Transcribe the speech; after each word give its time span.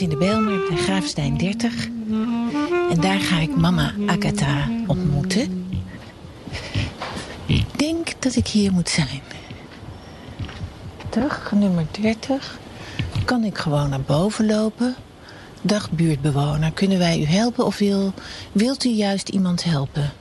in 0.00 0.08
de 0.08 0.16
Bijlmer 0.16 0.68
bij 0.68 0.76
Graafstein 0.76 1.36
30. 1.36 1.86
En 2.90 3.00
daar 3.00 3.20
ga 3.20 3.38
ik 3.38 3.56
mama 3.56 3.94
Agatha 4.06 4.68
ontmoeten. 4.86 5.68
Ik 7.46 7.64
denk 7.78 8.22
dat 8.22 8.36
ik 8.36 8.46
hier 8.46 8.72
moet 8.72 8.88
zijn. 8.88 9.20
Dag, 11.10 11.52
nummer 11.52 11.86
30. 12.00 12.58
Kan 13.24 13.44
ik 13.44 13.58
gewoon 13.58 13.88
naar 13.88 14.00
boven 14.00 14.46
lopen? 14.46 14.94
Dag, 15.62 15.90
buurtbewoner. 15.90 16.72
Kunnen 16.72 16.98
wij 16.98 17.20
u 17.20 17.24
helpen 17.24 17.66
of 17.66 17.78
wil, 17.78 18.12
wilt 18.52 18.84
u 18.84 18.88
juist 18.88 19.28
iemand 19.28 19.64
helpen? 19.64 20.12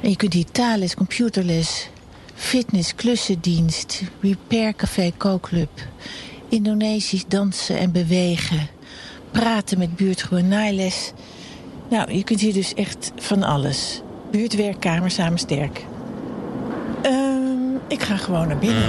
En 0.00 0.10
je 0.10 0.16
kunt 0.16 0.32
hier 0.32 0.50
taalles, 0.52 0.94
computerles, 0.94 1.88
fitness, 2.34 2.94
klussendienst, 2.94 4.02
repair 4.20 4.74
café, 4.74 5.12
kookclub, 5.16 5.70
Indonesisch 6.50 7.24
dansen 7.28 7.78
en 7.78 7.92
bewegen, 7.92 8.68
praten 9.30 9.78
met 9.78 9.90
naailes. 10.48 11.12
Nou, 11.90 12.12
je 12.12 12.24
kunt 12.24 12.40
hier 12.40 12.52
dus 12.52 12.74
echt 12.74 13.12
van 13.16 13.42
alles. 13.42 14.02
Buurtwerkkamer 14.30 15.10
samen 15.10 15.38
sterk. 15.38 15.84
Ehm, 17.02 17.74
ik 17.88 18.02
ga 18.02 18.16
gewoon 18.16 18.48
naar 18.48 18.58
binnen. 18.58 18.88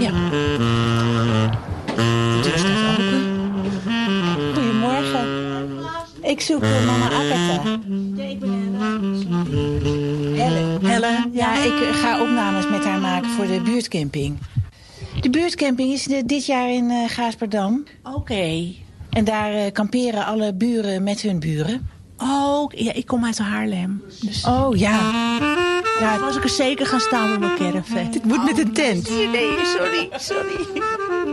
Ja. 0.00 0.10
De 1.94 2.40
deur 2.42 2.58
staat 2.58 2.90
open. 2.90 3.24
Goedemorgen. 4.54 5.26
Ik 6.22 6.40
zoek 6.40 6.62
eh, 6.62 6.86
mama 6.86 7.04
Agatha. 7.04 7.78
Ja, 8.14 8.24
ik 8.24 8.38
ben 8.38 8.74
Hella. 10.34 10.44
Helle. 10.44 10.88
Helle, 10.88 11.28
ja, 11.32 11.64
ik 11.64 11.80
eh, 11.80 11.94
ga 11.94 12.20
opnames 12.22 12.68
met 12.70 12.84
haar 12.84 13.00
maken 13.00 13.30
voor 13.30 13.46
de 13.46 13.60
buurtcamping. 13.60 14.38
De 15.26 15.32
buurtcamping 15.32 15.92
is 15.92 16.04
dit 16.04 16.46
jaar 16.46 16.70
in 16.70 16.90
eh 16.90 17.10
Gaasperdam. 17.10 17.84
Oké. 18.02 18.74
En 19.10 19.24
daar 19.24 19.52
eh, 19.52 19.72
kamperen 19.72 20.24
alle 20.24 20.54
buren 20.54 21.02
met 21.02 21.20
hun 21.20 21.40
buren. 21.40 21.90
Oh, 22.18 22.72
ja, 22.74 22.92
ik 22.92 23.06
kom 23.06 23.24
uit 23.24 23.38
Haarlem. 23.38 24.02
Dus 24.20 24.44
Oh 24.44 24.76
ja. 24.76 25.12
ja, 26.00 26.18
was 26.20 26.36
ik 26.36 26.42
er 26.42 26.48
zeker 26.48 26.86
gaan 26.86 27.00
staan 27.00 27.30
met 27.30 27.38
mijn 27.38 27.56
caravan. 27.56 28.12
Het 28.12 28.24
moet 28.24 28.44
met 28.44 28.58
een 28.58 28.72
tent. 28.72 29.08
Nee, 29.08 29.64
sorry, 29.64 30.08
sorry. 30.16 30.82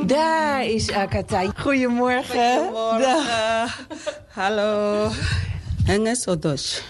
Daar 0.06 0.66
is 0.66 0.92
Agatha. 0.92 1.52
Goedemorgen. 1.56 2.74
Dag. 3.00 3.86
Hallo. 4.28 5.02
Duits? 5.86 6.28
Engels 6.28 6.82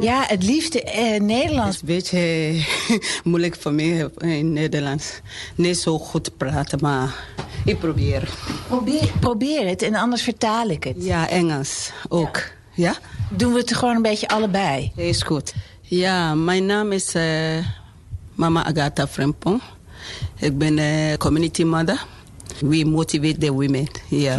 Ja, 0.00 0.24
het 0.26 0.42
liefste 0.42 0.82
eh, 0.82 1.20
Nederlands. 1.20 1.74
is 1.76 1.80
een 1.80 1.86
beetje 1.86 2.64
moeilijk 3.30 3.56
voor 3.60 3.72
mij 3.72 4.10
in 4.18 4.52
Nederlands. 4.52 5.20
Niet 5.54 5.78
zo 5.78 5.98
goed 5.98 6.36
praten, 6.36 6.78
maar 6.82 7.14
ik 7.64 7.78
probeer. 7.78 8.28
Probeer, 8.66 9.10
probeer 9.20 9.66
het 9.68 9.82
en 9.82 9.94
anders 9.94 10.22
vertaal 10.22 10.68
ik 10.68 10.84
het. 10.84 10.96
Ja, 10.98 11.28
Engels 11.28 11.90
ook. 12.08 12.42
Ja? 12.74 12.94
Doen 13.30 13.52
we 13.52 13.58
het 13.58 13.74
gewoon 13.74 13.96
een 13.96 14.02
beetje 14.02 14.28
allebei. 14.28 14.92
Is 14.96 15.22
goed. 15.22 15.54
Ja, 15.80 16.34
mijn 16.34 16.66
naam 16.66 16.92
is 16.92 17.14
eh, 17.14 17.66
Mama 18.34 18.64
Agatha 18.64 19.06
Frempong. 19.06 19.60
Ik 20.38 20.58
ben 20.58 20.78
eh, 20.78 21.16
community 21.18 21.62
mother. 21.62 22.04
We 22.60 22.84
motivate 22.84 23.38
the 23.38 23.52
women. 23.52 23.86
Ja. 24.08 24.36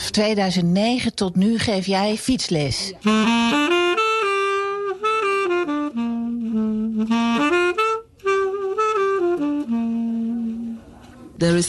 Vanaf 0.00 0.12
2009 0.12 1.14
tot 1.14 1.36
nu 1.36 1.58
geef 1.58 1.86
jij 1.86 2.16
fietsles. 2.16 2.92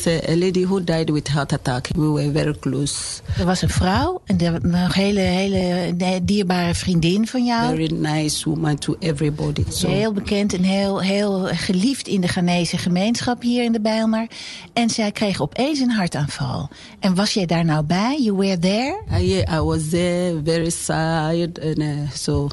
A, 0.08 0.32
a 0.32 0.36
lady 0.36 0.64
who 0.64 0.84
died 0.84 1.10
with 1.10 1.28
heart 1.28 1.54
attack. 1.54 1.90
We 1.96 2.08
were 2.08 2.32
very 2.32 2.56
close. 2.60 3.22
Er 3.40 3.46
was 3.46 3.62
een 3.62 3.70
vrouw 3.70 4.22
en 4.26 4.38
was 4.38 4.60
een 4.64 4.92
hele, 4.92 5.20
hele 5.20 6.20
dierbare 6.24 6.76
vriendin 6.76 7.28
van 7.28 7.46
jou. 7.46 7.76
Very 7.76 7.94
nice 7.94 8.50
woman 8.50 8.78
to 8.78 8.96
everybody. 9.00 9.64
So 9.70 9.88
Heel 9.88 10.14
bekend 10.14 10.54
en 10.54 10.64
heel, 10.64 11.02
heel 11.02 11.48
geliefd 11.52 12.08
in 12.08 12.22
de 12.22 12.28
Ghanese 12.28 12.78
gemeenschap 12.78 13.42
hier 13.42 13.64
in 13.64 13.72
de 13.72 13.82
Bijlmer. 13.82 14.28
En 14.74 14.90
zij 14.90 15.12
kreeg 15.12 15.42
opeens 15.42 15.80
een 15.80 15.92
hartaanval. 15.92 16.70
En 17.00 17.16
was 17.16 17.34
jij 17.34 17.46
daar 17.46 17.66
nou 17.66 17.84
bij? 17.84 18.20
You 18.22 18.38
were 18.38 18.60
there? 18.60 19.02
Uh, 19.12 19.30
yeah, 19.30 19.60
I 19.60 19.62
was 19.64 19.90
there, 19.90 20.42
very 20.44 20.70
sad, 20.70 21.60
and 21.64 21.78
uh, 21.78 22.10
so, 22.14 22.50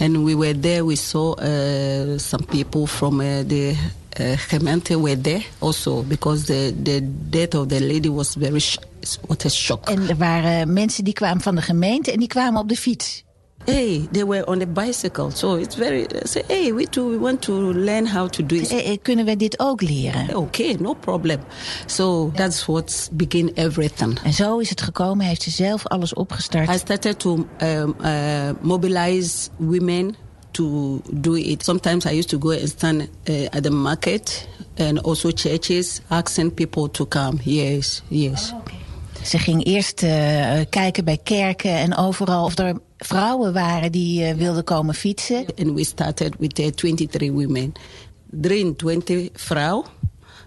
and 0.00 0.24
we 0.24 0.36
were 0.36 0.58
there. 0.58 0.86
We 0.86 0.96
saw 0.96 1.38
uh, 1.38 2.18
some 2.18 2.44
people 2.44 2.86
from 2.86 3.20
uh, 3.20 3.26
the 3.46 3.76
uh, 4.20 4.32
gemeente 4.36 5.00
were 5.00 5.20
there 5.20 5.42
also 5.58 6.02
because 6.02 6.44
the 6.44 6.74
the 6.82 7.00
death 7.30 7.54
of 7.54 7.66
the 7.68 7.80
lady 7.80 8.08
was 8.10 8.34
very 8.38 8.58
sh- 8.60 8.76
what 9.26 9.44
a 9.44 9.48
shock. 9.48 9.88
En 9.88 10.08
er 10.08 10.16
waren 10.16 10.72
mensen 10.72 11.04
die 11.04 11.14
kwamen 11.14 11.40
van 11.42 11.54
de 11.54 11.62
gemeente 11.62 12.12
en 12.12 12.18
die 12.18 12.28
kwamen 12.28 12.60
op 12.60 12.68
de 12.68 12.76
fiets. 12.76 13.22
hey, 13.66 14.08
they 14.12 14.24
were 14.24 14.44
on 14.46 14.60
a 14.62 14.66
bicycle, 14.66 15.30
so 15.30 15.54
it's 15.54 15.74
very. 15.74 16.02
I 16.02 16.26
say, 16.26 16.42
hey, 16.48 16.72
we 16.74 16.86
too, 16.86 17.08
we 17.10 17.18
want 17.18 17.40
to 17.42 17.52
learn 17.72 18.06
how 18.06 18.28
to 18.28 18.42
do 18.42 18.56
it. 18.56 18.70
Eh, 18.70 18.90
eh, 18.90 18.98
Kunnen 19.02 19.24
we 19.24 19.36
dit 19.36 19.58
ook 19.58 19.82
leren? 19.82 20.36
Okay, 20.36 20.76
no 20.80 20.94
problem. 20.94 21.40
So 21.86 22.30
that's 22.34 22.66
what 22.66 23.08
begin 23.12 23.50
everything. 23.54 24.18
En 24.24 24.32
zo 24.32 24.58
is 24.58 24.70
het 24.70 24.82
gekomen, 24.82 25.26
heeft 25.26 25.42
ze 25.42 25.50
zelf 25.50 25.86
alles 25.86 26.14
opgestart. 26.14 26.70
I 26.70 26.78
started 26.78 27.18
to 27.18 27.46
um, 27.62 27.94
uh, 28.04 28.50
mobilize 28.60 29.48
women 29.56 30.14
to 30.54 31.00
do 31.10 31.34
it. 31.34 31.64
Sometimes 31.64 32.06
I 32.06 32.10
used 32.10 32.28
to 32.30 32.38
go 32.38 32.50
and 32.50 32.68
stand 32.68 33.08
uh, 33.28 33.56
at 33.56 33.62
the 33.62 33.70
market 33.70 34.48
and 34.76 34.98
also 34.98 35.30
churches, 35.30 36.00
asking 36.08 36.50
people 36.50 36.88
to 36.88 37.06
come. 37.06 37.40
Yes, 37.44 38.02
yes. 38.08 38.52
Ze 39.24 39.38
ging 39.38 39.64
eerst 39.64 40.02
eh, 40.02 40.60
kijken 40.70 41.04
bij 41.04 41.18
kerken 41.22 41.70
en 41.70 41.96
overal 41.96 42.44
of 42.44 42.58
er 42.58 42.78
vrouwen 42.98 43.52
waren 43.52 43.92
die 43.92 44.24
eh, 44.24 44.34
wilden 44.34 44.64
komen 44.64 44.94
fietsen. 44.94 45.44
And 45.58 45.74
we 45.74 45.84
started 45.84 46.34
with 46.38 46.58
uh, 46.58 46.66
23 46.66 47.30
women. 47.30 47.72
23 48.30 49.28
vrouwen, 49.32 49.86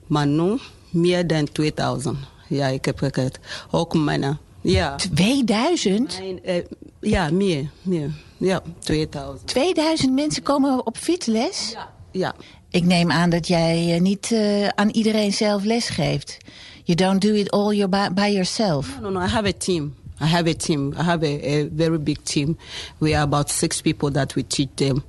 maar 0.08 0.28
nu 0.28 0.58
meer 0.90 1.28
dan 1.28 1.52
2000. 1.52 2.18
Ja, 2.48 2.68
ik 2.68 2.86
heb 2.86 2.98
gekeken. 2.98 3.42
Ook 3.72 3.94
mannen. 3.94 4.40
Ja. 4.72 4.96
2000? 4.96 6.20
En, 6.20 6.44
eh, 6.44 6.64
ja, 7.02 7.30
meer, 7.32 7.70
meer. 7.82 8.12
Ja, 8.38 8.62
2000. 8.80 9.48
2000 9.48 10.14
mensen 10.14 10.44
komen 10.44 10.86
op 10.86 10.98
fietsles? 10.98 11.76
Ja. 12.12 12.36
Ik 12.70 12.84
neem 12.84 13.12
aan 13.12 13.30
dat 13.30 13.48
jij 13.48 13.94
eh, 13.94 14.02
niet 14.02 14.32
eh, 14.32 14.68
aan 14.68 14.90
iedereen 14.90 15.34
zelf 15.34 15.64
les 15.64 15.90
geeft. 15.90 16.38
You 16.84 16.98
don't 16.98 17.22
do 17.22 17.34
it 17.34 17.52
all 17.52 17.76
your 17.76 17.90
by, 17.90 18.14
by 18.14 18.30
yourself. 18.32 19.00
No, 19.02 19.10
no, 19.10 19.22
I 19.22 19.28
have 19.28 19.48
a 19.48 19.54
team. 19.58 19.96
I 20.22 20.26
have 20.26 20.50
a 20.50 20.54
team. 20.54 20.94
I 20.94 21.02
have 21.02 21.26
a, 21.26 21.60
a 21.60 21.68
very 21.76 22.00
big 22.00 22.18
team. 22.24 22.58
We 22.98 23.14
are 23.14 23.24
about 23.24 23.50
six 23.50 23.82
people 23.82 24.12
that 24.12 24.34
we 24.34 24.48
teach 24.48 24.70
them. 24.74 25.04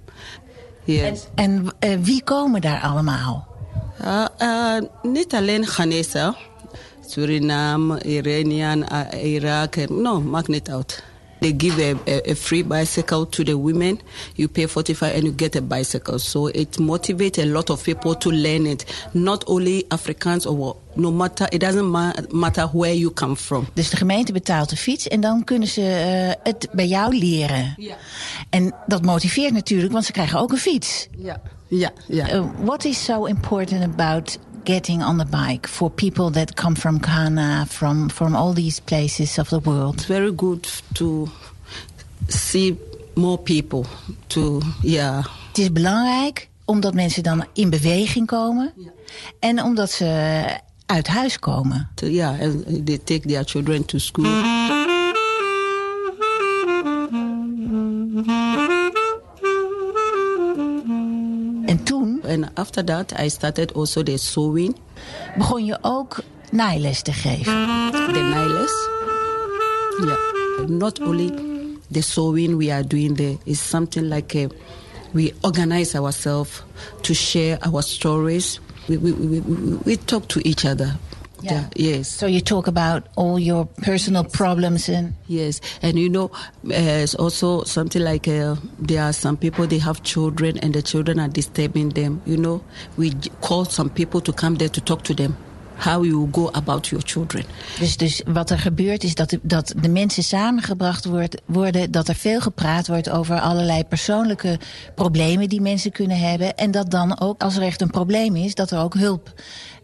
Yes. 0.84 1.26
En 1.34 1.66
eh, 1.78 1.98
wie 2.00 2.22
komen 2.22 2.60
daar 2.60 2.80
allemaal? 2.80 3.46
Uh, 4.02 4.24
uh, 4.38 4.80
niet 5.02 5.34
alleen 5.34 5.66
Ghanese, 5.66 6.34
Suriname, 7.08 7.98
Iranian, 8.04 8.84
uh, 8.92 9.24
Iraq. 9.24 9.76
and- 9.78 9.90
No, 9.90 10.20
maakt 10.20 10.48
niet 10.48 10.70
uit. 10.70 11.02
They 11.40 11.54
give 11.58 11.80
a, 11.82 12.10
a, 12.10 12.30
a 12.30 12.34
free 12.34 12.64
bicycle 12.64 13.28
to 13.28 13.42
the 13.44 13.56
women. 13.62 14.00
You 14.34 14.48
pay 14.48 14.66
45 14.68 15.14
and 15.14 15.22
you 15.22 15.32
get 15.36 15.56
a 15.56 15.60
bicycle. 15.62 16.18
So 16.18 16.46
it 16.48 16.78
motivates 16.78 17.38
a 17.38 17.44
lot 17.46 17.70
of 17.70 17.82
people 17.82 18.16
to 18.16 18.30
learn 18.30 18.66
it. 18.66 19.06
Not 19.12 19.44
only 19.46 19.84
Africans 19.88 20.46
or 20.46 20.76
no 20.94 21.10
matter, 21.12 21.46
it 21.50 21.60
doesn't 21.60 21.86
ma- 21.90 22.12
matter 22.30 22.68
where 22.72 22.96
you 22.96 23.12
come 23.12 23.36
from. 23.36 23.66
Dus 23.72 23.90
de 23.90 23.96
gemeente 23.96 24.32
betaalt 24.32 24.68
de 24.70 24.76
fiets 24.76 25.08
en 25.08 25.20
dan 25.20 25.44
kunnen 25.44 25.68
ze 25.68 25.82
eh, 25.82 26.52
het 26.52 26.68
bij 26.72 26.86
jou 26.86 27.18
leren. 27.18 27.74
Ja. 27.76 27.96
En 28.50 28.74
dat 28.86 29.02
motiveert 29.02 29.52
natuurlijk, 29.52 29.92
want 29.92 30.04
ze 30.04 30.12
krijgen 30.12 30.38
ook 30.40 30.52
een 30.52 30.58
fiets. 30.58 31.08
Ja, 31.18 31.40
ja, 31.68 31.90
ja. 32.08 32.34
Uh, 32.34 32.44
what 32.64 32.84
is 32.84 33.04
so 33.04 33.24
important 33.24 33.82
about 33.82 34.38
getting 34.68 35.02
on 35.02 35.16
the 35.18 35.24
bike 35.24 35.68
for 35.68 35.90
people 35.90 36.30
that 36.30 36.54
come 36.54 36.76
from 36.76 36.98
Ghana, 36.98 37.66
from, 37.68 38.10
from 38.10 38.34
all 38.34 38.52
these 38.54 38.80
places 38.80 39.38
of 39.38 39.48
the 39.48 39.60
world? 39.60 39.94
It's 39.94 40.06
very 40.06 40.34
good 40.34 40.68
to 40.92 41.28
see 42.28 42.76
more 43.14 43.38
people. 43.38 43.84
To 44.26 44.60
yeah, 44.82 45.24
Het 45.48 45.58
is 45.58 45.72
belangrijk 45.72 46.48
omdat 46.64 46.94
mensen 46.94 47.22
dan 47.22 47.44
in 47.52 47.70
beweging 47.70 48.26
komen 48.26 48.72
en 49.38 49.62
omdat 49.62 49.90
ze 49.90 50.46
uit 50.86 51.06
huis 51.06 51.38
komen. 51.38 51.88
to, 51.94 52.06
yeah, 52.06 52.40
and 52.40 52.86
they 52.86 52.98
take 52.98 53.20
their 53.28 53.44
children 53.44 53.84
to 53.84 53.98
school. 53.98 54.26
En 62.28 62.50
after 62.54 62.84
that, 62.84 63.12
I 63.18 63.28
started 63.28 63.72
also 63.74 64.02
the 64.02 64.16
sewing, 64.16 64.76
begon 65.36 65.64
je 65.64 65.78
ook 65.82 66.20
naailes 66.50 67.02
te 67.02 67.12
geven. 67.12 67.66
the 68.12 68.20
nailless. 68.20 68.88
Yeah, 70.06 70.66
not 70.68 71.00
only 71.00 71.30
the 71.90 72.02
sewing 72.02 72.56
we 72.56 72.70
are 72.70 72.86
doing 72.86 73.16
there 73.16 73.36
is 73.44 73.60
something 73.60 74.08
like 74.08 74.34
a, 74.34 74.48
we 75.12 75.32
organize 75.42 75.94
ourselves 75.98 76.62
to 77.02 77.14
share 77.14 77.58
our 77.62 77.82
stories. 77.82 78.60
We, 78.88 78.96
we, 78.98 79.12
we, 79.12 79.40
we, 79.40 79.76
we 79.84 79.96
talk 79.96 80.28
to 80.28 80.40
each 80.48 80.64
other. 80.64 80.98
Yeah. 81.42 81.64
Yes. 81.76 82.08
So 82.08 82.26
you 82.26 82.40
talk 82.40 82.66
about 82.66 83.08
all 83.14 83.38
your 83.38 83.66
personal 83.82 84.24
problems 84.24 84.88
and 84.88 85.14
Yes, 85.28 85.60
and 85.82 85.98
you 85.98 86.08
know, 86.08 86.30
uh, 86.64 87.02
it's 87.02 87.14
also 87.14 87.62
something 87.64 88.02
like 88.02 88.26
uh, 88.26 88.56
there 88.78 89.02
are 89.02 89.12
some 89.12 89.36
people 89.36 89.66
they 89.66 89.78
have 89.78 90.02
children 90.02 90.58
and 90.58 90.72
the 90.72 90.82
children 90.82 91.18
are 91.18 91.28
disturbing 91.28 91.90
them. 91.90 92.22
You 92.24 92.36
know, 92.36 92.62
we 92.96 93.12
call 93.40 93.66
some 93.66 93.90
people 93.90 94.20
to 94.22 94.32
come 94.32 94.56
there 94.56 94.70
to 94.70 94.80
talk 94.80 95.02
to 95.02 95.14
them. 95.14 95.36
How 95.76 96.04
you 96.04 96.28
go 96.32 96.48
about 96.52 96.86
your 96.88 97.04
children. 97.06 97.44
Dus, 97.78 97.96
dus 97.96 98.22
wat 98.26 98.50
er 98.50 98.58
gebeurt 98.58 99.04
is 99.04 99.14
dat 99.14 99.30
de, 99.30 99.40
dat 99.42 99.74
de 99.80 99.88
mensen 99.88 100.22
samengebracht 100.22 101.04
wordt, 101.04 101.42
worden, 101.46 101.90
dat 101.90 102.08
er 102.08 102.14
veel 102.14 102.40
gepraat 102.40 102.88
wordt 102.88 103.10
over 103.10 103.40
allerlei 103.40 103.84
persoonlijke 103.84 104.58
problemen 104.94 105.48
die 105.48 105.60
mensen 105.60 105.92
kunnen 105.92 106.18
hebben. 106.18 106.56
En 106.56 106.70
dat 106.70 106.90
dan 106.90 107.20
ook, 107.20 107.42
als 107.42 107.56
er 107.56 107.62
echt 107.62 107.80
een 107.80 107.90
probleem 107.90 108.36
is, 108.36 108.54
dat 108.54 108.70
er 108.70 108.78
ook 108.78 108.94
hulp 108.94 109.32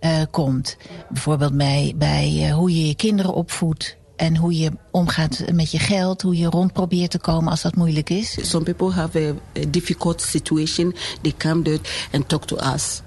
eh, 0.04 0.22
komt. 0.30 0.76
Bijvoorbeeld 1.08 1.56
bij, 1.56 1.94
bij 1.96 2.40
eh, 2.44 2.54
hoe 2.54 2.74
je 2.74 2.86
je 2.86 2.94
kinderen 2.94 3.32
opvoedt. 3.32 3.96
En 4.16 4.36
hoe 4.36 4.58
je 4.58 4.70
omgaat 4.90 5.44
met 5.52 5.70
je 5.70 5.78
geld, 5.78 6.22
hoe 6.22 6.36
je 6.36 6.46
rond 6.46 6.72
probeert 6.72 7.10
te 7.10 7.18
komen 7.18 7.50
als 7.50 7.62
dat 7.62 7.76
moeilijk 7.76 8.10
is. 8.10 8.50
Some 8.50 8.64
people 8.64 8.90
have 8.90 9.18
a, 9.18 9.60
a 9.60 9.64
difficult 9.68 10.22
situation. 10.22 10.94
They 11.20 11.34
come 11.36 11.62
there 11.62 11.78
and 12.12 12.28
talk 12.28 12.44
to 12.44 12.56
us. 12.74 13.02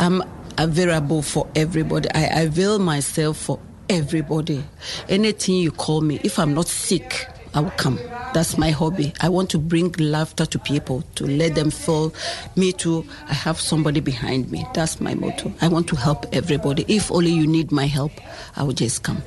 I'm 0.00 0.22
available 0.54 1.22
for 1.22 1.46
everybody. 1.52 2.08
I 2.18 2.46
avail 2.46 2.78
myself 2.78 3.38
for 3.38 3.58
everybody. 3.86 4.60
Anything 5.08 5.60
you 5.60 5.72
call 5.72 6.00
me, 6.00 6.18
if 6.22 6.38
I'm 6.38 6.52
not 6.52 6.68
sick, 6.68 7.28
I 7.54 7.60
will 7.60 7.72
come. 7.76 7.98
That's 8.32 8.56
my 8.56 8.70
hobby. 8.72 9.12
I 9.20 9.28
want 9.28 9.48
to 9.50 9.58
bring 9.58 9.94
laughter 9.98 10.46
to 10.48 10.58
people, 10.58 11.02
to 11.14 11.26
let 11.26 11.54
them 11.54 11.70
feel 11.70 12.12
me 12.54 12.72
too. 12.72 13.04
I 13.30 13.34
have 13.34 13.60
somebody 13.60 14.02
behind 14.02 14.50
me. 14.50 14.66
That's 14.72 14.98
my 14.98 15.14
motto. 15.14 15.52
I 15.62 15.68
want 15.68 15.86
to 15.86 15.96
help 15.96 16.26
everybody. 16.30 16.84
If 16.86 17.10
only 17.10 17.30
you 17.32 17.46
need 17.46 17.70
my 17.70 17.86
help, 17.86 18.10
I 18.56 18.62
will 18.62 18.74
just 18.74 19.00
come. 19.02 19.18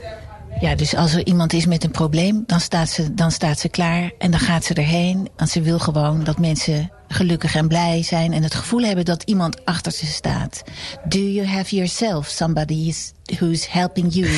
Ja, 0.62 0.76
dus 0.76 0.96
als 0.96 1.14
er 1.14 1.26
iemand 1.26 1.54
is 1.54 1.66
met 1.66 1.84
een 1.84 1.92
probleem, 1.92 2.44
dan 2.48 2.60
staat 2.60 2.90
ze, 2.90 3.14
dan 3.14 3.32
staat 3.32 3.60
ze 3.60 3.70
klaar 3.70 4.12
en 4.18 4.32
dan 4.32 4.40
gaat 4.40 4.64
ze 4.66 4.74
erheen. 4.74 5.30
Want 5.38 5.50
ze 5.50 5.62
wil 5.62 5.80
gewoon 5.80 6.24
dat 6.24 6.40
mensen 6.40 6.92
gelukkig 7.08 7.56
en 7.56 7.68
blij 7.68 8.04
zijn 8.04 8.34
en 8.34 8.44
het 8.44 8.56
gevoel 8.56 8.82
hebben 8.82 9.06
dat 9.06 9.24
iemand 9.24 9.66
achter 9.66 9.92
ze 9.92 10.06
staat. 10.06 10.64
Do 11.10 11.20
you 11.20 11.48
have 11.48 11.76
yourself 11.76 12.28
somebody 12.28 12.74
is- 12.88 13.14
who's 13.26 13.68
helping 13.72 14.14
you? 14.14 14.30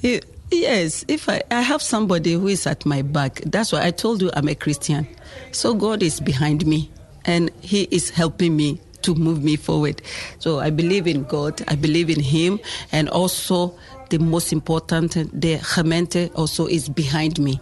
Yes, 0.50 1.04
if 1.08 1.28
I, 1.28 1.42
I 1.50 1.60
have 1.60 1.82
somebody 1.82 2.32
who 2.32 2.48
is 2.48 2.66
at 2.66 2.86
my 2.86 3.02
back, 3.02 3.42
that's 3.46 3.72
why 3.72 3.84
I 3.84 3.90
told 3.90 4.22
you 4.22 4.30
I'm 4.34 4.48
a 4.48 4.54
Christian. 4.54 5.06
So 5.52 5.74
God 5.74 6.02
is 6.02 6.20
behind 6.20 6.66
me 6.66 6.90
and 7.24 7.50
He 7.60 7.82
is 7.90 8.10
helping 8.10 8.56
me 8.56 8.80
to 9.02 9.14
move 9.14 9.44
me 9.44 9.56
forward. 9.56 10.02
So 10.38 10.58
I 10.58 10.70
believe 10.70 11.06
in 11.06 11.24
God, 11.24 11.62
I 11.68 11.74
believe 11.74 12.10
in 12.10 12.20
Him, 12.20 12.60
and 12.92 13.08
also 13.08 13.74
the 14.08 14.18
most 14.18 14.52
important, 14.52 15.12
the 15.38 15.58
gemeente 15.58 16.30
also 16.34 16.66
is 16.66 16.88
behind 16.88 17.38
me. 17.38 17.60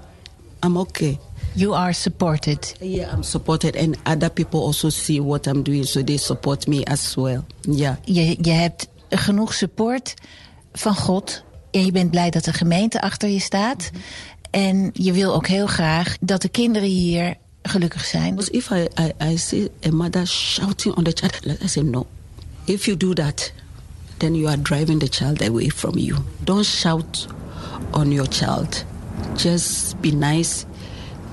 I'm 0.62 0.76
okay. 0.78 1.18
You 1.54 1.74
are 1.74 1.92
supported. 1.92 2.72
Yeah, 2.80 3.10
I'm 3.12 3.22
supported, 3.22 3.76
and 3.76 3.96
other 4.06 4.28
people 4.30 4.60
also 4.60 4.90
see 4.90 5.20
what 5.20 5.46
I'm 5.46 5.62
doing, 5.62 5.84
so 5.84 6.02
they 6.02 6.16
support 6.18 6.68
me 6.68 6.84
as 6.86 7.16
well. 7.16 7.44
Yeah. 7.62 7.96
Je, 8.04 8.36
je 8.40 8.50
hebt 8.50 8.88
genoeg 9.10 9.54
support 9.54 10.14
van 10.72 10.94
God. 10.94 11.42
En 11.70 11.84
je 11.84 11.92
bent 11.92 12.10
blij 12.10 12.30
dat 12.30 12.44
de 12.44 12.52
gemeente 12.52 13.00
achter 13.00 13.28
je 13.28 13.40
staat. 13.40 13.90
En 14.50 14.90
je 14.92 15.12
wil 15.12 15.34
ook 15.34 15.46
heel 15.46 15.66
graag 15.66 16.16
dat 16.20 16.42
de 16.42 16.48
kinderen 16.48 16.88
hier 16.88 17.34
gelukkig 17.62 18.04
zijn. 18.04 18.34
Because 18.34 18.50
if 18.50 18.70
I, 18.70 18.88
I, 19.00 19.32
I 19.32 19.36
see 19.38 19.70
a 19.86 19.90
mother 19.90 20.26
shouting 20.26 20.94
on 20.94 21.04
the 21.04 21.12
child, 21.14 21.62
I 21.62 21.68
say, 21.68 21.82
no. 21.82 22.06
If 22.64 22.84
you 22.84 22.96
do 22.96 23.12
that, 23.12 23.52
then 24.16 24.34
you 24.34 24.48
are 24.48 24.62
driving 24.62 25.00
the 25.00 25.08
child 25.08 25.48
away 25.48 25.68
from 25.68 25.98
you. 25.98 26.18
Don't 26.44 26.64
shout 26.64 27.26
on 27.90 28.12
your 28.12 28.28
child. 28.28 28.84
Just 29.36 30.00
be 30.00 30.10
nice. 30.10 30.66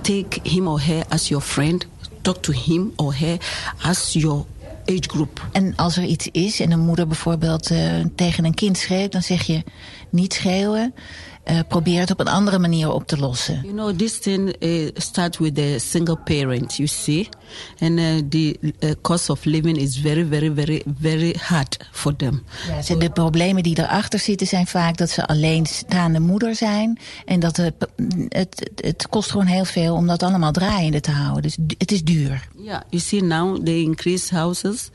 Take 0.02 0.40
him 0.44 0.68
or 0.68 0.80
her 0.80 1.04
as 1.10 1.28
your 1.28 1.42
friend. 1.42 1.86
Talk 2.22 2.42
to 2.42 2.52
him 2.52 2.94
or 2.96 3.14
her 3.14 3.38
as 3.84 4.14
your 4.14 4.46
age 4.86 5.10
group. 5.10 5.48
En 5.52 5.76
als 5.76 5.98
er 5.98 6.04
iets 6.04 6.28
is 6.32 6.60
en 6.60 6.72
een 6.72 6.80
moeder 6.80 7.08
bijvoorbeeld 7.08 7.72
eh, 7.72 7.80
tegen 8.16 8.46
een 8.46 8.54
kind 8.54 8.78
schreeuwt, 8.78 9.12
dan 9.12 9.22
zeg 9.22 9.44
je 9.44 9.64
niet 10.14 10.34
schreeuwen. 10.34 10.94
Eh, 11.44 11.60
probeer 11.68 12.00
het 12.00 12.12
op 12.12 12.20
een 12.20 12.28
andere 12.28 12.60
manier 12.60 12.92
op 12.92 13.08
te 13.08 13.18
lossen. 13.18 13.60
You 13.64 13.74
know, 13.74 13.98
this 13.98 14.20
thing 14.20 14.56
uh, 14.60 14.90
starts 14.94 15.38
with 15.38 15.60
a 15.60 15.78
single 15.78 16.16
parent, 16.18 16.76
you 16.76 16.88
see, 16.88 17.30
and 17.80 18.00
uh, 18.00 18.06
the 18.30 18.58
uh, 18.80 18.92
cost 19.02 19.30
of 19.30 19.46
living 19.46 19.78
is 19.78 19.98
very, 19.98 20.26
very, 20.30 20.54
very, 20.56 20.84
very 21.00 21.36
hard 21.40 21.78
for 21.92 22.16
them. 22.16 22.44
Ja, 22.88 22.96
de 22.96 23.10
problemen 23.10 23.64
die 23.64 23.78
erachter 23.80 24.20
zitten 24.20 24.48
zijn 24.48 24.68
vaak 24.68 24.98
dat 24.98 25.10
ze 25.10 25.26
alleenstaande 25.28 26.20
moeder 26.20 26.56
zijn. 26.56 27.00
En 27.26 27.40
dat 27.40 27.58
het, 27.58 27.74
het, 28.30 28.72
het 28.76 29.08
kost 29.10 29.32
gewoon 29.32 29.46
heel 29.46 29.66
veel 29.66 29.96
om 29.96 30.08
dat 30.08 30.24
allemaal 30.24 30.52
draaiende 30.52 31.00
te 31.00 31.12
houden. 31.12 31.42
Dus 31.42 31.56
du- 31.60 31.76
het 31.78 31.92
is 31.92 32.04
duur. 32.04 32.48
Yeah, 32.58 32.82
you 32.90 33.02
see 33.02 33.22
now 33.24 33.64
they 33.66 33.82
increase 33.82 34.36
houses. 34.36 34.90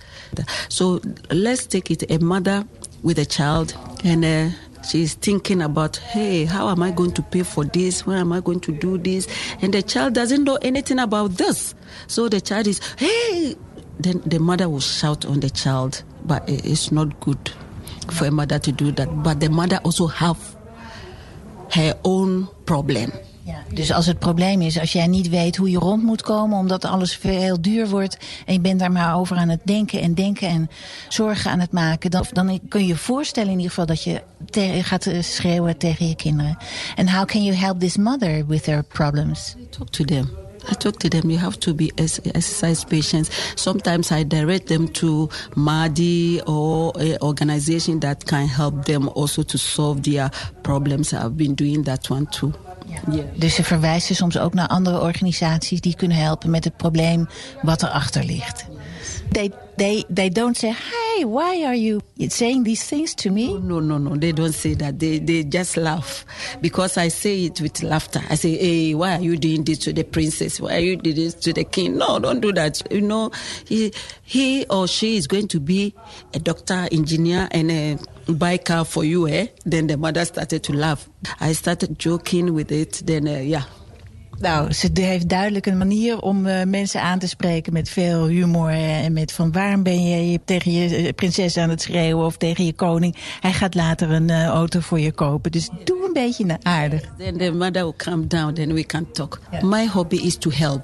So 0.69 1.01
let's 1.29 1.67
take 1.67 1.93
it 1.93 2.11
a 2.11 2.25
mother 2.25 2.65
with 3.01 3.19
a 3.19 3.25
child 3.29 3.75
and 4.05 4.25
uh, 4.25 4.45
she's 4.87 5.15
thinking 5.15 5.63
about, 5.63 5.97
hey, 5.97 6.45
how 6.45 6.69
am 6.69 6.83
I 6.83 6.91
going 6.91 7.13
to 7.13 7.23
pay 7.23 7.43
for 7.43 7.65
this? 7.65 8.07
When 8.07 8.19
am 8.19 8.33
I 8.33 8.41
going 8.41 8.61
to 8.61 8.73
do 8.73 8.99
this? 8.99 9.29
And 9.63 9.73
the 9.75 9.83
child 9.83 10.15
doesn't 10.15 10.45
know 10.45 10.57
anything 10.63 10.99
about 10.99 11.33
this. 11.33 11.75
So 12.07 12.29
the 12.29 12.41
child 12.41 12.67
is, 12.67 12.81
hey, 12.97 13.57
then 13.99 14.21
the 14.25 14.39
mother 14.39 14.69
will 14.69 14.81
shout 14.81 15.25
on 15.25 15.41
the 15.41 15.51
child, 15.51 16.03
but 16.25 16.49
it's 16.49 16.93
not 16.93 17.19
good 17.21 17.51
for 18.13 18.27
a 18.27 18.31
mother 18.31 18.59
to 18.59 18.73
do 18.73 18.93
that. 18.93 19.23
But 19.23 19.41
the 19.41 19.51
mother 19.51 19.81
also 19.85 20.07
have 20.07 20.57
her 21.73 21.95
own 22.05 22.49
problem. 22.65 23.13
Dus 23.75 23.93
als 23.93 24.07
het 24.07 24.19
probleem 24.19 24.61
is, 24.63 24.79
als 24.79 24.93
jij 24.93 25.07
niet 25.07 25.29
weet 25.29 25.57
hoe 25.57 25.71
je 25.71 25.79
rond 25.79 26.03
moet 26.03 26.23
komen, 26.23 26.59
omdat 26.59 26.85
alles 26.85 27.17
veel 27.17 27.61
duur 27.61 27.89
wordt 27.89 28.17
en 28.47 28.53
je 28.53 28.61
bent 28.61 28.81
daar 28.81 28.93
maar 28.93 29.17
over 29.17 29.37
aan 29.37 29.49
het 29.49 29.61
denken 29.63 30.01
en 30.01 30.15
denken 30.15 30.49
en 30.49 30.71
zorgen 31.09 31.51
aan 31.51 31.61
het 31.61 31.73
maken, 31.73 32.11
dan, 32.11 32.27
dan 32.33 32.61
kun 32.69 32.81
je 32.81 32.87
je 32.87 32.97
voorstellen 32.97 33.51
in 33.51 33.57
ieder 33.57 33.71
geval 33.71 33.87
dat 33.87 34.03
je 34.03 34.23
gaat 34.83 35.07
eh, 35.07 35.23
schreeuwen 35.23 35.77
tegen 35.77 36.09
je 36.09 36.17
kinderen. 36.17 36.57
And 36.97 37.11
how 37.11 37.25
can 37.25 37.45
you 37.45 37.57
help 37.57 37.81
this 37.81 37.97
mother 37.97 38.47
with 38.47 38.67
her 38.67 38.83
problems? 38.83 39.55
talk 39.71 39.91
to 39.91 40.05
them. 40.05 40.31
I 40.71 40.75
talk 40.75 40.99
to 40.99 41.09
them. 41.09 41.31
You 41.31 41.39
have 41.39 41.59
to 41.59 41.75
be 41.75 41.93
ex- 41.97 42.21
exercise 42.21 42.85
patients. 42.85 43.31
Sometimes 43.55 44.11
I 44.11 44.25
direct 44.25 44.67
them 44.67 44.93
to 44.93 45.29
MADI 45.55 46.43
or 46.47 46.93
a 46.99 47.17
organization 47.21 48.01
that 48.01 48.25
can 48.25 48.49
help 48.49 48.85
them 48.85 49.09
also 49.09 49.43
to 49.43 49.59
solve 49.59 50.03
their 50.03 50.31
problems. 50.63 51.13
I've 51.13 51.37
been 51.37 51.55
doing 51.55 51.85
that 51.85 52.11
one 52.11 52.27
too. 52.27 52.53
Dus 53.35 53.55
ze 53.55 53.65
verwijzen 53.65 54.15
soms 54.15 54.39
ook 54.39 54.55
naar 54.55 54.69
andere 54.69 55.01
organisaties 55.01 55.81
die 55.81 55.97
kunnen 55.97 56.17
helpen 56.17 56.51
met 56.51 56.65
het 56.65 56.77
probleem 56.77 57.29
wat 57.63 57.83
erachter 57.83 58.25
ligt. 58.25 58.67
They, 59.33 59.53
they, 59.77 60.05
they 60.15 60.31
don't 60.31 60.57
say, 60.57 60.71
hey, 60.71 61.27
why 61.27 61.65
are 61.65 61.75
you 61.75 62.01
saying 62.29 62.65
these 62.65 62.87
things 62.87 63.15
to 63.15 63.31
me? 63.31 63.59
No, 63.59 63.81
no, 63.81 63.99
no. 63.99 64.17
They 64.17 64.33
don't 64.33 64.55
say 64.55 64.75
that. 64.75 64.99
They 64.99 65.19
they 65.19 65.45
just 65.45 65.77
laugh 65.77 66.25
because 66.61 66.97
I 66.97 67.09
say 67.09 67.45
it 67.45 67.61
with 67.61 67.83
laughter. 67.83 68.23
I 68.31 68.37
say, 68.37 68.57
"Hey, 68.57 68.95
why 68.95 69.17
are 69.17 69.23
you 69.23 69.37
doing 69.37 69.65
this 69.65 69.79
to 69.81 69.93
the 69.93 70.05
princess? 70.05 70.61
Why 70.61 70.77
are 70.77 70.81
you 70.81 70.97
doing 70.97 71.17
this 71.17 71.35
to 71.35 71.53
the 71.53 71.65
king?" 71.65 71.97
No, 71.99 72.19
don't 72.19 72.41
do 72.41 72.53
that. 72.53 72.83
You 72.91 73.03
know, 73.03 73.31
he 73.67 73.93
he 74.23 74.67
or 74.71 74.87
she 74.87 75.17
is 75.17 75.27
going 75.27 75.49
to 75.49 75.61
be 75.61 75.95
a 76.35 76.39
doctor, 76.39 76.89
engineer, 76.93 77.49
and 77.51 77.71
a 77.71 77.99
buy 78.37 78.59
car 78.63 78.85
for 78.85 79.05
you. 79.05 79.29
Eh? 79.31 79.47
Then 79.69 79.87
the 79.87 79.97
mother 79.97 80.25
started 80.25 80.63
to 80.63 80.73
laugh. 80.75 81.09
I 81.51 81.55
started 81.55 81.91
joking 82.03 82.55
with 82.55 82.71
it. 82.71 83.07
Then 83.07 83.27
uh, 83.27 83.49
yeah. 83.49 83.63
Nou, 84.41 84.73
ze 84.73 84.89
heeft 84.93 85.29
duidelijk 85.29 85.67
een 85.67 85.79
manier 85.79 86.21
om 86.21 86.47
eh, 86.47 86.65
mensen 86.67 87.03
aan 87.03 87.19
te 87.19 87.29
spreken 87.29 87.73
met 87.73 87.89
veel 87.89 88.27
humor. 88.27 88.69
eh, 88.69 89.05
en 89.05 89.13
met 89.13 89.33
van 89.33 89.53
waarom 89.53 89.83
ben 89.83 90.05
je 90.05 90.41
tegen 90.45 90.73
je 90.73 90.97
eh, 90.97 91.13
prinses 91.15 91.57
aan 91.57 91.69
het 91.71 91.83
schreeuwen 91.83 92.27
of 92.27 92.37
tegen 92.37 92.65
je 92.65 92.73
koning. 92.73 93.17
Hij 93.41 93.53
gaat 93.53 93.75
later 93.75 94.11
een 94.11 94.31
auto 94.31 94.81
voor 94.81 95.01
je 95.01 95.13
kopen. 95.13 95.51
Dus 95.53 95.69
doe 95.85 96.05
een 96.07 96.13
beetje 96.13 96.45
na- 96.45 96.59
aardig. 96.63 97.01
Then 97.19 97.37
the 97.37 97.51
mother 97.53 97.83
will 97.83 97.95
calm 97.97 98.29
down, 98.29 98.53
then 98.53 98.73
we 98.75 98.85
can 98.87 99.11
talk. 99.13 99.41
My 99.63 99.87
hobby 99.87 100.17
is 100.17 100.37
to 100.37 100.51
help. 100.51 100.83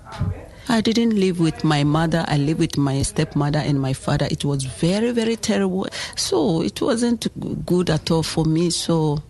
I 0.68 0.80
didn't 0.80 1.14
live 1.14 1.40
with 1.40 1.62
my 1.62 1.84
mother, 1.84 2.24
I 2.26 2.38
lived 2.38 2.60
with 2.60 2.78
my 2.78 3.02
stepmother 3.02 3.58
and 3.58 3.80
my 3.80 3.92
father. 3.92 4.26
It 4.30 4.44
was 4.44 4.64
very, 4.64 5.10
very 5.12 5.36
terrible. 5.36 5.86
So 6.16 6.62
it 6.62 6.80
wasn't 6.80 7.26
good 7.66 7.90
at 7.90 8.10
all 8.10 8.22
for 8.22 8.44
me. 8.44 8.70
So 8.70 9.22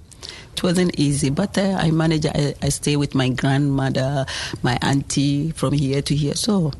it 0.53 0.63
wasn't 0.63 0.99
easy. 0.99 1.31
But 1.31 1.59
uh, 1.59 1.77
I 1.81 1.91
managed, 1.91 2.27
I, 2.27 2.55
I 2.63 2.69
stay 2.69 2.97
with 2.97 3.15
my 3.15 3.31
grandmother, 3.31 4.27
my 4.63 4.79
auntie 4.81 5.51
from 5.51 5.73
here 5.73 6.03
to 6.03 6.15
here. 6.15 6.35
So 6.35 6.73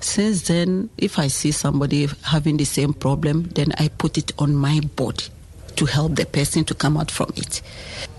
since 0.00 0.42
then, 0.48 0.90
if 0.98 1.18
I 1.18 1.28
see 1.28 1.50
somebody 1.50 2.08
having 2.22 2.58
the 2.58 2.64
same 2.64 2.92
problem, 2.92 3.44
then 3.54 3.72
I 3.78 3.88
put 3.88 4.18
it 4.18 4.32
on 4.38 4.54
my 4.54 4.80
body 4.94 5.24
to 5.76 5.86
help 5.86 6.14
the 6.16 6.24
person 6.24 6.64
to 6.64 6.74
come 6.74 6.98
out 6.98 7.10
from 7.10 7.28
it. 7.34 7.62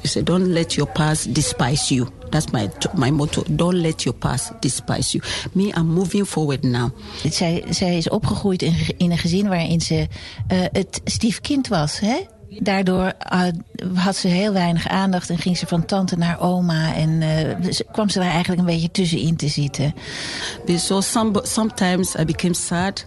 You 0.01 0.09
say, 0.09 0.23
don't 0.23 0.47
let 0.53 0.75
your 0.75 0.87
past 0.91 1.33
despise 1.33 1.93
you. 1.93 2.07
That's 2.29 2.51
my 2.51 2.69
my 2.93 3.11
motto. 3.11 3.43
Don't 3.49 3.81
let 3.81 4.03
your 4.03 4.15
past 4.15 4.51
despise 4.59 5.13
you. 5.13 5.23
Me, 5.51 5.71
I'm 5.75 5.87
moving 5.93 6.25
forward 6.25 6.63
now. 6.63 6.91
Zij, 7.29 7.63
zij 7.69 7.97
is 7.97 8.09
opgegroeid 8.09 8.61
in, 8.61 8.75
in 8.97 9.11
een 9.11 9.17
gezin 9.17 9.47
waarin 9.47 9.81
ze 9.81 10.07
uh, 10.51 10.59
het 10.71 11.01
stiefkind 11.03 11.67
was, 11.67 11.99
hè? 11.99 12.25
Daardoor 12.59 13.13
uh, 13.33 13.41
had 13.93 14.15
ze 14.15 14.27
heel 14.27 14.53
weinig 14.53 14.87
aandacht 14.87 15.29
en 15.29 15.37
ging 15.37 15.57
ze 15.57 15.67
van 15.67 15.85
tante 15.85 16.17
naar 16.17 16.39
oma. 16.39 16.95
En 16.95 17.09
uh, 17.21 17.79
kwam 17.91 18.09
ze 18.09 18.19
daar 18.19 18.31
eigenlijk 18.31 18.59
een 18.59 18.73
beetje 18.73 18.91
tussenin 18.91 19.35
te 19.35 19.47
zitten. 19.47 19.93
So 20.77 21.01
some, 21.01 21.41
sometimes 21.43 22.15
I 22.15 22.25
became 22.25 22.53
sad. 22.53 23.05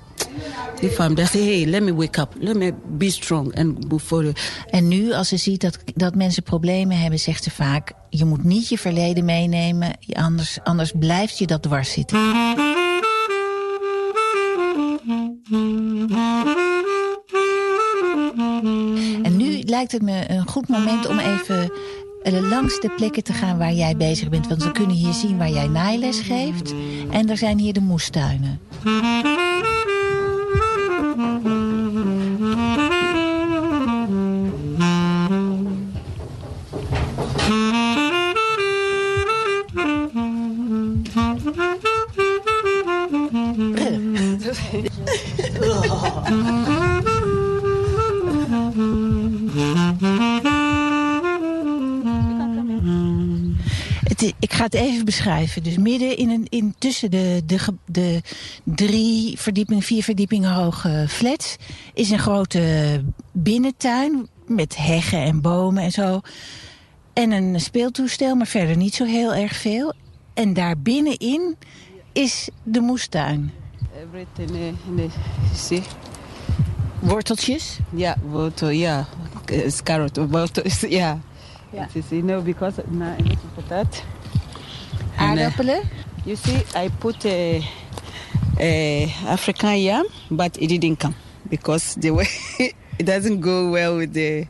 I'm 0.98 1.14
there, 1.14 1.26
say, 1.26 1.40
hey, 1.40 1.66
let 1.66 1.82
me 1.82 1.92
wake 1.92 2.20
up. 2.20 2.34
Let 2.38 2.56
me 2.56 2.72
be 2.88 3.10
strong 3.10 3.54
and 3.54 4.02
forward. 4.02 4.40
En 4.70 4.88
nu, 4.88 5.12
als 5.12 5.28
ze 5.28 5.36
ziet 5.36 5.60
dat, 5.60 5.78
dat 5.94 6.14
mensen 6.14 6.42
problemen 6.42 6.98
hebben, 6.98 7.18
zegt 7.18 7.44
ze 7.44 7.50
vaak... 7.50 7.92
je 8.10 8.24
moet 8.24 8.44
niet 8.44 8.68
je 8.68 8.78
verleden 8.78 9.24
meenemen, 9.24 9.98
anders, 10.12 10.58
anders 10.62 10.92
blijft 10.98 11.38
je 11.38 11.46
dat 11.46 11.62
dwars 11.62 11.92
zitten. 11.92 12.18
En 19.22 19.36
nu 19.36 19.60
lijkt 19.60 19.92
het 19.92 20.02
me 20.02 20.30
een 20.30 20.48
goed 20.48 20.68
moment 20.68 21.06
om 21.06 21.18
even 21.18 21.72
langs 22.48 22.80
de 22.80 22.90
plekken 22.90 23.22
te 23.22 23.32
gaan 23.32 23.58
waar 23.58 23.72
jij 23.72 23.96
bezig 23.96 24.28
bent. 24.28 24.48
Want 24.48 24.64
we 24.64 24.72
kunnen 24.72 24.96
hier 24.96 25.12
zien 25.12 25.38
waar 25.38 25.50
jij 25.50 25.68
naailes 25.68 26.20
geeft. 26.20 26.74
En 27.10 27.30
er 27.30 27.36
zijn 27.36 27.58
hier 27.58 27.72
de 27.72 27.80
moestuinen. 27.80 28.60
Beschrijven. 55.10 55.62
Dus 55.62 55.76
midden 55.76 56.16
in 56.16 56.30
een, 56.30 56.46
in, 56.48 56.74
tussen 56.78 57.10
de, 57.10 57.42
de, 57.46 57.58
de 57.84 58.22
drie 58.64 59.38
verdiepingen, 59.38 59.82
vier 59.82 60.02
verdiepingen 60.02 60.52
hoge 60.52 61.04
flats... 61.08 61.56
is 61.94 62.10
een 62.10 62.18
grote 62.18 63.04
binnentuin 63.32 64.28
met 64.46 64.76
heggen 64.76 65.22
en 65.22 65.40
bomen 65.40 65.82
en 65.82 65.90
zo. 65.90 66.20
En 67.12 67.30
een 67.30 67.60
speeltoestel, 67.60 68.34
maar 68.34 68.46
verder 68.46 68.76
niet 68.76 68.94
zo 68.94 69.04
heel 69.04 69.34
erg 69.34 69.56
veel. 69.56 69.92
En 70.34 70.52
daar 70.52 70.78
binnenin 70.78 71.56
is 72.12 72.48
de 72.62 72.80
moestuin. 72.80 73.52
Everything 74.06 74.50
in? 74.50 75.82
Worteltjes? 76.98 77.78
Ja, 77.90 78.16
wortel, 78.30 78.68
ja. 78.68 79.06
Carrot, 79.82 80.16
wortel, 80.16 80.62
ja. 81.00 81.20
Ja. 81.72 81.82
It 81.82 81.96
is, 81.96 82.10
you 82.10 82.22
know, 82.22 82.44
because 82.44 82.82
now 82.88 83.18
I 83.18 83.36
put 83.54 83.68
that. 83.68 84.04
Aardappelen? 85.30 85.82
you 86.24 86.36
see, 86.36 86.62
I 86.74 86.88
put 86.88 87.24
a, 87.24 87.62
a 88.58 89.12
African 89.26 89.78
yam, 89.78 90.06
but 90.30 90.56
it 90.58 90.68
didn't 90.68 90.98
come 90.98 91.14
because 91.48 91.94
the 91.94 92.10
way 92.10 92.28
it 92.98 93.06
doesn't 93.06 93.40
go 93.40 93.70
well 93.70 93.96
with 93.96 94.12
the 94.12 94.46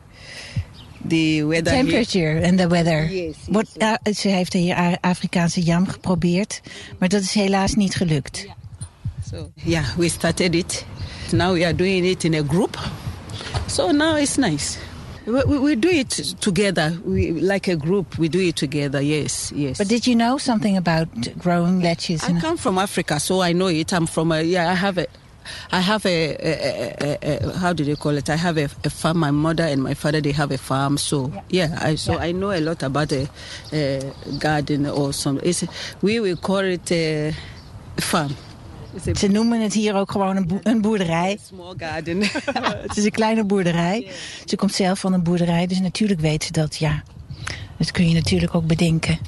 the 1.05 1.43
weather. 1.43 1.71
Temperature 1.71 2.33
here. 2.33 2.41
and 2.43 2.59
the 2.59 2.67
weather. 2.67 3.07
Yes. 3.09 3.11
yes 3.11 3.47
What, 3.47 3.67
uh, 3.79 4.13
ze 4.13 4.27
heeft 4.27 4.53
hier 4.53 4.97
Afrikaanse 5.01 5.61
yam 5.61 5.87
geprobeerd, 5.87 6.61
maar 6.99 7.09
dat 7.09 7.21
is 7.21 7.33
helaas 7.33 7.75
niet 7.75 7.95
gelukt. 7.95 8.37
Yeah. 8.37 8.55
So 9.31 9.51
yeah, 9.55 9.85
we 9.97 10.09
started 10.09 10.55
it. 10.55 10.85
Now 11.31 11.53
we 11.53 11.63
are 11.63 11.75
doing 11.75 12.05
it 12.05 12.23
in 12.23 12.33
a 12.33 12.43
group. 12.43 12.77
So 13.67 13.91
now 13.91 14.17
it's 14.17 14.37
nice. 14.37 14.77
We, 15.25 15.43
we, 15.43 15.59
we, 15.59 15.75
do 15.75 15.89
it 15.89 16.09
together, 16.09 16.97
we, 17.05 17.31
like 17.31 17.67
a 17.67 17.75
group. 17.75 18.17
We 18.17 18.27
do 18.27 18.39
it 18.39 18.55
together. 18.55 19.01
Yes, 19.01 19.51
yes. 19.51 19.77
But 19.77 19.87
did 19.87 20.07
you 20.07 20.15
know 20.15 20.37
something 20.37 20.75
about 20.77 21.09
growing 21.37 21.81
lettuce? 21.81 22.23
I 22.23 22.39
come 22.39 22.57
from 22.57 22.77
Africa, 22.77 23.19
so 23.19 23.41
I 23.41 23.53
know 23.53 23.67
it. 23.67 23.93
I'm 23.93 24.07
from 24.07 24.31
a 24.31 24.41
yeah. 24.41 24.71
I 24.71 24.73
have 24.73 24.97
a. 24.97 25.07
I 25.71 25.79
have 25.79 26.05
a, 26.05 26.37
a, 26.39 27.17
a, 27.21 27.37
a 27.47 27.57
how 27.57 27.73
do 27.73 27.83
they 27.83 27.95
call 27.95 28.15
it? 28.15 28.29
I 28.29 28.35
have 28.35 28.57
a, 28.57 28.67
farm. 28.67 29.17
My 29.17 29.31
mother 29.31 29.63
and 29.63 29.81
my 29.81 29.95
father 29.95 30.21
they 30.21 30.31
have 30.31 30.51
a 30.51 30.57
farm, 30.57 30.97
so 30.97 31.31
yeah. 31.49 31.69
yeah 31.69 31.77
I, 31.81 31.95
so 31.95 32.13
yeah. 32.13 32.19
I 32.19 32.31
know 32.31 32.51
a 32.51 32.59
lot 32.59 32.83
about 32.83 33.11
a, 33.11 33.27
uh, 33.73 34.37
garden 34.37 34.85
or 34.85 35.13
some. 35.13 35.39
It's, 35.43 35.63
we 36.01 36.19
will 36.19 36.37
call 36.37 36.59
it 36.59 36.91
a 36.91 37.35
farm. 37.97 38.35
Ze 39.13 39.27
noemen 39.27 39.61
het 39.61 39.73
hier 39.73 39.95
ook 39.95 40.11
gewoon 40.11 40.35
een, 40.35 40.47
bo 40.47 40.59
een 40.63 40.81
boerderij. 40.81 41.37
Small 41.47 41.73
garden. 41.77 42.21
het 42.87 42.97
is 42.97 43.03
een 43.03 43.11
kleine 43.11 43.43
boerderij. 43.43 44.07
Ze 44.45 44.55
komt 44.55 44.73
zelf 44.73 44.99
van 44.99 45.13
een 45.13 45.23
boerderij, 45.23 45.67
dus 45.67 45.79
natuurlijk 45.79 46.19
weet 46.19 46.43
ze 46.43 46.51
dat, 46.51 46.75
ja. 46.75 47.03
Dat 47.77 47.91
kun 47.91 48.07
je 48.07 48.13
natuurlijk 48.13 48.55
ook 48.55 48.67
bedenken. 48.67 49.19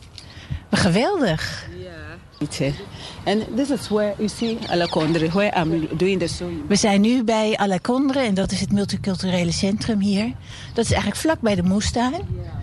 Maar 0.69 0.79
geweldig. 0.79 1.67
Ja. 1.83 1.91
And 3.23 3.55
this 3.55 3.69
is 3.69 3.87
where 3.89 4.13
you 4.17 4.27
see 4.27 4.57
Alacondre, 4.69 5.29
where 5.29 5.59
I'm 5.59 5.87
doing 5.97 6.19
the 6.19 6.27
sewing. 6.27 6.67
We 6.67 6.75
zijn 6.75 7.01
nu 7.01 7.23
bij 7.23 7.57
Alacondre 7.57 8.19
en 8.19 8.33
dat 8.33 8.51
is 8.51 8.59
het 8.59 8.71
multiculturele 8.71 9.51
centrum 9.51 9.99
hier. 9.99 10.33
Dat 10.73 10.85
is 10.85 10.91
eigenlijk 10.91 11.21
vlak 11.21 11.39
bij 11.39 11.55
de 11.55 11.63
moestuin. 11.63 12.11
Yeah. 12.11 12.53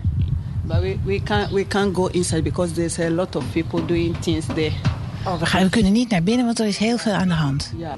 But 0.63 0.79
we, 0.81 0.97
we, 1.03 1.23
can't, 1.23 1.51
we 1.51 1.67
can't 1.67 1.95
go 1.95 2.07
inside 2.07 2.41
because 2.41 2.73
there's 2.73 2.99
a 2.99 3.09
lot 3.09 3.35
of 3.35 3.43
people 3.51 3.85
doing 3.85 4.19
things 4.19 4.45
there. 4.45 4.71
Oh, 5.25 5.39
we, 5.39 5.45
gaan, 5.45 5.63
we 5.63 5.69
kunnen 5.69 5.91
niet 5.91 6.09
naar 6.09 6.23
binnen, 6.23 6.45
want 6.45 6.59
er 6.59 6.65
is 6.65 6.77
heel 6.77 6.97
veel 6.97 7.13
aan 7.13 7.27
de 7.27 7.33
hand. 7.33 7.71
Ja. 7.77 7.95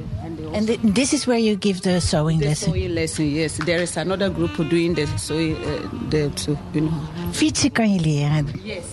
And 0.54 0.68
the, 0.68 0.92
this 0.92 1.14
is 1.14 1.26
where 1.26 1.44
you 1.44 1.56
give 1.60 1.80
the 1.80 2.00
sewing 2.00 2.40
the 2.40 2.48
lesson. 2.48 2.74
sewing 2.74 2.94
lesson, 2.94 3.30
yes. 3.30 3.56
There 3.66 3.82
is 3.82 3.98
another 3.98 4.34
group 4.34 4.70
doing 4.70 4.96
the 4.96 5.06
sewing, 5.16 5.58
uh, 5.58 6.10
the, 6.10 6.30
you 6.72 6.88
know. 6.88 6.94
Fietsen 7.32 7.72
kan 7.72 7.94
je 7.94 8.00
leren. 8.00 8.48
Yes. 8.64 8.84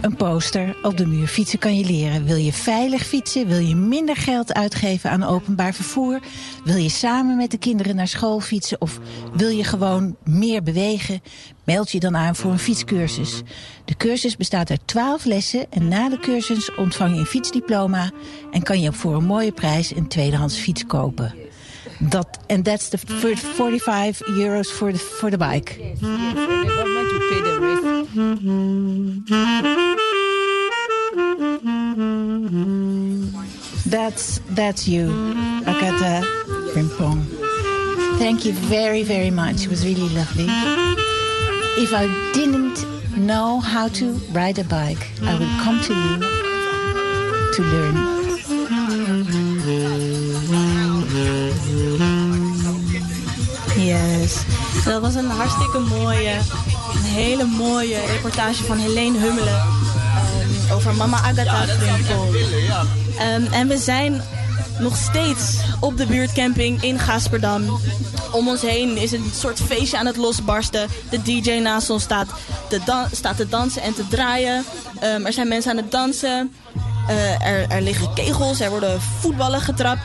Een 0.00 0.16
poster 0.16 0.76
op 0.82 0.96
de 0.96 1.06
muur. 1.06 1.26
Fietsen 1.26 1.58
kan 1.58 1.78
je 1.78 1.84
leren. 1.84 2.24
Wil 2.24 2.36
je 2.36 2.52
veilig 2.52 3.06
fietsen? 3.06 3.46
Wil 3.46 3.58
je 3.58 3.74
minder 3.74 4.16
geld 4.16 4.54
uitgeven 4.54 5.10
aan 5.10 5.22
openbaar 5.22 5.74
vervoer? 5.74 6.20
Wil 6.64 6.76
je 6.76 6.88
samen 6.88 7.36
met 7.36 7.50
de 7.50 7.58
kinderen 7.58 7.96
naar 7.96 8.08
school 8.08 8.40
fietsen? 8.40 8.80
Of 8.80 8.98
wil 9.32 9.48
je 9.48 9.64
gewoon 9.64 10.16
meer 10.24 10.62
bewegen? 10.62 11.22
Meld 11.64 11.90
je 11.90 12.00
dan 12.00 12.16
aan 12.16 12.36
voor 12.36 12.50
een 12.50 12.58
fietscursus. 12.58 13.42
De 13.84 13.96
cursus 13.96 14.36
bestaat 14.36 14.70
uit 14.70 14.80
12 14.84 15.24
lessen 15.24 15.66
en 15.70 15.88
na 15.88 16.08
de 16.08 16.18
cursus 16.18 16.74
ontvang 16.74 17.14
je 17.14 17.18
een 17.18 17.26
fietsdiploma 17.54 18.10
en 18.50 18.62
kan 18.62 18.80
je 18.80 18.92
voor 18.92 19.14
een 19.14 19.24
mooie 19.24 19.52
prijs 19.52 19.96
een 19.96 20.08
tweedehands 20.08 20.56
fiets 20.58 20.86
kopen. 20.86 21.34
Dat 21.98 22.38
en 22.46 22.62
that's 22.62 22.88
the 22.88 22.98
45 22.98 24.26
euros 24.26 24.70
for 24.70 24.92
the 24.92 24.98
for 24.98 25.30
the 25.30 25.36
bike. 25.36 25.94
The. 26.00 26.02
That's 33.90 34.40
that's 34.54 34.84
you, 34.84 35.34
Akata 35.64 36.22
Rimpong. 36.74 37.22
Thank 38.18 38.40
you 38.40 38.54
very 38.54 39.04
very 39.04 39.30
much. 39.30 39.62
It 39.62 39.68
was 39.68 39.82
really 39.82 40.14
lovely. 40.14 40.48
If 41.76 41.92
I 41.92 42.06
didn't 42.32 42.86
know 43.16 43.60
how 43.60 43.88
to 43.88 44.12
ride 44.32 44.58
a 44.58 44.64
bike, 44.64 45.06
I 45.22 45.38
would 45.38 45.64
come 45.64 45.80
to 45.82 45.94
you 45.94 46.33
to 47.54 47.62
learn. 47.62 47.94
Yes. 53.76 54.42
Dat 54.84 55.00
was 55.00 55.14
een 55.14 55.30
hartstikke 55.30 55.78
mooie, 55.78 56.38
een 56.94 57.02
hele 57.02 57.44
mooie 57.44 57.98
reportage 58.06 58.64
van 58.64 58.78
Helene 58.78 59.18
Hummelen 59.18 59.54
um, 59.54 60.72
over 60.72 60.94
mama 60.94 61.16
Agatha 61.16 61.66
Frimpel. 61.66 62.28
Um, 63.34 63.52
en 63.52 63.68
we 63.68 63.78
zijn 63.78 64.22
nog 64.78 64.96
steeds 64.96 65.58
op 65.80 65.96
de 65.96 66.06
buurtcamping 66.06 66.82
in 66.82 66.98
Gasperdam. 66.98 67.80
Om 68.32 68.48
ons 68.48 68.62
heen 68.62 68.96
is 68.96 69.12
een 69.12 69.30
soort 69.34 69.60
feestje 69.60 69.98
aan 69.98 70.06
het 70.06 70.16
losbarsten. 70.16 70.88
De 71.10 71.22
DJ 71.22 71.50
naast 71.50 71.90
ons 71.90 72.02
staat 72.02 72.28
te, 72.68 73.06
staat 73.12 73.36
te 73.36 73.48
dansen 73.48 73.82
en 73.82 73.94
te 73.94 74.08
draaien. 74.08 74.64
Um, 75.02 75.26
er 75.26 75.32
zijn 75.32 75.48
mensen 75.48 75.70
aan 75.70 75.76
het 75.76 75.90
dansen. 75.90 76.52
Uh, 77.10 77.46
er, 77.46 77.68
er 77.68 77.80
liggen 77.82 78.14
kegels, 78.14 78.60
er 78.60 78.70
worden 78.70 79.00
voetballen 79.20 79.60
getrapt. 79.60 80.00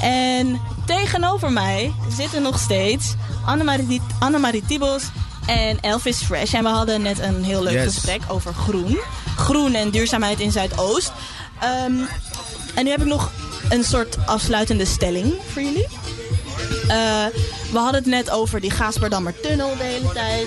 En 0.00 0.60
tegenover 0.86 1.52
mij 1.52 1.92
zitten 2.16 2.42
nog 2.42 2.58
steeds 2.58 3.14
Annemarie, 3.46 4.00
Annemarie 4.18 4.62
Tibos 4.66 5.02
en 5.46 5.80
Elvis 5.80 6.18
Fresh. 6.22 6.54
En 6.54 6.62
we 6.62 6.68
hadden 6.68 7.02
net 7.02 7.18
een 7.18 7.44
heel 7.44 7.62
leuk 7.62 7.72
Yes. 7.72 7.94
gesprek 7.94 8.20
over 8.28 8.54
groen. 8.54 8.98
Groen 9.36 9.74
en 9.74 9.90
duurzaamheid 9.90 10.40
in 10.40 10.52
Zuidoost. 10.52 11.12
Ehm, 11.60 11.92
en 12.74 12.84
nu 12.84 12.90
heb 12.90 13.00
ik 13.00 13.06
nog 13.06 13.30
een 13.68 13.84
soort 13.84 14.16
afsluitende 14.26 14.84
stelling 14.84 15.34
voor 15.52 15.62
jullie. 15.62 15.86
Eh, 16.88 17.24
we 17.72 17.78
hadden 17.78 17.94
het 17.94 18.06
net 18.06 18.30
over 18.30 18.60
die 18.60 18.70
Gaasperdammer 18.70 19.40
tunnel 19.40 19.76
de 19.76 19.82
hele 19.82 20.12
tijd. 20.12 20.46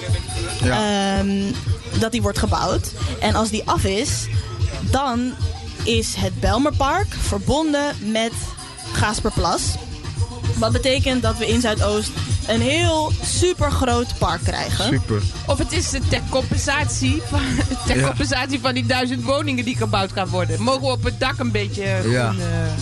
Ja. 0.64 1.18
Ehm, 1.18 1.52
dat 2.00 2.12
die 2.12 2.22
wordt 2.22 2.38
gebouwd. 2.38 2.92
En 3.20 3.36
als 3.36 3.50
die 3.50 3.64
af 3.66 3.84
is, 3.84 4.28
dan 4.92 5.34
is 5.86 6.16
het 6.16 6.40
Belmerpark 6.40 7.08
verbonden 7.20 7.96
met 8.12 8.32
Gaasperplas. 8.94 9.62
Wat 10.58 10.72
betekent 10.72 11.22
dat 11.22 11.38
we 11.38 11.48
in 11.48 11.62
Zuidoost 11.62 12.10
een 12.48 12.62
heel 12.62 13.12
super 13.24 13.72
groot 13.72 14.08
park 14.18 14.44
krijgen. 14.44 14.86
Super. 14.86 15.22
Of 15.48 15.58
het 15.58 15.72
is 15.72 15.90
ter 15.90 16.22
compensatie 16.30 17.22
van, 17.30 17.40
ter 17.88 17.98
Ja. 17.98 18.06
compensatie 18.08 18.60
van 18.60 18.74
die 18.74 18.86
duizend 18.86 19.24
woningen 19.24 19.66
die 19.66 19.76
gebouwd 19.76 20.12
gaan 20.12 20.28
worden. 20.28 20.62
Mogen 20.62 20.82
we 20.82 20.88
op 20.88 21.04
het 21.04 21.20
dak 21.20 21.40
een 21.40 21.52
beetje 21.52 21.98
groen... 22.00 22.12
Ja. 22.12 22.34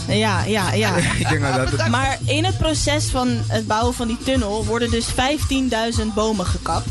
eh, 0.07 0.17
Ja, 0.19 0.43
ja, 0.43 0.71
ja. 0.73 0.95
Ik 1.19 1.29
denk 1.29 1.41
dat 1.41 1.71
het... 1.71 1.87
Maar 1.87 2.17
in 2.25 2.43
het 2.45 2.57
proces 2.57 3.05
van 3.05 3.27
het 3.47 3.67
bouwen 3.67 3.93
van 3.93 4.07
die 4.07 4.17
tunnel 4.23 4.65
worden 4.65 4.91
dus 4.91 5.05
15.000 5.09 5.15
bomen 6.15 6.45
gekapt. 6.45 6.87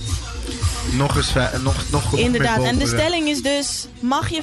Nog 0.93 1.17
eens... 1.17 1.33
Nog, 1.63 1.75
nog 1.91 2.17
Inderdaad. 2.19 2.63
En 2.63 2.79
de 2.79 2.87
stelling 2.87 3.29
is 3.29 3.43
dus: 3.43 3.87
mag 4.01 4.29
je 4.29 4.43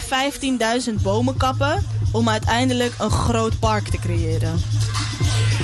15.000 0.90 0.94
bomen 1.02 1.38
kappen 1.38 1.86
om 2.12 2.30
uiteindelijk 2.30 2.94
een 3.00 3.12
groot 3.12 3.60
park 3.60 3.88
te 3.88 3.98
creëren? 3.98 4.62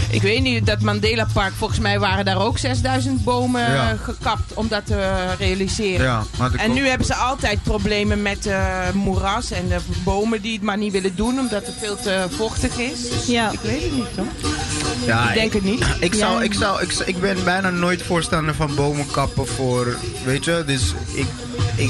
Ik 0.09 0.21
weet 0.21 0.41
niet, 0.41 0.65
dat 0.65 0.81
Mandela 0.81 1.27
Park, 1.33 1.53
volgens 1.53 1.79
mij 1.79 1.99
waren 1.99 2.25
daar 2.25 2.41
ook 2.41 2.57
6000 2.57 3.23
bomen 3.23 3.61
Ja. 3.71 3.95
gekapt 4.03 4.53
om 4.53 4.67
dat 4.67 4.85
te 4.85 5.25
realiseren. 5.37 6.05
Ja, 6.05 6.23
En 6.57 6.73
nu 6.73 6.87
hebben 6.87 7.07
ze 7.07 7.15
altijd 7.15 7.63
problemen 7.63 8.21
met 8.21 8.45
eh, 8.45 8.89
moeras 8.93 9.51
en 9.51 9.67
de 9.67 9.77
bomen 10.03 10.41
die 10.41 10.53
het 10.53 10.61
maar 10.61 10.77
niet 10.77 10.91
willen 10.91 11.15
doen 11.15 11.39
omdat 11.39 11.65
het 11.65 11.75
veel 11.79 11.95
te 11.95 12.25
vochtig 12.29 12.77
is. 12.77 13.09
Dus 13.09 13.25
Ja. 13.25 13.51
ik 13.51 13.59
weet 13.59 13.81
het 13.83 13.91
niet 13.91 14.15
hoor. 14.15 14.25
Ja, 15.05 15.27
Ik 15.29 15.33
denk 15.33 15.53
het 15.53 15.63
niet. 15.63 15.85
Ik, 15.99 16.13
zou, 16.13 16.37
Ja. 16.37 16.41
ik, 16.43 16.53
zou, 16.53 16.81
ik, 16.81 16.91
zou- 16.91 17.09
ik 17.09 17.19
ben 17.21 17.43
bijna 17.43 17.69
nooit 17.69 18.01
voorstander 18.03 18.55
van 18.55 18.75
bomen 18.75 19.05
kappen 19.11 19.47
voor, 19.47 19.97
weet 20.25 20.45
je, 20.45 20.63
dus 20.65 20.93
ik, 21.13 21.25
ik, 21.75 21.89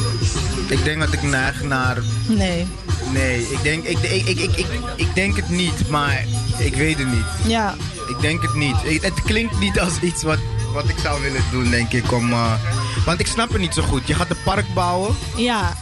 ik 0.68 0.84
denk 0.84 1.00
dat 1.00 1.14
ik 1.14 1.22
neig 1.24 1.64
naar, 1.64 1.98
Nee. 2.28 2.68
nee, 3.14 3.42
ik 3.42 3.64
denk, 3.64 3.84
ik, 3.84 3.98
ik, 3.98 4.28
ik, 4.28 4.40
ik, 4.56 4.66
ik, 4.96 5.16
denk 5.16 5.36
het 5.36 5.50
niet, 5.50 5.90
maar 5.90 6.26
ik 6.58 6.76
weet 6.76 6.98
het 6.98 7.08
niet. 7.12 7.26
Ja. 7.52 7.76
Ik 8.10 8.22
denk 8.22 8.42
het 8.42 8.54
niet. 8.54 8.76
Ik- 8.84 9.02
het 9.02 9.22
klinkt 9.24 9.60
niet 9.60 9.80
als 9.80 10.00
iets 10.02 10.24
wat, 10.24 10.40
wat 10.74 10.90
ik 10.90 10.96
zou 11.02 11.22
willen 11.22 11.44
doen, 11.52 11.70
denk 11.70 11.92
ik, 11.92 12.12
om, 12.12 12.32
eh, 12.32 12.54
want 13.06 13.20
ik 13.20 13.28
snap 13.28 13.52
het 13.52 13.62
niet 13.62 13.74
zo 13.74 13.82
goed. 13.82 14.08
Je 14.08 14.14
gaat 14.14 14.30
een 14.30 14.44
park 14.44 14.74
bouwen, 14.74 15.16
Ja. 15.36 15.74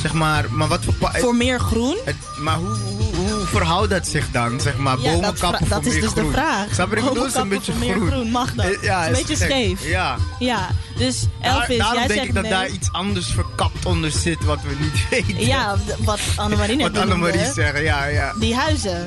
Zeg 0.00 0.12
maar, 0.12 0.44
maar 0.50 0.68
wat 0.68 0.80
voor. 0.84 1.10
Voor 1.12 1.34
meer 1.36 1.60
groen? 1.60 1.96
Het, 2.04 2.16
maar 2.38 2.56
hoe, 2.56 2.68
hoe, 2.76 3.14
hoe 3.30 3.46
verhoudt 3.46 3.90
dat 3.90 4.06
zich 4.06 4.30
dan? 4.30 4.60
Zeg 4.60 4.76
maar, 4.76 4.98
Ja, 5.00 5.12
bomen 5.12 5.34
kappen 5.38 5.68
dat 5.68 5.86
is 5.86 6.00
dus 6.00 6.10
groen. 6.10 6.24
de 6.24 6.30
vraag. 6.32 6.66
Snap 6.74 6.90
je 6.90 6.96
een 6.96 7.02
kappen 7.02 7.48
beetje 7.48 7.72
voor 7.72 7.80
meer 7.80 7.94
groen. 7.94 8.10
groen. 8.10 8.30
Mag 8.30 8.54
dat? 8.54 8.66
Eh, 8.66 8.82
Ja, 8.82 9.06
een 9.06 9.12
beetje 9.12 9.36
scheef. 9.36 9.86
Ja. 9.88 10.16
Ja. 10.38 10.68
Dus 10.96 11.20
Daar- 11.40 11.54
Elvis, 11.60 11.78
daarom 11.78 11.98
jij 11.98 12.06
denk 12.06 12.18
zegt 12.18 12.28
ik 12.28 12.34
dat 12.34 12.42
nee. 12.42 12.52
daar 12.52 12.68
iets 12.68 12.92
anders 12.92 13.26
verkapt 13.26 13.86
onder 13.86 14.10
zit 14.10 14.44
wat 14.44 14.58
we 14.62 14.74
niet 14.80 15.08
weten. 15.10 15.46
Ja, 15.46 15.76
wat 15.98 16.20
Annemarie 16.36 16.76
net 16.76 16.92
Wat 16.92 17.02
Annemarie 17.02 17.52
zegt, 17.52 17.78
ja, 17.78 18.04
ja. 18.06 18.32
Die 18.38 18.54
huizen. 18.54 19.06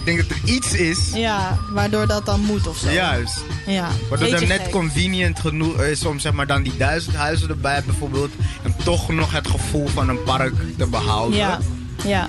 Ik 0.00 0.06
denk 0.06 0.28
dat 0.28 0.38
er 0.38 0.48
iets 0.48 0.72
is, 0.74 0.98
Ja, 1.14 1.58
waardoor 1.70 2.06
dat 2.06 2.26
dan 2.26 2.40
moet 2.40 2.66
of 2.66 2.76
zo. 2.76 2.90
juist. 2.90 3.36
Ja. 3.66 3.88
Waardoor 4.08 4.28
het 4.28 4.30
Beetje 4.30 4.46
net 4.46 4.60
gek. 4.62 4.70
convenient 4.70 5.40
genoeg 5.40 5.80
is 5.82 6.04
om 6.04 6.18
zeg 6.18 6.32
maar 6.32 6.46
dan 6.46 6.62
die 6.62 6.76
duizend 6.76 7.16
huizen 7.16 7.48
erbij 7.48 7.82
bijvoorbeeld. 7.86 8.30
En 8.62 8.74
toch 8.84 9.08
nog 9.08 9.32
het 9.32 9.48
gevoel 9.48 9.86
van 9.88 10.08
een 10.08 10.22
park 10.22 10.54
te 10.78 10.86
behouden. 10.86 11.38
Ja. 11.38 11.58
Ja. 12.04 12.28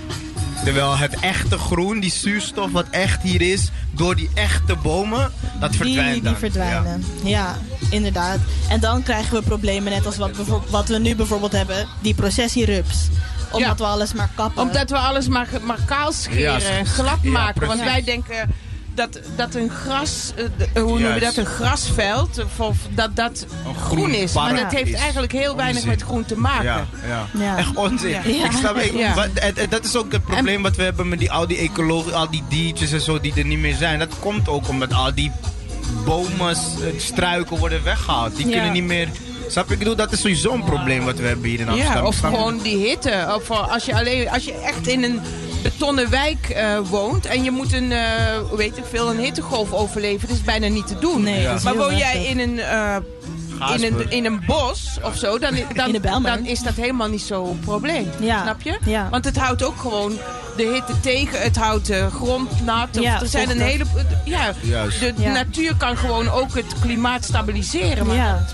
Terwijl 0.63 0.97
het 0.97 1.19
echte 1.19 1.57
groen, 1.57 1.99
die 1.99 2.11
zuurstof 2.11 2.71
wat 2.71 2.85
echt 2.89 3.21
hier 3.21 3.41
is, 3.41 3.69
door 3.91 4.15
die 4.15 4.29
echte 4.33 4.75
bomen, 4.75 5.31
dat 5.59 5.75
verdwijnt 5.75 6.23
die, 6.23 6.35
verdwijnen. 6.35 7.03
Ja. 7.23 7.57
inderdaad. 7.89 8.37
En 8.69 8.79
dan 8.79 9.03
krijgen 9.03 9.33
we 9.37 9.41
problemen 9.41 9.91
net 9.91 10.05
als 10.05 10.17
wat, 10.17 10.31
wat 10.69 10.87
we 10.87 10.97
nu 10.99 11.15
bijvoorbeeld 11.15 11.51
hebben. 11.51 11.87
Die 12.01 12.13
processierups. 12.13 13.07
Omdat 13.51 13.77
Ja. 13.77 13.85
we 13.85 13.91
alles 13.91 14.13
maar 14.13 14.29
kappen. 14.35 14.61
Omdat 14.61 14.89
we 14.89 14.97
alles 14.97 15.27
maar, 15.27 15.47
maar 15.61 15.79
kaal 15.85 16.11
scheren 16.11 16.61
Ja, 16.61 16.77
en 16.77 16.85
glad 16.85 17.17
ja, 17.21 17.29
maken. 17.31 17.67
Want 17.67 17.79
wij 17.83 18.03
denken 18.03 18.53
dat, 18.95 19.19
dat 19.35 19.55
een 19.55 19.69
gras, 19.69 20.31
eh, 20.35 20.45
de- 20.57 20.79
hoe 20.79 20.89
noemen 20.89 21.13
we 21.13 21.19
Juist. 21.19 21.35
dat, 21.35 21.45
een 21.45 21.51
grasveld, 21.51 22.37
eh, 22.37 22.45
of 22.57 22.77
dat 22.89 23.15
dat 23.15 23.45
groen 23.81 24.09
is. 24.13 24.33
Maar 24.33 24.55
dat 24.55 24.71
heeft 24.71 24.93
eigenlijk 24.93 25.31
heel 25.31 25.55
weinig 25.55 25.85
met 25.85 26.01
groen 26.01 26.25
te 26.25 26.37
maken. 26.37 26.63
Ja, 26.65 26.85
ja. 27.07 27.25
Ja. 27.39 27.57
Echt 27.57 27.75
onzin. 27.75 28.09
Ja. 28.09 28.23
Ik 28.45 28.51
snap, 28.51 28.77
ik, 28.77 28.93
Ja. 28.93 29.13
wat- 29.13 29.27
het- 29.33 29.59
het- 29.59 29.71
dat 29.71 29.85
is 29.85 29.95
ook 29.95 30.11
het 30.11 30.23
probleem 30.25 30.61
wat 30.61 30.75
we 30.75 30.83
hebben 30.83 31.09
met 31.09 31.19
die, 31.19 31.31
al 31.31 31.47
die 31.47 31.57
ecologie, 31.57 32.13
al 32.13 32.29
die 32.29 32.43
diertjes 32.49 32.91
en 32.91 33.01
zo 33.01 33.19
die 33.19 33.33
er 33.35 33.45
niet 33.45 33.59
meer 33.59 33.75
zijn. 33.75 33.99
Dat 33.99 34.19
komt 34.19 34.49
ook 34.49 34.67
omdat 34.67 34.93
al 34.93 35.13
die 35.13 35.31
bomen, 36.05 36.55
eh, 36.55 36.57
struiken 36.97 37.57
worden 37.57 37.83
weggehaald. 37.83 38.35
Die 38.35 38.45
Ja. 38.47 38.51
kunnen 38.53 38.71
niet 38.71 38.83
meer... 38.83 39.07
Snap 39.51 39.67
je? 39.67 39.73
Ik 39.73 39.79
bedoel, 39.79 39.95
dat 39.95 40.11
is 40.11 40.19
sowieso 40.21 40.53
een 40.53 40.63
probleem 40.63 41.05
wat 41.05 41.17
we 41.17 41.27
hebben 41.27 41.49
hier 41.49 41.59
in 41.59 41.67
Amsterdam. 41.69 41.97
Ja, 42.01 42.07
of 42.07 42.19
gewoon 42.19 42.59
die 42.63 42.77
hitte. 42.87 43.31
Of 43.35 43.49
eh, 43.49 43.71
als 43.71 43.85
je, 43.85 43.95
alleen, 43.95 44.29
als 44.29 44.43
je 44.43 44.53
echt 44.53 44.87
in 44.87 45.03
een 45.03 45.19
betonnen 45.63 46.09
wijk 46.09 46.49
eh, 46.49 46.77
woont 46.89 47.25
en 47.25 47.43
je 47.43 47.51
moet 47.51 47.73
een, 47.73 47.91
eh, 47.91 47.99
weet 48.55 48.77
ik 48.77 48.83
veel, 48.89 49.09
een 49.09 49.19
hittegolf 49.19 49.71
overleven, 49.73 50.27
dat 50.27 50.37
is 50.37 50.43
bijna 50.43 50.67
niet 50.67 50.87
te 50.87 50.99
doen. 50.99 51.21
Nee, 51.23 51.43
dat 51.45 51.55
is 51.57 51.63
maar 51.63 51.75
woon 51.75 51.97
jij 51.97 52.25
in 52.25 52.39
een, 52.39 52.59
eh, 52.59 52.95
in, 53.75 53.83
een, 53.83 54.11
in 54.11 54.25
een 54.25 54.43
bos 54.45 54.97
of 55.03 55.17
zo, 55.17 55.39
dan, 55.39 55.55
dan, 55.75 56.21
dan 56.23 56.45
is 56.45 56.59
dat 56.63 56.73
helemaal 56.73 57.09
niet 57.09 57.21
zo'n 57.21 57.59
probleem. 57.65 58.09
Ja. 58.19 58.41
Snap 58.41 58.61
je? 58.61 58.77
Ja. 58.85 59.07
Want 59.09 59.25
het 59.25 59.37
houdt 59.37 59.63
ook 59.63 59.79
gewoon 59.79 60.17
de 60.57 60.63
hitte 60.73 60.99
tegen, 60.99 61.41
het 61.41 61.55
houdt 61.55 61.87
de 61.87 62.07
grond 62.15 62.65
nat. 62.65 62.87
Of 62.97 63.03
Ja, 63.03 63.21
er 63.21 63.27
zijn 63.27 63.49
een 63.49 63.61
hele. 63.61 63.83
Ja, 64.25 64.53
Juist. 64.61 64.99
de 64.99 65.13
Ja. 65.17 65.31
natuur 65.31 65.75
kan 65.75 65.97
gewoon 65.97 66.29
ook 66.29 66.55
het 66.55 66.79
klimaat 66.81 67.23
stabiliseren. 67.23 68.05
Maar 68.07 68.15
ja. 68.15 68.45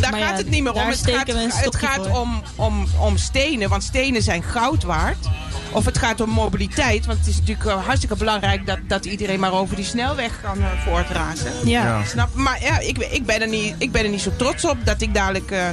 Daar 0.00 0.10
Maar 0.10 0.20
gaat 0.20 0.30
ja, 0.30 0.36
het 0.36 0.50
niet 0.50 0.62
meer 0.62 0.72
om. 0.72 0.80
Het 0.88 1.10
gaat, 1.10 1.26
het 1.64 1.76
gaat 1.76 2.10
om, 2.10 2.42
om, 2.54 2.86
om 3.00 3.16
stenen, 3.16 3.68
want 3.68 3.82
stenen 3.82 4.22
zijn 4.22 4.42
goud 4.42 4.82
waard. 4.82 5.26
Of 5.72 5.84
het 5.84 5.98
gaat 5.98 6.20
om 6.20 6.30
mobiliteit, 6.30 7.06
want 7.06 7.18
het 7.18 7.26
is 7.28 7.38
natuurlijk 7.38 7.66
eh, 7.66 7.84
hartstikke 7.84 8.16
belangrijk 8.16 8.66
dat, 8.66 8.78
dat 8.88 9.04
iedereen 9.04 9.40
maar 9.40 9.52
over 9.52 9.76
die 9.76 9.84
snelweg 9.84 10.40
kan 10.42 10.58
eh, 10.58 10.66
voortrazen. 10.86 11.52
Ja. 11.64 11.84
Ja. 11.84 12.04
Snap? 12.04 12.34
Maar 12.34 12.62
ja, 12.62 12.78
ik, 12.78 12.98
ik, 12.98 13.26
ben 13.26 13.40
er 13.40 13.48
niet, 13.48 13.74
ik 13.78 13.92
ben 13.92 14.04
er 14.04 14.10
niet 14.10 14.20
zo 14.20 14.30
trots 14.36 14.64
op 14.64 14.76
dat 14.84 15.00
ik 15.00 15.14
dadelijk 15.14 15.50
eh, 15.50 15.68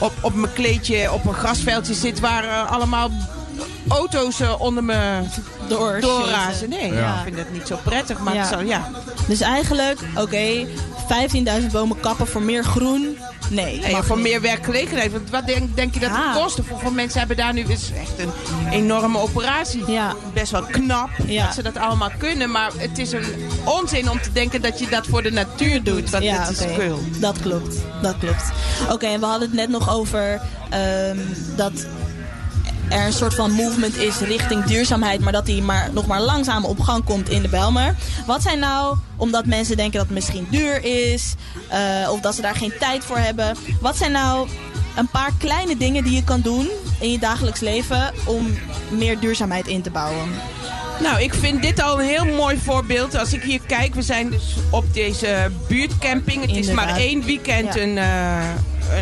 op, 0.00 0.12
op 0.20 0.34
mijn 0.34 0.52
kleedje 0.52 1.12
op 1.12 1.24
een 1.26 1.34
grasveldje 1.34 1.94
zit 1.94 2.20
waar 2.20 2.66
allemaal 2.66 3.10
auto's 3.88 4.40
onder 4.58 4.84
me 4.84 5.20
Door. 5.68 6.00
doorrazen. 6.00 6.68
Nee, 6.68 6.92
Ja. 6.92 7.14
ik 7.16 7.22
vind 7.24 7.36
het 7.38 7.52
niet 7.52 7.66
zo 7.66 7.78
prettig, 7.84 8.18
maar 8.18 8.34
Ja. 8.34 8.48
zou, 8.48 8.66
ja. 8.66 8.90
Dus 9.26 9.40
eigenlijk, 9.40 10.00
oké, 10.14 10.66
15.000 11.08 11.66
bomen 11.72 12.00
kappen 12.00 12.26
voor 12.26 12.42
meer 12.42 12.64
groen. 12.64 13.18
Nee. 13.50 13.78
Nee, 13.80 13.92
mag 13.92 14.06
voor 14.06 14.16
niet. 14.16 14.26
meer 14.26 14.40
werkgelegenheid. 14.40 15.12
Want 15.12 15.30
wat 15.30 15.46
denk, 15.46 15.76
denk 15.76 15.94
je 15.94 16.00
dat 16.00 16.10
Ah. 16.10 16.34
het 16.34 16.42
kost? 16.42 16.58
Hoeveel 16.68 16.90
mensen 16.90 17.18
hebben 17.18 17.36
daar 17.36 17.52
nu... 17.52 17.60
Het 17.60 17.70
is 17.70 17.90
echt 18.00 18.18
een 18.18 18.30
enorme 18.70 19.18
operatie. 19.18 19.90
Ja. 19.90 20.14
Best 20.34 20.52
wel 20.52 20.62
knap 20.62 21.08
Ja. 21.26 21.44
dat 21.44 21.54
ze 21.54 21.62
dat 21.62 21.76
allemaal 21.76 22.10
kunnen. 22.18 22.50
Maar 22.50 22.70
het 22.76 22.98
is 22.98 23.12
een 23.12 23.24
onzin 23.64 24.10
om 24.10 24.20
te 24.20 24.32
denken 24.32 24.62
dat 24.62 24.78
je 24.78 24.88
dat 24.88 25.06
voor 25.06 25.22
de 25.22 25.30
natuur 25.30 25.82
doet. 25.82 26.10
Want 26.10 26.24
ja, 26.24 26.48
is 26.48 26.58
veel. 26.74 27.00
Dat 27.20 27.40
klopt. 27.40 27.76
Dat 28.02 28.18
klopt. 28.18 28.44
Oké, 28.90 29.06
en 29.06 29.20
we 29.20 29.26
hadden 29.26 29.48
het 29.48 29.56
net 29.56 29.68
nog 29.68 29.94
over 29.94 30.40
ehm, 30.70 31.16
dat 31.56 31.72
er 32.90 33.06
een 33.06 33.12
soort 33.12 33.34
van 33.34 33.52
movement 33.52 33.96
is 33.96 34.18
richting 34.18 34.64
duurzaamheid, 34.64 35.20
maar 35.20 35.32
dat 35.32 35.46
die 35.46 35.62
maar, 35.62 35.88
nog 35.92 36.06
maar 36.06 36.20
langzaam 36.20 36.64
op 36.64 36.80
gang 36.80 37.04
komt 37.04 37.28
in 37.28 37.42
de 37.42 37.48
Belmer. 37.48 37.94
Wat 38.26 38.42
zijn 38.42 38.58
nou, 38.58 38.96
omdat 39.16 39.46
mensen 39.46 39.76
denken 39.76 39.98
dat 39.98 40.06
het 40.06 40.14
misschien 40.14 40.46
duur 40.50 40.84
is, 40.84 41.34
eh, 41.68 42.10
of 42.12 42.20
dat 42.20 42.34
ze 42.34 42.42
daar 42.42 42.54
geen 42.56 42.72
tijd 42.78 43.04
voor 43.04 43.18
hebben, 43.18 43.56
wat 43.80 43.96
zijn 43.96 44.12
nou 44.12 44.48
een 44.96 45.08
paar 45.08 45.30
kleine 45.38 45.76
dingen 45.76 46.04
die 46.04 46.14
je 46.14 46.24
kan 46.24 46.40
doen 46.40 46.68
in 47.00 47.10
je 47.10 47.18
dagelijks 47.18 47.60
leven 47.60 48.12
om 48.24 48.58
meer 48.88 49.18
duurzaamheid 49.18 49.66
in 49.66 49.82
te 49.82 49.90
bouwen? 49.90 50.28
Nou, 51.02 51.22
ik 51.22 51.34
vind 51.34 51.62
dit 51.62 51.82
al 51.82 52.00
een 52.00 52.06
heel 52.06 52.24
mooi 52.24 52.58
voorbeeld. 52.64 53.14
Als 53.18 53.32
ik 53.32 53.42
hier 53.42 53.60
kijk, 53.66 53.94
we 53.94 54.02
zijn 54.02 54.30
dus 54.30 54.54
op 54.70 54.94
deze 54.94 55.50
buurtcamping. 55.68 56.40
Het 56.46 56.56
is 56.56 56.70
maar 56.70 56.96
één 56.96 57.24
weekend 57.24 57.74
Ja. 57.74 57.80
een, 57.82 57.98
eh, 57.98 58.48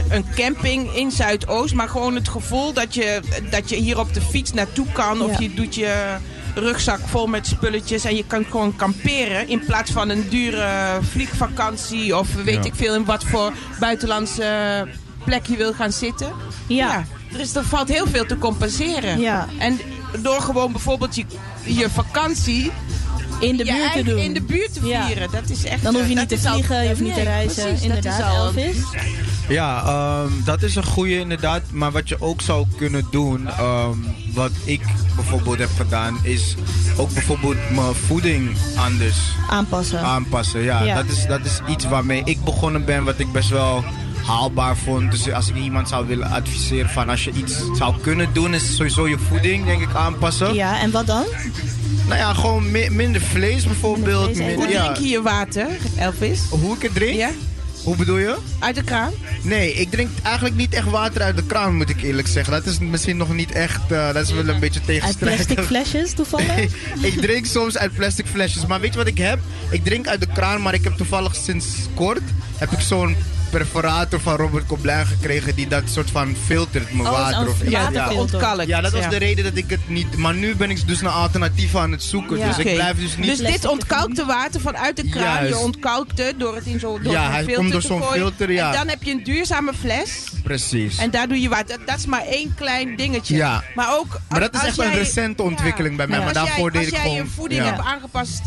een 0.09 0.25
camping 0.35 0.93
in 0.95 1.11
Zuidoost. 1.11 1.75
Maar 1.75 1.89
gewoon 1.89 2.15
het 2.15 2.29
gevoel 2.29 2.73
dat 2.73 2.95
je, 2.95 3.21
dat 3.51 3.69
je 3.69 3.77
hier 3.77 3.99
op 3.99 4.15
de 4.15 4.21
fiets 4.21 4.53
naartoe 4.53 4.87
kan. 4.93 5.23
Of 5.23 5.31
Ja. 5.31 5.37
je 5.41 5.55
doet 5.55 5.75
je 5.75 6.17
rugzak 6.55 7.01
vol 7.09 7.27
met 7.27 7.47
spulletjes. 7.47 8.05
En 8.05 8.17
je 8.17 8.25
kan 8.27 8.45
gewoon 8.51 8.77
kamperen. 8.77 9.49
In 9.49 9.65
plaats 9.65 9.91
van 9.91 10.09
een 10.09 10.29
dure 10.29 10.99
vliegvakantie. 11.11 12.17
Of 12.19 12.35
weet 12.35 12.55
Ja. 12.55 12.65
ik 12.65 12.75
veel 12.75 12.95
in 12.95 13.05
wat 13.05 13.25
voor 13.25 13.53
buitenlandse 13.81 14.87
plek 15.25 15.47
je 15.47 15.57
wil 15.57 15.73
gaan 15.73 15.93
zitten. 15.93 16.33
Ja. 16.69 17.05
er, 17.33 17.41
is, 17.41 17.55
er 17.55 17.65
valt 17.65 17.89
heel 17.89 18.07
veel 18.07 18.27
te 18.27 18.39
compenseren. 18.39 19.21
Ja. 19.21 19.47
En 19.59 19.81
door 20.23 20.41
gewoon 20.41 20.73
bijvoorbeeld 20.73 21.17
je, 21.17 21.25
je 21.65 21.91
vakantie 21.91 22.71
In 23.41 23.57
de 23.57 23.65
je 23.65 23.73
buurt 23.73 23.93
te 23.93 24.03
doen. 24.03 24.19
in 24.19 24.33
de 24.35 24.43
buurt 24.43 24.73
te 24.75 24.87
Ja. 24.87 25.07
vieren. 25.07 25.31
Dat 25.31 25.51
is 25.51 25.65
echt. 25.65 25.83
Dan 25.83 25.95
hoef 25.95 26.09
je 26.09 26.13
eh, 26.15 26.19
niet 26.19 26.29
te 26.29 26.49
al- 26.49 26.53
vliegen, 26.53 26.83
je 26.83 26.89
hoeft 26.89 27.01
niet 27.01 27.15
te 27.15 27.23
reizen. 27.23 27.63
precies, 27.63 27.69
dat 27.71 27.75
is 27.79 27.83
Inderdaad, 27.97 28.23
al- 28.23 28.47
Elvis. 28.47 28.77
Ja, 29.49 29.83
ehm, 29.85 30.33
dat 30.45 30.63
is 30.63 30.75
een 30.75 30.85
goede 30.85 31.19
inderdaad. 31.19 31.63
Maar 31.73 31.91
wat 31.93 32.09
je 32.09 32.17
ook 32.21 32.41
zou 32.41 32.67
kunnen 32.77 33.07
doen, 33.11 33.49
ehm, 33.49 33.97
wat 34.35 34.51
ik 34.65 34.81
bijvoorbeeld 35.15 35.59
heb 35.59 35.71
gedaan, 35.77 36.19
is 36.23 36.55
ook 36.97 37.13
bijvoorbeeld 37.13 37.57
mijn 37.71 37.95
voeding 37.95 38.57
anders 38.77 39.17
Aanpassen. 39.51 40.01
aanpassen. 40.01 40.63
Ja, 40.63 40.83
Ja. 40.83 40.95
Dat, 40.95 41.05
is, 41.11 41.27
dat 41.27 41.41
is 41.45 41.61
iets 41.69 41.85
waarmee 41.85 42.23
ik 42.25 42.45
begonnen 42.45 42.85
ben, 42.85 43.05
wat 43.05 43.19
ik 43.19 43.33
best 43.33 43.49
wel 43.49 43.85
haalbaar 44.27 44.77
vond. 44.77 45.11
Dus 45.11 45.33
als 45.33 45.49
ik 45.49 45.57
iemand 45.57 45.89
zou 45.89 46.07
willen 46.07 46.31
adviseren 46.31 46.91
van 46.91 47.09
als 47.09 47.25
je 47.25 47.33
iets 47.33 47.55
zou 47.75 48.01
kunnen 48.01 48.29
doen, 48.33 48.55
is 48.55 48.77
sowieso 48.77 49.09
je 49.09 49.19
voeding, 49.29 49.65
denk 49.65 49.83
ik, 49.83 49.95
aanpassen. 49.95 50.55
Ja, 50.55 50.81
en 50.81 50.91
wat 50.91 51.07
dan? 51.07 51.25
Nou 52.07 52.19
ja, 52.19 52.33
gewoon 52.35 52.71
mi- 52.71 52.91
minder 52.91 53.21
vlees 53.21 53.65
bijvoorbeeld. 53.65 54.27
Minder 54.37 54.45
vlees. 54.45 54.55
Hoe 54.57 54.69
ja. 54.69 54.83
drink 54.83 54.97
je 54.97 55.09
je 55.09 55.23
water, 55.23 55.67
Elvis? 55.97 56.41
Hoe 56.51 56.77
ik 56.77 56.83
het 56.83 56.95
drink? 56.95 57.17
Ja? 57.17 57.31
Hoe 57.87 57.97
bedoel 57.97 58.19
je? 58.19 58.37
Uit 58.59 58.75
de 58.75 58.83
kraan? 58.83 59.13
Nee, 59.43 59.73
ik 59.75 59.91
drink 59.91 60.11
eigenlijk 60.23 60.55
niet 60.57 60.75
echt 60.75 60.91
water 60.91 61.23
uit 61.23 61.37
de 61.37 61.43
kraan, 61.47 61.77
moet 61.77 61.89
ik 61.91 62.03
eerlijk 62.03 62.29
zeggen. 62.29 62.53
Dat 62.53 62.67
is 62.67 62.79
misschien 62.79 63.17
nog 63.17 63.35
niet 63.35 63.53
echt, 63.53 63.93
eh, 63.93 64.13
dat 64.13 64.25
is 64.25 64.33
wel 64.33 64.49
een 64.49 64.61
beetje 64.61 64.81
Uit 64.81 64.89
tegenstrijdig. 64.89 65.47
plastic 65.47 65.65
flesjes 65.65 66.13
toevallig? 66.13 66.57
ik 67.11 67.21
drink 67.21 67.47
soms 67.47 67.79
uit 67.79 67.95
plastic 67.95 68.27
flesjes. 68.27 68.67
Maar 68.67 68.81
weet 68.81 68.93
je 68.93 68.99
wat 68.99 69.07
ik 69.07 69.19
heb? 69.19 69.39
Ik 69.71 69.85
drink 69.85 70.07
uit 70.07 70.21
de 70.21 70.27
kraan, 70.35 70.63
maar 70.63 70.75
ik 70.75 70.85
heb 70.85 70.93
toevallig 70.97 71.35
sinds 71.35 71.67
kort 71.95 72.23
heb 72.57 72.71
ik 72.71 72.81
zo'n 72.81 73.17
perforator 73.61 74.21
van 74.21 74.37
Robert 74.37 74.67
Koblein 74.67 75.07
gekregen 75.07 75.55
die 75.55 75.69
dat 75.69 75.83
soort 75.91 76.11
van 76.11 76.37
filtert 76.47 76.93
mijn 76.93 77.09
Oh, 77.09 77.13
water. 77.13 77.49
Of, 77.49 77.57
Ja, 77.69 77.89
Ja, 77.93 78.13
ontkalkt. 78.13 78.67
ja, 78.67 78.81
dat 78.81 78.93
was 78.93 79.03
Ja. 79.03 79.09
de 79.09 79.17
reden 79.17 79.45
dat 79.45 79.57
ik 79.57 79.71
het 79.71 79.89
niet. 79.89 80.17
Maar 80.17 80.35
nu 80.35 80.57
ben 80.57 80.71
ik 80.71 80.87
dus 80.87 81.01
naar 81.01 81.13
alternatieven 81.13 81.81
aan 81.81 81.93
het 81.93 82.03
zoeken. 82.03 82.39
Ja. 82.39 82.47
Dus 82.47 82.59
ik 82.59 82.75
blijf 82.75 82.99
dus 83.01 83.17
niet. 83.17 83.27
Dus 83.27 83.39
dit 83.39 83.65
ontkalkte 83.67 84.25
water 84.25 84.61
vanuit 84.61 84.97
de 84.97 85.09
kraan. 85.09 85.23
Juist. 85.35 85.49
Je 85.49 85.59
ontkalkt 85.59 86.19
het 86.19 86.41
door 86.41 86.55
het 86.55 86.65
in 86.67 86.81
zo'n 86.81 87.03
door 87.03 87.13
Ja, 87.13 87.31
hij 87.31 87.39
filter 87.39 87.55
komt 87.57 87.73
door 87.73 87.83
zo'n 87.83 88.03
filter, 88.03 88.53
ja. 88.53 88.71
En 88.73 88.79
dan 88.79 88.89
heb 88.89 89.03
je 89.03 89.11
een 89.11 89.25
duurzame 89.25 89.73
fles. 89.81 90.11
Precies. 90.43 90.99
En 90.99 91.11
daar 91.11 91.29
doe 91.29 91.41
je 91.41 91.49
water. 91.49 91.79
Dat, 91.79 91.87
dat 91.87 91.99
is 91.99 92.07
maar 92.07 92.25
één 92.27 92.55
klein 92.55 92.97
dingetje. 92.97 93.37
Ja. 93.37 93.63
Maar 93.75 93.99
ook... 93.99 94.21
Maar 94.29 94.41
dat 94.41 94.55
is 94.55 94.63
echt 94.63 94.79
een 94.79 94.93
recente 94.93 95.43
ontwikkeling 95.43 95.97
bij 95.97 96.07
mij, 96.07 96.19
maar 96.19 96.27
als 96.27 96.37
daarvoor 96.37 96.73
jij, 96.73 96.81
deed 96.81 96.89
ik 96.89 96.95
Als 96.95 97.03
jij 97.03 97.11
gewoon- 97.11 97.27
je 97.27 97.33
voeding 97.35 97.65
hebt 97.65 97.81
aangepast, 97.81 98.41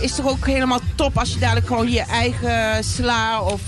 is 0.00 0.14
toch 0.14 0.26
ook 0.28 0.46
helemaal 0.46 0.80
top 0.94 1.18
als 1.18 1.32
je 1.32 1.38
dadelijk 1.38 1.66
gewoon 1.66 1.90
je 1.90 2.00
eigen 2.00 2.84
sla 2.84 3.40
of 3.40 3.60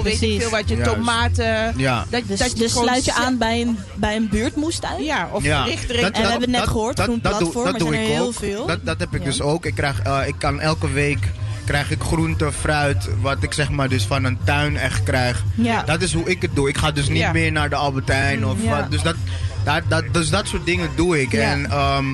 Precies. 0.00 0.20
weet 0.20 0.30
ik 0.34 0.40
veel 0.40 0.50
wat, 0.50 0.68
je 0.68 0.76
Juist. 0.76 0.90
tomaten. 0.94 1.74
Ja. 1.76 2.04
Dat, 2.10 2.22
Dus, 2.26 2.38
dat 2.38 2.50
je 2.52 2.58
dus 2.58 2.72
sluit 2.72 3.04
je 3.04 3.12
aan 3.14 3.38
bij 3.38 3.60
een, 3.60 3.78
bij 3.94 4.16
een 4.16 4.28
buurtmoestuin? 4.28 5.04
Ja, 5.04 5.28
of 5.32 5.42
Ja. 5.44 5.64
richt 5.64 5.88
Dat- 5.88 6.12
En 6.12 6.22
we 6.22 6.28
hebben 6.28 6.50
net 6.50 6.62
gehoord, 6.68 7.00
groen 7.00 7.20
doe- 7.22 7.30
platform, 7.30 7.66
er 7.66 7.78
doe 7.78 7.88
zijn 7.88 8.00
er 8.00 8.06
ik 8.08 8.12
heel 8.14 8.26
ook. 8.26 8.34
veel. 8.34 8.66
Dat, 8.66 8.78
dat 8.82 8.98
heb 8.98 9.14
ik 9.14 9.18
Ja. 9.18 9.24
dus 9.24 9.40
ook. 9.40 9.66
Ik, 9.66 9.74
krijg, 9.74 10.00
eh, 10.02 10.20
ik 10.26 10.34
kan 10.38 10.60
elke 10.60 10.90
week 10.90 11.28
krijg 11.64 11.90
ik 11.90 12.02
groente, 12.02 12.52
fruit, 12.52 13.08
wat 13.20 13.42
ik 13.42 13.52
zeg 13.52 13.70
maar 13.70 13.88
dus 13.88 14.04
van 14.04 14.24
een 14.24 14.38
tuin 14.44 14.76
echt 14.76 15.02
krijg. 15.02 15.44
Ja. 15.54 15.82
Dat 15.82 16.02
is 16.02 16.12
hoe 16.12 16.24
ik 16.30 16.42
het 16.42 16.50
doe. 16.54 16.68
Ik 16.68 16.76
ga 16.78 16.90
dus 16.90 17.08
niet 17.08 17.18
Ja. 17.18 17.32
meer 17.32 17.52
naar 17.52 17.68
de 17.68 17.76
Albertijn 17.76 18.46
of 18.46 18.56
Ja. 18.62 18.70
wat. 18.80 18.90
Dus 18.90 19.02
dat, 19.02 19.14
dat, 19.64 19.82
dat, 19.88 20.04
dus 20.12 20.30
dat 20.30 20.46
soort 20.48 20.66
dingen 20.66 20.88
doe 20.96 21.20
ik. 21.20 21.32
Ja. 21.32 21.40
En, 21.50 21.70
ehm, 21.70 22.04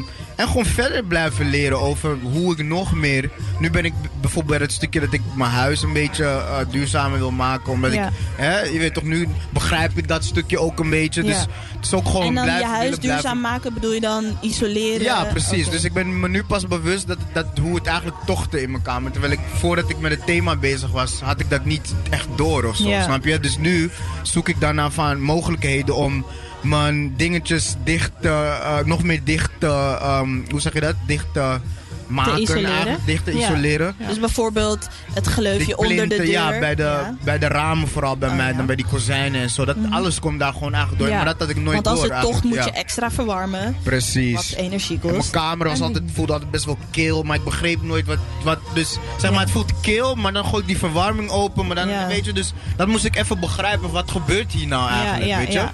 en 0.41 0.47
gewoon 0.47 0.65
verder 0.67 1.05
blijven 1.05 1.51
leren 1.51 1.81
over 1.81 2.17
hoe 2.23 2.53
ik 2.53 2.65
nog 2.65 2.95
meer... 2.95 3.31
Nu 3.59 3.71
ben 3.71 3.85
ik 3.85 3.93
bijvoorbeeld 4.21 4.59
bij 4.59 4.67
het 4.67 4.73
stukje 4.75 5.01
dat 5.01 5.13
ik 5.13 5.21
mijn 5.35 5.51
huis 5.51 5.83
een 5.83 5.93
beetje 5.93 6.25
eh, 6.25 6.57
duurzamer 6.71 7.19
wil 7.19 7.31
maken. 7.31 7.73
Omdat 7.73 7.93
Ja. 7.93 8.07
ik, 8.07 8.13
hè, 8.37 8.61
je 8.61 8.79
weet 8.79 8.95
toch, 8.95 9.03
nu 9.05 9.29
begrijp 9.51 9.99
ik 9.99 10.09
dat 10.09 10.25
stukje 10.25 10.59
ook 10.59 10.79
een 10.79 10.91
beetje. 10.91 11.23
Dus 11.23 11.35
Ja. 11.37 11.47
het 11.77 11.85
is 11.87 11.95
ook 11.95 12.07
gewoon 12.07 12.27
en 12.27 12.35
dan 12.35 12.45
je 12.59 12.65
huis 12.65 12.99
duurzaam 12.99 13.21
blijven- 13.21 13.41
maken 13.41 13.75
bedoel 13.75 13.93
je 13.93 14.01
dan 14.01 14.25
isoleren? 14.41 15.03
ja, 15.03 15.25
precies. 15.25 15.69
Dus 15.71 15.85
ik 15.85 15.93
ben 15.93 16.21
me 16.21 16.29
nu 16.29 16.45
pas 16.45 16.67
bewust 16.67 17.07
dat, 17.07 17.19
dat 17.33 17.47
hoe 17.61 17.75
het 17.75 17.87
eigenlijk 17.87 18.17
tochtte 18.27 18.63
in 18.63 18.71
mijn 18.71 18.83
kamer. 18.83 19.11
Terwijl 19.11 19.33
ik 19.33 19.41
voordat 19.55 19.91
ik 19.91 19.99
met 19.99 20.11
het 20.11 20.27
thema 20.27 20.57
bezig 20.57 20.91
was, 20.91 21.21
had 21.21 21.41
ik 21.41 21.51
dat 21.51 21.65
niet 21.65 21.95
echt 22.11 22.29
door 22.37 22.65
of 22.65 22.77
zo. 22.77 22.89
Ja. 22.89 23.03
Snap 23.03 23.25
je? 23.25 23.41
Dus 23.41 23.59
nu 23.59 23.91
zoek 24.23 24.49
ik 24.49 24.61
daarna 24.61 24.91
van 24.91 25.21
mogelijkheden 25.21 25.95
om 25.97 26.25
mijn 26.63 27.17
dingetjes 27.17 27.75
dicht, 27.85 28.11
te, 28.21 28.29
eh, 28.29 28.79
nog 28.85 29.03
meer 29.03 29.25
dicht 29.25 29.51
te, 29.59 29.67
ehm, 30.01 30.29
hoe 30.51 30.61
zeg 30.61 30.73
je 30.73 30.81
dat? 30.81 30.95
Dicht 31.07 31.27
te 31.33 31.59
maken. 32.07 32.41
isoleren. 32.41 32.71
eigenlijk, 32.71 33.07
Dicht 33.07 33.25
te 33.25 33.37
Ja. 33.37 33.39
isoleren. 33.51 33.95
Dus 34.07 34.19
bijvoorbeeld 34.21 34.89
het 35.15 35.27
gleufje 35.27 35.77
onder 35.77 36.09
de 36.09 36.17
deur. 36.17 36.27
Ja, 36.27 36.59
bij 36.59 36.75
de, 36.75 36.83
Ja. 36.83 37.15
bij 37.25 37.39
de 37.39 37.47
ramen 37.47 37.89
vooral 37.89 38.17
bij 38.17 38.29
Oh, 38.29 38.37
mij. 38.37 38.53
Dan 38.57 38.67
bij 38.67 38.77
die 38.77 38.85
kozijnen 38.91 39.41
en 39.41 39.51
zo. 39.51 39.65
Dat, 39.65 39.77
Alles 39.91 40.19
komt 40.21 40.39
daar 40.41 40.53
gewoon 40.53 40.73
eigenlijk 40.75 41.03
door. 41.03 41.15
Maar 41.17 41.25
dat 41.25 41.39
had 41.39 41.49
ik 41.49 41.57
nooit 41.57 41.75
Want 41.75 41.87
als 41.87 42.01
door 42.01 42.11
het 42.13 42.21
tocht 42.21 42.45
moet 42.45 42.65
je 42.65 42.71
extra 42.71 43.11
verwarmen. 43.11 43.77
Precies. 43.83 44.35
Wat 44.35 44.53
energie 44.59 44.99
En 45.01 45.07
mijn 45.07 45.17
kost. 45.17 45.31
kamer 45.31 45.69
was 45.69 45.81
altijd, 45.81 46.05
voelde 46.13 46.33
altijd 46.33 46.51
best 46.51 46.65
wel 46.65 46.79
kil, 46.91 47.23
maar 47.23 47.37
ik 47.37 47.45
begreep 47.45 47.83
nooit 47.83 48.07
wat. 48.07 48.19
wat 48.45 48.59
dus 48.75 48.97
zeg 49.19 49.31
maar, 49.31 49.41
het 49.41 49.51
voelt 49.51 49.81
kil, 49.81 50.15
maar 50.15 50.33
dan 50.33 50.45
gooi 50.45 50.61
ik 50.63 50.69
die 50.69 50.79
verwarming 50.79 51.31
open. 51.31 51.67
Maar 51.67 51.77
dan 51.77 51.89
weet 52.09 52.25
je, 52.25 52.33
dus 52.33 52.53
dat 52.77 52.87
moest 52.89 53.05
ik 53.05 53.17
even 53.17 53.41
begrijpen. 53.41 53.91
Wat 53.91 54.11
gebeurt 54.11 54.53
hier 54.53 54.67
nou 54.67 54.91
eigenlijk? 54.91 55.25
ja, 55.27 55.39
weet 55.39 55.53
je? 55.53 55.65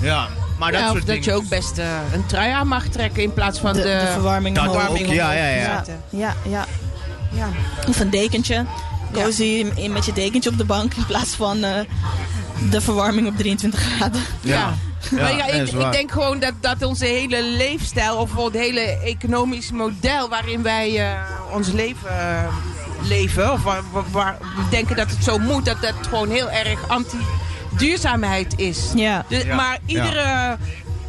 Ja. 0.00 0.26
Maar 0.58 0.72
dat 0.72 0.80
Ja, 0.80 0.86
of 0.86 0.92
soort 0.92 1.06
dat 1.06 1.14
dingen. 1.14 1.30
je 1.30 1.34
ook 1.44 1.48
best 1.48 1.78
eh, 1.78 1.86
een 2.12 2.26
trui 2.26 2.50
aan 2.52 2.68
mag 2.68 2.86
trekken 2.86 3.22
in 3.22 3.32
plaats 3.32 3.58
van 3.58 3.72
De, 3.72 3.82
de, 3.82 3.88
de 3.88 4.10
verwarming 4.12 4.56
Dat 4.56 4.66
ook, 4.66 4.72
verwarming 4.72 5.12
ja, 5.12 5.32
ja, 5.32 5.46
ja. 5.48 5.54
te 5.54 5.60
Ja, 5.60 5.74
zetten. 5.74 6.02
ja, 6.50 6.66
ja. 7.32 7.48
Of 7.88 8.00
een 8.00 8.10
dekentje. 8.10 8.64
Cozy 9.12 9.42
in- 9.42 9.76
in 9.76 9.92
met 9.92 10.04
je 10.04 10.12
dekentje 10.12 10.50
op 10.50 10.58
de 10.58 10.64
bank 10.64 10.94
in 10.94 11.06
plaats 11.06 11.30
van 11.34 11.64
eh, 11.64 11.80
de 12.70 12.80
verwarming 12.80 13.28
op 13.28 13.36
23 13.36 13.80
graden. 13.80 14.22
Ja. 14.40 14.54
Ja. 14.54 14.74
Ja, 15.10 15.22
maar 15.22 15.36
ja, 15.36 15.46
ik, 15.46 15.68
ik 15.72 15.92
denk 15.92 16.12
gewoon 16.12 16.38
dat, 16.38 16.52
dat 16.60 16.82
onze 16.82 17.04
hele 17.04 17.44
leefstijl, 17.44 18.16
of 18.16 18.36
het 18.36 18.54
hele 18.54 18.80
economisch 19.04 19.70
model 19.70 20.28
waarin 20.28 20.62
wij 20.62 20.98
eh, 20.98 21.18
ons 21.52 21.68
leven 21.68 22.48
leven, 23.02 23.52
of 23.52 23.62
waar, 23.62 23.82
waar- 23.92 24.10
waar 24.10 24.36
we 24.40 24.62
denken 24.70 24.96
dat 24.96 25.10
het 25.10 25.24
zo 25.24 25.38
moet, 25.38 25.64
dat 25.64 25.80
dat 25.82 25.94
gewoon 26.08 26.30
heel 26.30 26.50
erg 26.50 26.88
anti-duurzaamheid 27.80 28.58
is. 28.58 28.92
Ja. 28.94 29.24
Dus, 29.28 29.42
Ja. 29.42 29.54
Maar 29.54 29.78
iedere 29.86 30.56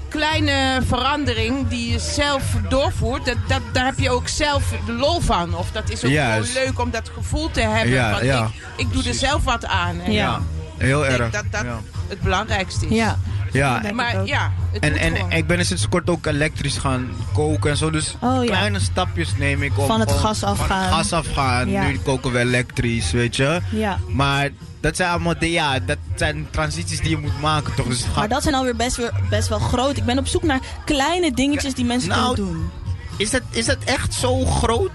kleine 0.09 0.81
verandering 0.87 1.67
die 1.67 1.91
je 1.91 1.99
zelf 1.99 2.43
doorvoert, 2.69 3.25
dat, 3.25 3.35
dat, 3.47 3.61
daar 3.71 3.85
heb 3.85 3.99
je 3.99 4.09
ook 4.09 4.27
zelf 4.27 4.63
de 4.85 4.91
lol 4.91 5.19
van. 5.19 5.55
Of 5.55 5.71
dat 5.71 5.89
is 5.89 6.03
ook 6.05 6.11
gewoon 6.11 6.45
leuk 6.53 6.79
om 6.79 6.89
dat 6.91 7.09
gevoel 7.13 7.51
te 7.51 7.61
hebben. 7.61 7.93
Ja, 7.93 8.17
van 8.17 8.25
ja. 8.25 8.43
ik, 8.45 8.85
ik 8.85 8.93
doe 8.93 9.03
er 9.03 9.13
zelf 9.13 9.43
wat 9.43 9.65
aan. 9.65 10.01
En 10.01 10.11
Ja. 10.11 10.23
Ja, 10.23 10.41
heel 10.77 11.03
Ik 11.03 11.09
denk 11.09 11.21
erg. 11.21 11.31
dat 11.31 11.43
dat 11.51 11.61
ja. 11.61 11.79
het 12.07 12.21
belangrijkste 12.21 12.85
is. 12.87 12.95
Ja. 12.95 13.17
Ja, 13.51 13.81
Maar 13.93 14.25
ja, 14.25 14.51
het 14.71 14.83
En, 14.83 14.95
en 14.97 15.15
gewoon. 15.15 15.31
ik 15.31 15.47
ben 15.47 15.59
er 15.59 15.65
sinds 15.65 15.89
kort 15.89 16.09
ook 16.09 16.25
elektrisch 16.25 16.77
gaan 16.77 17.09
koken 17.33 17.69
en 17.71 17.77
zo. 17.77 17.89
Dus 17.89 18.15
Oh, 18.19 18.43
ja. 18.43 18.49
kleine 18.51 18.79
stapjes 18.79 19.35
neem 19.37 19.63
ik 19.63 19.77
om 19.79 19.85
Van 19.87 19.99
het 19.99 20.11
gas 20.11 20.43
afgaan. 20.43 20.67
Van 20.67 20.77
het 20.77 20.93
gas 20.93 21.13
afgaan. 21.13 21.69
Ja. 21.69 21.87
Nu 21.87 21.99
koken 21.99 22.31
we 22.31 22.39
elektrisch, 22.39 23.11
weet 23.11 23.35
je. 23.35 23.59
Ja. 23.71 23.97
Maar 24.07 24.49
dat 24.79 24.95
zijn 24.95 25.09
allemaal 25.09 25.39
de, 25.39 25.51
ja, 25.51 25.79
dat 25.79 25.97
zijn 26.15 26.47
transities 26.51 26.99
die 26.99 27.09
je 27.09 27.17
moet 27.17 27.41
maken 27.41 27.75
toch. 27.75 27.87
Dus 27.87 28.05
Maar 28.15 28.27
dat 28.29 28.43
zijn 28.43 28.55
alweer 28.55 28.75
best, 28.75 28.95
weer, 28.97 29.11
best 29.29 29.47
wel 29.47 29.59
groot. 29.59 29.97
Ik 29.97 30.03
ben 30.05 30.17
op 30.17 30.27
zoek 30.27 30.43
naar 30.43 30.59
kleine 30.85 31.31
dingetjes 31.33 31.73
die 31.73 31.85
mensen 31.85 32.09
Nou, 32.09 32.35
kunnen 32.35 32.53
doen. 32.53 32.69
is, 33.17 33.29
dat, 33.31 33.41
is 33.49 33.65
dat 33.65 33.77
echt 33.85 34.13
zo 34.13 34.45
groot? 34.45 34.91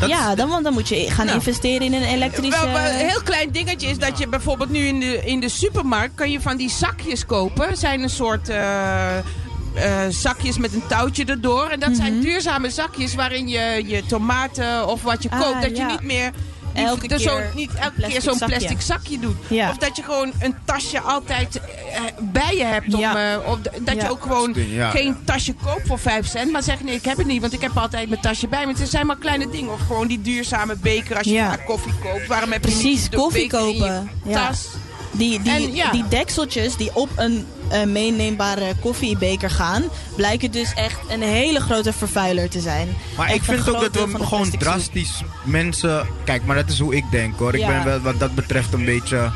Dat 0.00 0.08
ja, 0.08 0.34
dan, 0.34 0.48
want 0.48 0.64
dan 0.64 0.72
moet 0.72 0.88
je 0.88 1.10
gaan 1.10 1.24
Nou. 1.26 1.38
investeren 1.38 1.82
in 1.86 1.92
een 1.94 2.02
elektrische... 2.02 2.60
Wel, 2.64 2.72
wel, 2.72 2.84
een 2.90 3.08
heel 3.08 3.22
klein 3.22 3.50
dingetje 3.50 3.86
is 3.88 3.98
dat 3.98 4.18
je 4.18 4.28
bijvoorbeeld 4.28 4.70
nu 4.70 4.86
in 4.86 5.00
de, 5.00 5.24
in 5.24 5.40
de 5.40 5.48
supermarkt 5.48 6.14
kan 6.14 6.30
je 6.30 6.40
van 6.40 6.56
die 6.56 6.70
zakjes 6.70 7.26
kopen. 7.26 7.76
Zijn 7.76 8.02
een 8.02 8.10
soort 8.10 8.48
eh, 8.48 9.16
eh, 9.18 9.22
zakjes 10.08 10.58
met 10.58 10.72
een 10.74 10.86
touwtje 10.86 11.24
erdoor. 11.24 11.68
En 11.68 11.80
dat 11.80 11.96
zijn 11.96 12.20
duurzame 12.20 12.70
zakjes 12.70 13.14
waarin 13.14 13.48
je 13.48 13.82
je 13.86 14.06
tomaten 14.06 14.88
of 14.88 15.02
wat 15.02 15.22
je 15.22 15.28
Mhm. 15.28 15.38
Ah, 15.38 15.44
koopt, 15.46 15.62
dat 15.62 15.76
je 15.76 15.84
niet 15.84 16.02
meer 16.02 16.30
Elke 16.72 17.08
er 17.08 17.20
zo, 17.20 17.36
keer 17.36 17.50
niet 17.54 17.70
elke 17.74 18.00
keer 18.08 18.22
zo'n 18.22 18.38
plastic 18.38 18.80
zakje 18.80 19.18
doet. 19.18 19.36
Ja. 19.48 19.70
Of 19.70 19.76
dat 19.76 19.96
je 19.96 20.02
gewoon 20.02 20.32
een 20.40 20.54
tasje 20.64 21.00
altijd 21.00 21.60
eh, 21.60 22.00
bij 22.20 22.56
je 22.56 22.64
hebt. 22.64 22.94
Om, 22.94 23.00
Ja. 23.00 23.32
eh, 23.32 23.48
of 23.50 23.58
dat 23.60 23.94
Ja. 23.94 24.02
je 24.04 24.10
ook 24.10 24.22
gewoon 24.22 24.52
Ja, 24.56 24.90
geen 24.90 25.06
ja. 25.06 25.16
tasje 25.24 25.54
koopt 25.64 25.86
voor 25.86 25.98
5 25.98 26.26
cent. 26.26 26.52
Maar 26.52 26.62
zeg 26.62 26.82
nee, 26.82 26.94
ik 26.94 27.04
heb 27.04 27.16
het 27.16 27.26
niet, 27.26 27.40
want 27.40 27.52
ik 27.52 27.60
heb 27.60 27.76
altijd 27.78 28.08
mijn 28.08 28.20
tasje 28.20 28.48
bij 28.48 28.66
me. 28.66 28.72
Het 28.78 28.88
zijn 28.88 29.06
maar 29.06 29.16
kleine 29.16 29.50
dingen. 29.50 29.72
Of 29.72 29.80
gewoon 29.86 30.06
die 30.06 30.20
duurzame 30.20 30.76
beker 30.76 31.16
als 31.16 31.26
je 31.26 31.32
Ja. 31.32 31.48
vaak 31.48 31.66
koffie 31.66 31.92
koopt. 32.02 32.26
Waarom 32.26 32.52
heb 32.52 32.64
je 32.64 32.70
Precies, 32.70 33.00
niet 33.02 33.10
de 33.10 33.16
koffie 33.16 33.42
beker 33.42 33.60
in 33.60 33.66
je 33.74 33.78
kopen. 33.80 34.10
Ja. 34.24 34.46
tas? 34.48 34.66
Die, 35.12 35.42
die, 35.42 35.52
En 35.52 35.74
ja. 35.74 35.90
die 35.90 36.04
dekseltjes 36.08 36.76
die 36.76 36.90
op 36.94 37.08
een 37.16 37.46
eh, 37.70 37.84
meeneembare 37.84 38.74
koffiebeker 38.80 39.50
gaan, 39.50 39.82
blijken 40.16 40.50
dus 40.50 40.74
echt 40.74 40.98
een 41.08 41.22
hele 41.22 41.60
grote 41.60 41.92
vervuiler 41.92 42.48
te 42.48 42.60
zijn. 42.60 42.96
Maar 43.16 43.26
Echt 43.26 43.36
ik 43.36 43.42
vind 43.42 43.68
ook 43.68 43.92
dat 43.92 44.04
we 44.04 44.24
gewoon 44.24 44.50
drastisch 44.50 45.22
mensen... 45.44 46.06
Kijk, 46.24 46.44
maar 46.44 46.56
dat 46.56 46.68
is 46.68 46.78
hoe 46.78 46.96
ik 46.96 47.04
denk 47.10 47.38
hoor. 47.38 47.54
Ik 47.54 47.66
ben 47.66 47.84
wel 47.84 48.00
wat 48.00 48.18
dat 48.18 48.34
betreft 48.34 48.72
een 48.72 48.84
beetje... 48.84 49.30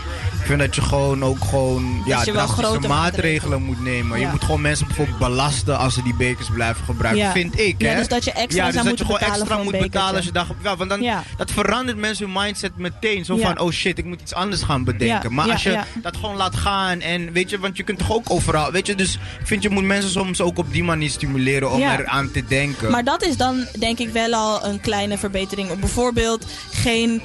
Ik 0.44 0.50
vind 0.50 0.62
dat 0.62 0.74
je 0.74 0.83
gewoon 0.83 1.24
ook 1.24 1.44
gewoon 1.44 2.02
ja, 2.04 2.22
drastische 2.22 2.88
maatregelen 2.88 3.62
moet 3.62 3.80
nemen. 3.83 4.18
Je 4.18 4.24
Ja. 4.24 4.30
moet 4.30 4.44
gewoon 4.44 4.61
mensen 4.61 4.87
bijvoorbeeld 4.87 5.18
belasten 5.18 5.78
als 5.78 5.94
ze 5.94 6.02
die 6.02 6.14
bekers 6.14 6.48
blijven 6.50 6.85
gebruiken. 6.85 7.24
Ja. 7.24 7.33
Vind 7.33 7.59
ik, 7.59 7.74
Ja, 7.78 7.88
hè? 7.88 7.96
dus 7.96 8.09
dat 8.09 8.24
je 8.24 8.33
extra 8.33 8.61
ja, 8.61 8.64
dus 8.64 8.74
zou 8.74 8.88
dat 8.88 8.98
je 8.98 9.04
moeten 9.04 9.07
gewoon 9.07 9.20
extra 9.38 9.62
moet 9.62 9.78
betalen 9.78 10.16
als 10.16 10.24
je 10.24 10.33
dag... 10.33 10.48
Ja, 10.62 10.76
want 10.76 10.90
dan, 10.90 11.02
Ja. 11.02 11.22
dat 11.37 11.50
verandert 11.50 11.98
mensen 11.98 12.24
hun 12.30 12.42
mindset 12.42 12.76
meteen. 12.76 13.24
Zo 13.24 13.37
Ja. 13.37 13.42
van, 13.46 13.59
oh 13.59 13.70
shit, 13.70 13.98
ik 13.98 14.04
moet 14.04 14.20
iets 14.20 14.35
anders 14.35 14.62
gaan 14.62 14.85
bedenken. 14.85 15.28
Ja, 15.28 15.35
Maar 15.35 15.46
ja, 15.46 15.52
als 15.52 15.62
je 15.62 15.70
ja. 15.70 15.87
dat 16.02 16.16
gewoon 16.16 16.37
laat 16.37 16.57
gaan 16.57 17.00
en 17.00 17.33
weet 17.33 17.50
je... 17.50 17.59
Want 17.59 17.76
je 17.76 17.83
kunt 17.83 17.98
toch 17.98 18.12
ook 18.12 18.30
overal. 18.30 18.70
Weet 18.72 18.87
je, 18.87 18.94
dus 18.94 19.14
ik 19.14 19.46
vind 19.46 19.62
je 19.62 19.70
moet 19.70 19.85
mensen 19.85 20.11
soms 20.11 20.40
ook 20.40 20.59
op 20.59 20.72
die 20.72 20.85
manier 20.85 21.11
stimuleren 21.11 21.70
om 21.70 21.78
Ja. 21.80 21.98
eraan 21.98 22.30
te 22.30 22.44
denken. 22.44 22.90
Maar 22.90 23.04
dat 23.04 23.22
is 23.22 23.37
dan 23.37 23.66
denk 23.78 23.98
ik 23.98 24.09
wel 24.09 24.33
al 24.35 24.64
een 24.64 24.80
kleine 24.80 25.18
verbetering. 25.18 25.78
Bijvoorbeeld 25.80 26.46
geen 26.72 27.22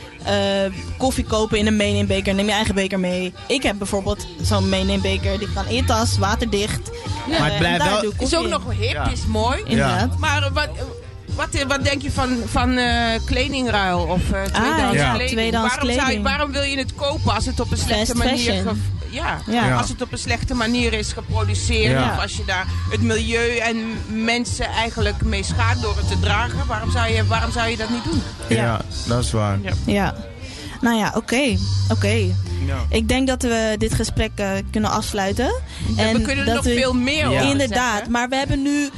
koffie 0.97 1.23
kopen 1.23 1.57
in 1.57 1.67
een 1.67 1.75
meeneembeker. 1.75 2.33
Neem 2.33 2.45
je 2.45 2.51
eigen 2.51 2.75
beker 2.75 2.99
mee. 2.99 3.33
Ik 3.47 3.63
heb 3.63 3.77
bijvoorbeeld 3.77 4.25
zo'n 4.41 4.69
meeneembeker. 4.69 5.39
Die 5.39 5.53
kan 5.53 5.67
in 5.67 5.75
je 5.75 5.83
tas, 5.83 6.17
waterdicht. 6.17 6.91
Maar 7.27 7.43
het 7.43 7.51
Eh, 7.53 7.57
blijft 7.59 7.83
wel- 8.01 8.11
Is 8.19 8.35
ook 8.35 8.43
in. 8.43 8.49
nog 8.49 8.63
hip, 8.79 8.91
Ja. 8.93 9.07
is 9.09 9.25
mooi. 9.25 9.61
Inderdaad. 9.65 10.17
Maar 10.17 10.43
eh, 10.43 10.51
wat, 10.53 10.69
wat, 11.39 11.63
wat 11.67 11.83
denk 11.83 12.01
je 12.01 12.11
van, 12.11 12.37
van 12.45 12.77
eh, 12.77 13.19
kledingruil 13.25 13.99
of 13.99 14.31
eh 14.31 14.41
tweedehands 14.43 14.81
Ah, 14.87 14.93
ja, 14.93 15.09
kleding? 15.13 15.29
tweedehands 15.31 15.75
waarom, 15.75 15.93
Zou 15.93 16.11
je, 16.11 16.21
waarom 16.21 16.51
wil 16.51 16.61
je 16.63 16.77
het 16.77 16.95
kopen 16.95 17.33
als 17.35 17.45
het 17.45 17.59
op 17.59 17.71
een 17.71 17.77
slechte 17.77 18.15
manier... 18.15 18.63
ja, 19.09 19.37
Ja. 19.47 19.75
Als 19.75 19.89
het 19.89 20.01
op 20.01 20.11
een 20.11 20.17
slechte 20.17 20.53
manier 20.53 20.93
is 20.93 21.13
geproduceerd. 21.13 21.91
Ja. 21.91 22.11
Of 22.13 22.21
als 22.21 22.35
je 22.37 22.45
daar 22.45 22.65
het 22.91 23.01
milieu 23.01 23.57
en 23.57 23.77
mensen 24.23 24.65
eigenlijk 24.65 25.21
mee 25.21 25.43
schaadt 25.43 25.81
door 25.81 25.95
het 25.97 26.07
te 26.07 26.19
dragen. 26.19 26.67
Waarom 26.67 26.91
zou 26.91 27.11
je, 27.13 27.25
waarom 27.25 27.51
zou 27.51 27.69
je 27.69 27.77
dat 27.77 27.89
niet 27.89 28.03
doen? 28.03 28.21
ja, 28.49 28.81
dat 29.07 29.23
is 29.23 29.31
waar. 29.31 29.59
Ja. 29.61 29.71
Ja. 29.85 30.15
Nou 30.81 30.97
ja, 30.97 31.11
oké. 31.15 31.57
Oké. 31.91 32.13
Ja. 32.65 32.77
Ik 32.89 33.07
denk 33.07 33.27
dat 33.27 33.41
we 33.41 33.75
dit 33.77 33.93
gesprek 33.93 34.31
eh, 34.35 34.51
kunnen 34.71 34.89
afsluiten. 34.91 35.53
En 35.97 36.13
we 36.17 36.21
kunnen 36.21 36.47
er 36.47 36.53
dat 36.53 36.63
nog 36.63 36.73
veel 36.73 36.93
meer 36.93 37.27
over 37.27 37.41
Inderdaad, 37.41 37.93
zeggen. 37.93 38.11
maar 38.11 38.29
we 38.29 38.35
hebben 38.35 38.61
nu 38.61 38.89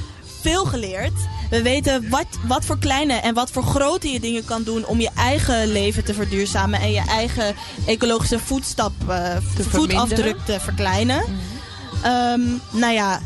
veel 0.42 0.66
geleerd. 0.66 1.14
We 1.52 1.62
weten 1.62 2.10
wat, 2.10 2.26
wat 2.48 2.66
voor 2.66 2.80
kleine 2.80 3.14
en 3.14 3.34
wat 3.34 3.52
voor 3.52 3.64
grote 3.64 4.10
je 4.12 4.20
dingen 4.20 4.46
kan 4.46 4.64
doen 4.64 4.86
om 4.86 5.00
je 5.02 5.10
eigen 5.16 5.72
leven 5.72 6.04
te 6.04 6.14
verduurzamen 6.14 6.80
en 6.80 6.92
je 6.92 7.04
eigen 7.08 7.56
ecologische 7.86 8.40
voetstap, 8.40 8.92
eh, 9.08 9.36
voetafdruk 9.70 10.38
te 10.46 10.60
verkleinen. 10.60 11.24
Ehm, 12.04 12.42
nou 12.72 12.94
ja, 12.94 13.22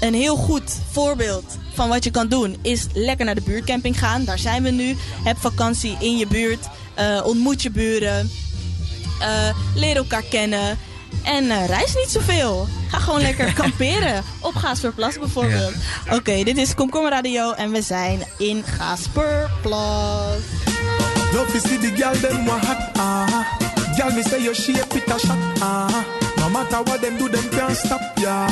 een 0.00 0.14
heel 0.14 0.36
goed 0.36 0.78
voorbeeld 0.90 1.56
van 1.72 1.88
wat 1.88 2.04
je 2.04 2.10
kan 2.10 2.28
doen 2.28 2.56
is 2.62 2.86
lekker 2.92 3.24
naar 3.24 3.34
de 3.34 3.40
buurtcamping 3.42 3.98
gaan. 3.98 4.24
Daar 4.24 4.38
zijn 4.38 4.62
we 4.62 4.70
nu. 4.70 4.96
Heb 5.24 5.36
vakantie 5.40 5.96
in 6.00 6.16
je 6.16 6.26
buurt. 6.26 6.66
eh, 6.94 7.20
ontmoet 7.24 7.62
je 7.62 7.70
buren. 7.70 8.30
eh, 9.20 9.56
leer 9.74 9.96
elkaar 9.96 10.22
kennen. 10.30 10.78
En 11.22 11.50
eh, 11.50 11.66
reis 11.66 11.94
niet 11.94 12.10
zoveel. 12.10 12.68
Ga 12.90 12.98
gewoon 12.98 13.20
lekker 13.20 13.52
kamperen. 13.62 14.22
Op 14.40 14.54
Gaasperplas 14.54 15.18
bijvoorbeeld. 15.18 15.74
Oké, 16.10 16.42
dit 16.42 16.56
is 16.56 16.74
Komkommer 16.74 17.10
Radio 17.10 17.52
en 17.52 17.70
we 17.70 17.82
zijn 17.82 18.22
in 18.38 18.64
Gaasperplas. 18.78 20.38
Love 21.32 21.56
is 21.56 21.62
the 21.62 21.92
girl 21.96 22.20
them 22.20 22.46
hot 22.48 22.96
ah. 22.96 23.46
Girl 23.96 24.12
me 24.14 24.22
say 24.22 24.40
your 24.42 24.54
shape 24.54 24.96
it 24.96 25.10
a 25.12 25.18
shot 25.18 25.36
ah. 25.60 26.04
No 26.36 26.48
matter 26.48 26.82
what 26.84 27.00
them 27.00 27.16
do 27.18 27.28
them 27.28 27.48
can't 27.48 27.76
stop 27.76 28.18
ya. 28.18 28.46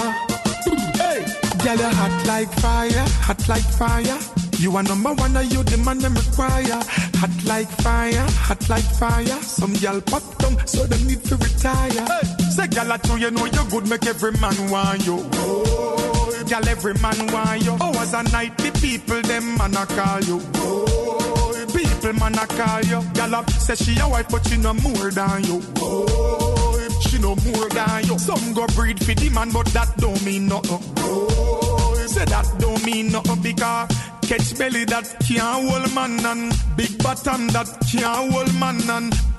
Hey, 0.98 1.25
girl 1.64 1.77
you 1.77 1.94
hot 1.94 2.27
like 2.27 2.53
fire, 2.61 3.05
hot 3.27 3.48
like 3.48 3.68
fire. 3.79 4.18
You 4.59 4.77
are 4.77 4.83
number 4.83 5.12
one 5.14 5.37
and 5.37 5.53
you 5.53 5.62
the 5.64 5.77
man 5.79 5.98
them 5.98 6.14
require. 6.14 6.81
Hot 7.20 7.44
like 7.44 7.68
fire, 7.83 8.27
hot 8.46 8.68
like 8.68 8.88
fire. 8.98 9.38
Some 9.42 9.75
girl 9.75 10.01
pop 10.01 10.22
down 10.38 10.57
so 10.66 10.87
them 10.87 11.07
need 11.07 11.22
to 11.25 11.37
retire. 11.37 12.05
Hey, 12.07 12.41
say 12.52 12.68
girl 12.68 12.92
I 12.92 12.96
tell 12.98 13.18
you 13.18 13.30
know 13.30 13.46
you 13.46 13.64
good 13.70 13.88
make 13.88 14.06
every 14.06 14.32
man 14.32 14.70
want 14.70 15.06
you. 15.06 15.26
Oh, 15.32 16.44
girl 16.48 16.68
every 16.68 16.94
man 16.94 17.18
want 17.32 17.64
you. 17.64 17.72
Hours 17.80 18.14
and 18.14 18.30
night 18.32 18.56
the 18.58 18.70
people 18.80 19.22
them 19.22 19.56
man 19.56 19.74
a 19.76 19.86
call 19.86 20.20
you. 20.20 20.40
Oh, 20.56 21.66
people 21.74 22.12
man 22.20 22.34
a 22.34 22.46
call 22.46 22.82
you. 22.82 23.00
Girl 23.14 23.34
up 23.34 23.50
say 23.50 23.74
she 23.74 23.98
a 23.98 24.08
wife 24.08 24.28
but 24.28 24.46
she 24.46 24.56
no 24.58 24.74
more 24.74 25.10
than 25.10 25.44
you. 25.44 25.62
Oh, 25.78 26.98
she 27.00 27.18
no 27.18 27.34
more 27.36 27.68
than 27.70 28.04
you. 28.04 28.18
Some 28.18 28.52
go 28.52 28.66
breed 28.68 29.02
for 29.02 29.14
the 29.14 29.30
man 29.30 29.50
but 29.50 29.66
that 29.68 29.96
don't 29.96 30.22
mean 30.24 30.46
nothing. 30.48 30.82
Oh, 30.98 32.04
say 32.06 32.24
that 32.26 32.46
don't 32.58 32.84
mean 32.84 33.12
nothing 33.12 33.40
because 33.42 33.88
catch 34.28 34.58
belly 34.58 34.84
that 34.84 35.06
can't 35.24 35.70
hold 35.70 35.94
man 35.94 36.24
and 36.26 36.52
big 36.76 37.02
bottom 37.02 37.48
that 37.48 37.68
can't 37.90 38.32
hold 38.32 38.54
man 38.60 38.78
and 38.90 39.32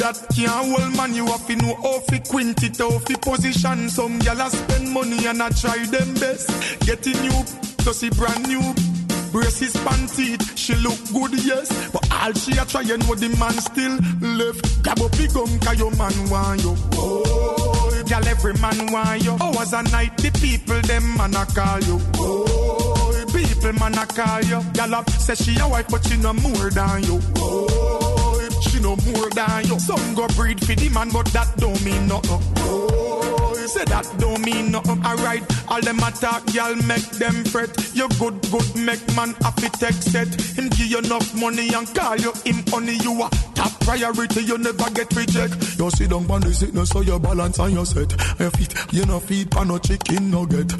that 0.00 0.16
can't 0.34 0.50
hold 0.50 0.96
man, 0.96 1.14
you 1.14 1.26
have 1.26 1.46
to 1.46 1.56
know 1.56 1.74
how 1.76 2.00
to 2.00 2.18
quint 2.20 2.62
it, 2.62 2.78
how 2.78 2.98
to 2.98 3.18
position. 3.18 3.88
Some 3.90 4.18
gyal 4.20 4.46
a 4.46 4.50
spend 4.50 4.90
money 4.90 5.26
and 5.26 5.42
I 5.42 5.50
try 5.50 5.78
them 5.86 6.14
best. 6.14 6.48
Getting 6.86 7.22
you, 7.24 7.44
to 7.84 7.94
see 7.94 8.10
brand 8.10 8.48
new. 8.48 8.62
Braces 9.30 9.74
panty, 9.84 10.34
she 10.56 10.74
look 10.76 10.98
good, 11.12 11.38
yes. 11.44 11.68
But 11.92 12.02
all 12.12 12.32
she 12.32 12.56
a 12.58 12.64
try, 12.64 12.80
you 12.80 12.96
know 12.98 13.14
the 13.14 13.28
man 13.38 13.52
still 13.60 13.94
left. 14.36 14.82
Grab 14.82 15.00
up 15.00 15.12
the 15.12 15.28
gum, 15.32 15.60
cause 15.60 15.78
your 15.78 15.92
man 15.92 16.30
want 16.30 16.62
you. 16.64 16.74
Oh, 16.94 18.02
gyal, 18.06 18.26
every 18.26 18.54
man 18.54 18.90
want 18.90 19.22
you. 19.22 19.36
Oh, 19.38 19.56
Hours 19.58 19.72
and 19.74 19.92
night, 19.92 20.16
the 20.16 20.30
people, 20.40 20.80
them 20.82 21.16
man 21.16 21.36
a 21.36 21.44
call 21.46 21.78
you. 21.80 22.00
Oh, 22.16 23.24
people 23.32 23.72
man 23.78 23.94
a 23.94 24.06
call 24.06 24.42
you. 24.42 24.60
Gyal 24.72 24.94
up, 24.94 25.10
say 25.10 25.34
she 25.36 25.60
a 25.60 25.68
wife, 25.68 25.86
but 25.88 26.04
she 26.06 26.16
no 26.16 26.32
more 26.32 26.70
than 26.70 27.04
you. 27.04 27.20
Oh, 27.36 27.99
she 28.62 28.80
no 28.80 28.96
more 28.96 29.30
than 29.30 29.66
you. 29.66 29.78
Some 29.78 30.14
go 30.14 30.26
breed 30.28 30.60
for 30.64 30.74
the 30.74 30.88
man, 30.90 31.10
but 31.10 31.26
that 31.26 31.56
don't 31.56 31.82
mean 31.84 32.06
nothing. 32.08 32.40
Oh, 32.58 33.54
say 33.66 33.84
that 33.84 34.06
don't 34.18 34.44
mean 34.44 34.72
nothing. 34.72 35.04
Alright, 35.04 35.42
all 35.68 35.80
them 35.80 35.98
attack, 35.98 36.42
y'all 36.54 36.74
make 36.86 37.08
them 37.22 37.44
fret. 37.44 37.70
You 37.94 38.08
good, 38.18 38.40
good, 38.50 38.76
make 38.76 39.04
man 39.16 39.34
happy 39.40 39.68
text 39.70 40.10
set. 40.12 40.28
Him 40.56 40.68
give 40.70 40.86
you 40.86 40.98
enough 40.98 41.34
money 41.34 41.72
and 41.72 41.86
call 41.94 42.16
you 42.16 42.32
him 42.44 42.64
honey. 42.68 42.98
You 43.02 43.22
a 43.22 43.30
top 43.54 43.72
priority, 43.80 44.42
you 44.42 44.58
never 44.58 44.90
get 44.90 45.14
reject. 45.14 45.78
You 45.78 45.90
sit 45.90 46.10
down 46.10 46.30
on 46.30 46.40
the 46.40 46.52
sickness, 46.52 46.90
so 46.90 47.00
your 47.00 47.20
balance 47.20 47.58
on 47.58 47.72
your 47.72 47.86
set. 47.86 48.10
Your 48.38 48.50
feet, 48.50 48.74
you 48.92 49.06
no 49.06 49.20
feed 49.20 49.50
pan 49.50 49.68
no 49.68 49.78
chicken 49.78 50.30
nugget. 50.30 50.72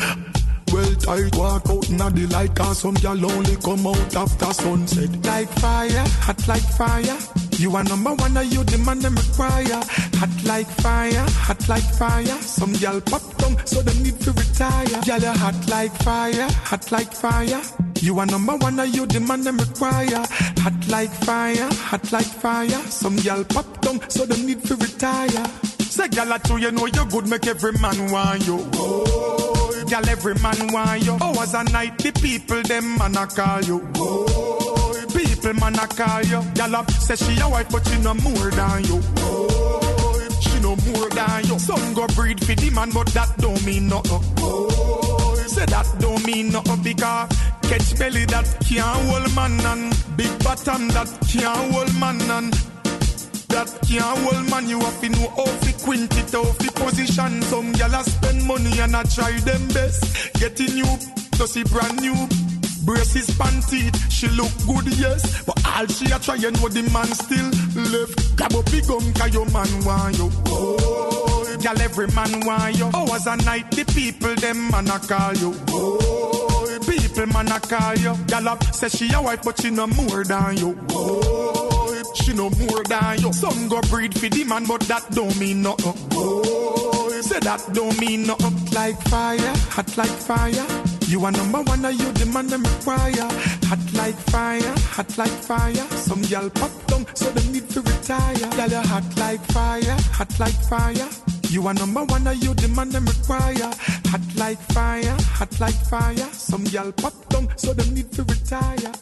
Well 0.73 0.95
tight, 0.95 1.35
walk 1.37 1.69
out 1.69 1.91
in 1.91 1.97
the 1.97 2.29
light 2.31 2.55
Cause 2.55 2.79
some 2.79 2.95
girl 2.95 3.31
only 3.31 3.57
come 3.57 3.85
out 3.85 4.15
after 4.15 4.53
sunset 4.53 5.11
Like 5.25 5.49
fire, 5.59 6.05
hot 6.21 6.47
like 6.47 6.63
fire 6.63 7.40
You 7.61 7.77
are 7.77 7.85
number 7.85 8.15
one 8.15 8.35
and 8.39 8.51
you 8.51 8.65
the 8.65 8.79
man 8.79 9.01
them 9.01 9.15
require 9.15 9.83
Hot 10.17 10.45
like 10.45 10.67
fire, 10.81 11.27
hot 11.29 11.69
like 11.69 11.85
fire. 11.95 12.25
Some 12.41 12.73
girl 12.73 13.03
pop 13.03 13.23
down 13.37 13.67
so 13.67 13.83
them 13.83 14.03
need 14.03 14.19
to 14.21 14.33
retire. 14.33 14.87
Girl 15.05 15.21
you 15.21 15.39
hot 15.39 15.69
like 15.69 15.93
fire, 16.03 16.49
hot 16.65 16.91
like 16.91 17.13
fire. 17.13 17.61
You 18.01 18.19
are 18.19 18.25
number 18.25 18.57
one 18.57 18.81
and 18.81 18.97
you 18.97 19.05
the 19.05 19.21
man 19.21 19.43
them 19.45 19.59
require 19.59 20.25
Hot 20.65 20.89
like 20.89 21.11
fire, 21.11 21.69
hot 21.71 22.11
like 22.11 22.25
fire. 22.25 22.81
Some 22.89 23.17
girl 23.17 23.45
pop 23.45 23.83
down 23.83 24.09
so 24.09 24.25
them 24.25 24.47
need 24.47 24.65
to 24.65 24.77
retire. 24.77 25.45
Say 25.81 26.05
I 26.05 26.39
tell 26.39 26.59
you 26.59 26.71
know 26.71 26.87
you 26.87 27.05
good 27.11 27.29
make 27.29 27.47
every 27.47 27.73
man 27.73 28.11
want 28.11 28.47
you. 28.47 28.67
Oh, 28.73 29.85
Girl 29.87 30.09
every 30.09 30.35
man 30.37 30.73
want 30.73 31.05
you. 31.05 31.19
Oh, 31.21 31.39
Hours 31.39 31.53
and 31.53 31.71
night 31.75 31.99
the 31.99 32.11
people 32.13 32.63
them 32.63 32.97
man 32.97 33.19
a 33.19 33.27
call 33.27 33.63
you. 33.65 33.87
oh, 33.97 34.70
People 35.41 35.55
man 35.55 35.75
a 35.77 35.87
call 35.87 36.23
you 36.27 36.37
up 36.37 36.91
say 36.91 37.17
she 37.17 37.41
a 37.41 37.49
wife 37.49 37.67
but 37.71 37.87
she 37.89 37.99
no 38.03 38.13
more 38.13 38.51
than 38.51 38.85
you 38.85 39.01
oh, 39.19 40.39
She 40.39 40.61
no 40.61 40.77
more 40.77 41.09
than 41.09 41.45
you 41.47 41.59
Some 41.59 41.95
go 41.95 42.07
breed 42.09 42.45
for 42.45 42.55
the 42.55 42.71
man 42.75 42.91
but 42.91 43.07
that 43.15 43.39
don't 43.39 43.65
mean 43.65 43.89
nothing 43.89 44.21
oh, 44.37 45.35
Say 45.47 45.65
that 45.65 45.87
don't 45.99 46.27
mean 46.27 46.53
nothing 46.53 46.83
because 46.83 47.29
Catch 47.63 47.99
belly 47.99 48.27
that 48.27 48.45
can't 48.69 48.85
hold 49.09 49.35
man 49.35 49.59
and 49.65 49.97
Big 50.15 50.45
bottom 50.45 50.89
that 50.89 51.09
can't 51.27 51.73
hold 51.73 51.99
man 51.99 52.21
and 52.31 52.53
that 53.49 53.67
can't 53.89 54.19
hold 54.19 54.49
man, 54.49 54.69
you 54.69 54.79
have 54.79 55.01
to 55.01 55.09
know 55.09 55.29
how 55.31 55.45
to 55.45 55.73
quint 55.83 56.17
it, 56.17 56.31
how 56.31 56.45
to 56.45 56.71
position. 56.71 57.43
Some 57.43 57.73
gyal 57.73 57.99
a 57.99 58.05
spend 58.09 58.47
money 58.47 58.79
and 58.79 58.95
I 58.95 59.03
try 59.03 59.33
them 59.41 59.67
best. 59.69 60.35
Getting 60.35 60.77
you 60.77 60.85
to 61.33 61.49
see 61.49 61.65
brand 61.65 62.01
new. 62.01 62.50
Braces 62.85 63.29
panty, 63.37 63.91
she 64.11 64.29
look 64.29 64.51
good, 64.67 64.99
yes. 64.99 65.43
But 65.43 65.65
all 65.67 65.87
she 65.87 66.11
a 66.11 66.19
try, 66.19 66.37
you 66.37 66.51
know 66.51 66.69
the 66.69 66.83
man 66.93 67.07
still 67.13 67.51
left. 67.93 68.37
Grab 68.37 68.55
up 68.55 68.65
the 68.67 68.81
gum, 68.87 69.13
cause 69.15 69.33
your 69.35 69.47
man 69.47 69.85
want 69.85 70.19
you. 70.19 70.31
Oh, 70.47 71.47
gyal, 71.59 71.81
every 71.81 72.07
man 72.09 72.41
want 72.47 72.79
you. 72.79 72.91
Hours 72.95 73.27
and 73.27 73.45
night, 73.45 73.71
the 73.71 73.85
people, 73.85 74.35
them 74.37 74.71
man 74.71 74.89
a 74.89 74.99
call 74.99 75.35
you. 75.37 75.55
Oh, 75.69 76.79
people 76.89 77.27
man 77.27 77.53
a 77.53 77.61
call 77.61 77.95
you. 77.97 78.13
Gyal 78.27 78.47
up, 78.47 78.65
say 78.75 78.89
she 78.89 79.13
a 79.13 79.21
wife, 79.21 79.43
but 79.43 79.61
she 79.61 79.71
no 79.71 79.87
more 79.87 80.25
than 80.25 80.57
you. 80.57 80.79
Oh, 80.91 82.13
she 82.15 82.33
no 82.33 82.51
more 82.51 82.85
than 82.85 83.21
you. 83.21 83.33
Some 83.33 83.69
go 83.69 83.81
breed 83.83 84.19
for 84.19 84.29
the 84.29 84.45
man, 84.45 84.65
but 84.65 84.81
that 84.83 85.11
don't 85.11 85.39
mean 85.39 85.63
nothing. 85.63 85.95
Oh, 86.13 87.21
say 87.21 87.41
that 87.41 87.63
don't 87.75 87.99
mean 88.01 88.27
nothing. 88.27 88.73
Like 88.73 89.01
fire, 89.03 89.55
hot 89.69 89.97
like 89.97 90.09
fire. 90.09 91.00
You 91.11 91.25
are 91.25 91.33
number 91.33 91.61
one, 91.63 91.85
and 91.85 91.99
you 91.99 92.13
the 92.13 92.27
man 92.27 92.47
require. 92.47 93.27
Hot 93.67 93.95
like 93.95 94.15
fire, 94.31 94.75
hot 94.95 95.19
like 95.19 95.29
fire. 95.43 95.75
Some 95.99 96.23
girl 96.23 96.49
pop 96.51 96.71
down, 96.87 97.05
so 97.17 97.29
they 97.33 97.51
need 97.51 97.69
to 97.71 97.81
retire. 97.81 98.49
Girl, 98.55 98.71
you 98.71 98.89
hot 98.89 99.19
like 99.19 99.45
fire, 99.47 99.97
hot 100.13 100.39
like 100.39 100.55
fire. 100.71 101.09
You 101.49 101.67
are 101.67 101.75
number 101.75 102.05
one, 102.05 102.29
and 102.29 102.41
you 102.41 102.55
the 102.55 102.69
man 102.69 102.93
require. 102.93 103.75
Hot 104.07 104.37
like 104.37 104.61
fire, 104.71 105.17
hot 105.35 105.59
like 105.59 105.81
fire. 105.91 106.29
Some 106.31 106.63
girl 106.67 106.93
pop 106.93 107.29
down, 107.29 107.49
so 107.57 107.75
they 107.75 107.91
need 107.91 108.13
to 108.13 108.23
retire. 108.23 108.93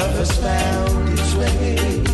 Love 0.00 0.16
has 0.16 0.32
found 0.38 1.18
its 1.18 1.34
way 1.34 2.09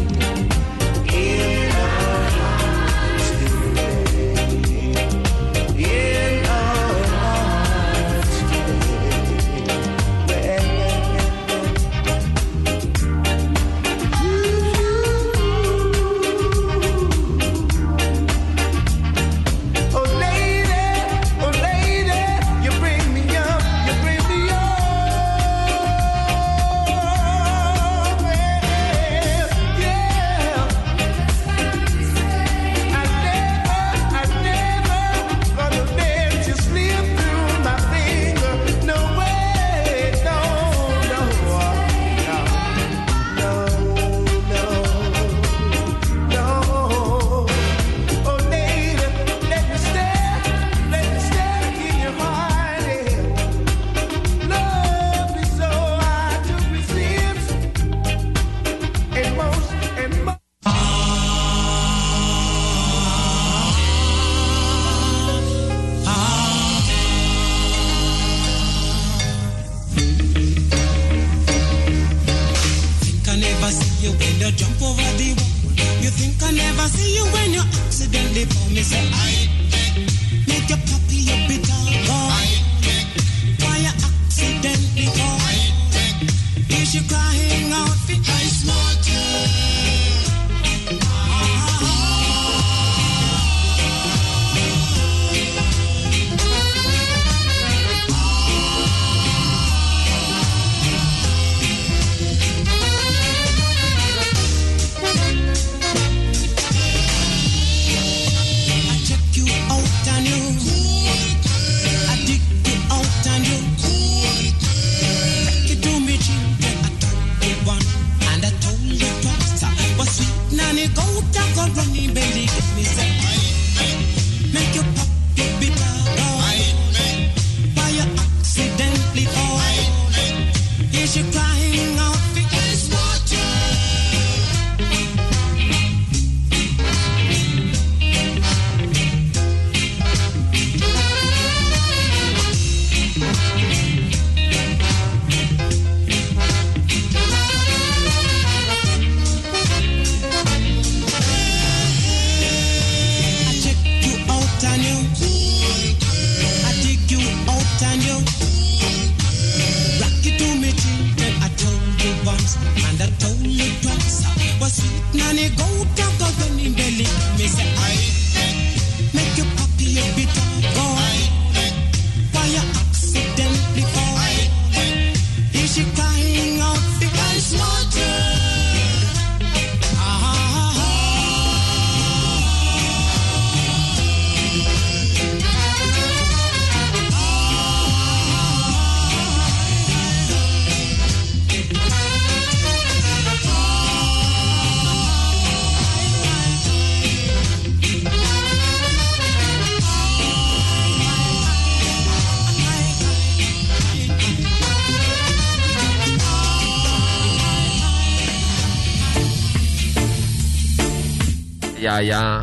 Ja, 211.97 212.03
ja. 212.03 212.43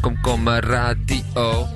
Komkommer 0.00 0.64
radio. 0.64 1.68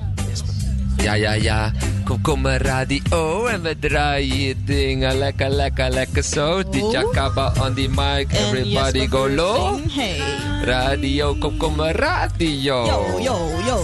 Ja, 0.97 1.15
ja, 1.15 1.33
ja. 1.33 1.73
Komkommer 2.05 2.63
radio. 2.63 3.47
En 3.47 3.63
we 3.63 3.77
draaien 3.79 4.65
dingen 4.65 5.19
lekker, 5.19 5.51
lekker, 5.51 5.91
lekker 5.91 6.23
zo. 6.23 6.63
DJ 6.71 7.05
Kaba 7.13 7.53
on 7.61 7.75
the 7.75 7.89
mic. 7.89 8.33
Everybody 8.33 9.09
go 9.09 9.29
low. 9.29 9.79
Hey. 9.89 10.21
Radio, 10.65 11.35
komkommer 11.35 11.93
radio. 11.97 12.87
Yo, 12.87 13.21
yo, 13.21 13.37
yo. 13.67 13.79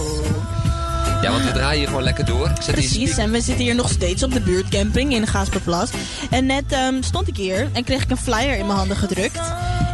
Ja, 1.21 1.31
want 1.31 1.43
we 1.43 1.51
draaien 1.51 1.77
hier 1.77 1.87
gewoon 1.87 2.03
lekker 2.03 2.25
door. 2.25 2.51
Precies, 2.65 3.17
en 3.17 3.31
we 3.31 3.41
zitten 3.41 3.65
hier 3.65 3.75
nog 3.75 3.89
steeds 3.89 4.23
op 4.23 4.33
de 4.33 4.41
buurtcamping 4.41 5.13
in 5.13 5.27
Gaasperplas. 5.27 5.89
En 6.29 6.45
net 6.45 6.71
ehm, 6.71 7.01
stond 7.01 7.27
ik 7.27 7.37
hier 7.37 7.69
en 7.73 7.83
kreeg 7.83 8.03
ik 8.03 8.09
een 8.09 8.17
flyer 8.17 8.57
in 8.57 8.65
mijn 8.65 8.77
handen 8.77 8.97
gedrukt. 8.97 9.41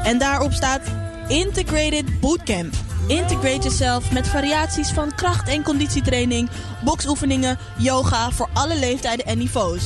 En 0.03 0.17
daarop 0.17 0.53
staat 0.53 0.81
Integrated 1.27 2.19
Bootcamp. 2.19 2.73
Integrate 3.07 3.63
jezelf 3.63 4.11
met 4.11 4.27
variaties 4.27 4.89
van 4.89 5.15
kracht- 5.15 5.47
en 5.49 5.63
conditietraining, 5.63 6.49
boksoefeningen, 6.83 7.57
yoga 7.77 8.31
voor 8.31 8.49
alle 8.53 8.79
leeftijden 8.79 9.25
en 9.25 9.37
niveaus. 9.37 9.83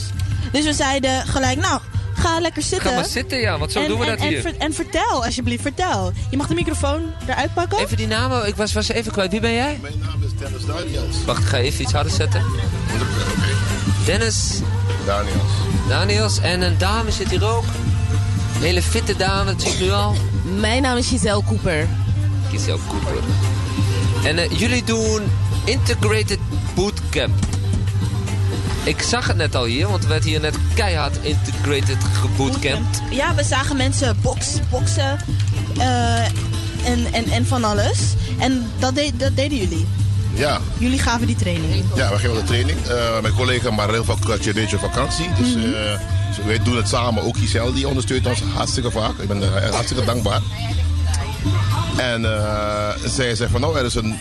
Dus 0.52 0.66
we 0.66 0.74
zeiden 0.74 1.28
gelijk, 1.28 1.60
nou, 1.60 1.82
ga 2.14 2.40
lekker 2.40 2.62
zitten. 2.62 2.90
Ga 2.90 2.96
maar 2.96 3.06
zitten, 3.06 3.40
ja, 3.40 3.58
want 3.58 3.72
zo 3.72 3.82
en, 3.82 3.88
doen 3.88 4.00
we 4.00 4.06
en, 4.06 4.12
dat 4.12 4.20
en 4.20 4.28
hier. 4.28 4.42
ver- 4.42 4.58
en 4.58 4.74
vertel, 4.74 5.26
alsjeblieft, 5.26 5.62
vertel. 5.62 6.12
Je 6.30 6.38
mag 6.38 6.48
de 6.48 6.54
microfoon 6.54 7.02
eruit 7.28 7.54
pakken. 7.54 7.78
Even 7.78 7.98
die 7.98 8.08
namen, 8.08 8.48
ik 8.48 8.56
was, 8.56 8.74
was 8.74 8.88
even 8.90 9.12
kwijt. 9.12 9.32
Wie 9.32 9.40
ben 9.40 9.54
jij? 9.54 9.80
Mijn 9.82 9.94
naam 10.00 10.24
is 10.24 10.34
Dennis 10.40 10.66
Daniels. 10.66 11.26
Wacht, 11.26 11.42
ik 11.42 11.48
ga 11.48 11.58
even 11.58 11.82
iets 11.82 11.94
harder 11.94 12.12
zetten. 12.12 12.44
Dennis 14.06 14.60
Daniels. 15.06 15.52
Daniels 15.90 16.40
en 16.40 16.62
een 16.62 16.78
dame 16.78 17.12
zit 17.12 17.30
hier 17.30 17.46
ook. 17.56 17.64
Een 18.56 18.62
hele 18.62 18.82
fitte 18.82 19.16
dame, 19.16 19.52
dat 19.52 19.62
zie 19.62 19.72
ik 19.72 19.80
nu 19.80 19.92
al. 19.92 20.16
Mijn 20.60 20.82
naam 20.82 20.98
is 20.98 21.08
Giselle 21.08 21.44
Cooper. 21.44 21.88
Giselle 22.52 22.80
Cooper. 22.88 23.24
En 24.24 24.38
eh, 24.38 24.60
jullie 24.60 24.84
doen 24.84 25.22
Integrated 25.64 26.40
Bootcamp. 26.76 27.34
Ik 28.84 29.02
zag 29.02 29.28
het 29.28 29.38
net 29.38 29.56
al 29.56 29.66
hier, 29.66 29.88
want 29.88 30.04
er 30.04 30.10
werd 30.10 30.24
hier 30.24 30.40
net 30.40 30.56
keihard 30.74 31.18
Integrated 31.22 31.98
gebootcampt. 32.22 33.02
Ja, 33.12 33.36
we 33.36 33.44
zagen 33.44 33.78
mensen 33.78 34.18
box, 34.22 34.48
boksen 34.70 35.20
eh, 35.78 36.26
en, 36.84 37.06
en, 37.12 37.26
en 37.30 37.46
van 37.46 37.64
alles. 37.64 38.00
En 38.38 38.66
dat, 38.80 38.96
deed 38.96 39.20
dat 39.20 39.36
deden 39.36 39.58
jullie. 39.58 39.86
Ja, 40.34 40.60
Jullie 40.78 41.00
gaven 41.00 41.28
die 41.28 41.36
training. 41.36 41.84
ja, 41.96 42.10
we 42.10 42.18
geven 42.18 42.36
de 42.36 42.44
training. 42.44 42.78
Eh, 42.88 43.22
mijn 43.22 43.34
collega 43.34 43.72
Marel 43.72 44.04
van 44.04 44.18
deze 44.54 44.80
vakantie. 44.80 45.30
Dus 45.40 45.56
Mhm. 45.56 45.66
eh, 45.66 46.00
dus 46.36 46.46
wij 46.46 46.64
doen 46.64 46.76
het 46.76 46.88
samen. 46.88 47.24
Ook 47.24 47.38
Giselle 47.38 47.74
die 47.74 47.88
ondersteunt 47.88 48.28
ons 48.28 48.42
hartstikke 48.54 48.92
vaak. 48.92 49.18
Ik 49.20 49.28
ben 49.28 49.42
er 49.42 49.72
hartstikke 49.74 50.06
dankbaar. 50.06 50.42
En 51.98 52.26
eh, 52.26 52.90
zij 53.06 53.36
zei 53.36 53.50
van 53.52 53.62
nou, 53.62 53.78
er 53.78 53.86
is 53.86 53.96
een 53.96 54.20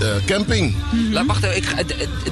eh, 0.00 0.08
camping. 0.26 0.74
Laat, 1.10 1.26
wacht 1.26 1.42
even, 1.44 1.56
ik 1.56 1.64
ga- 1.64 1.82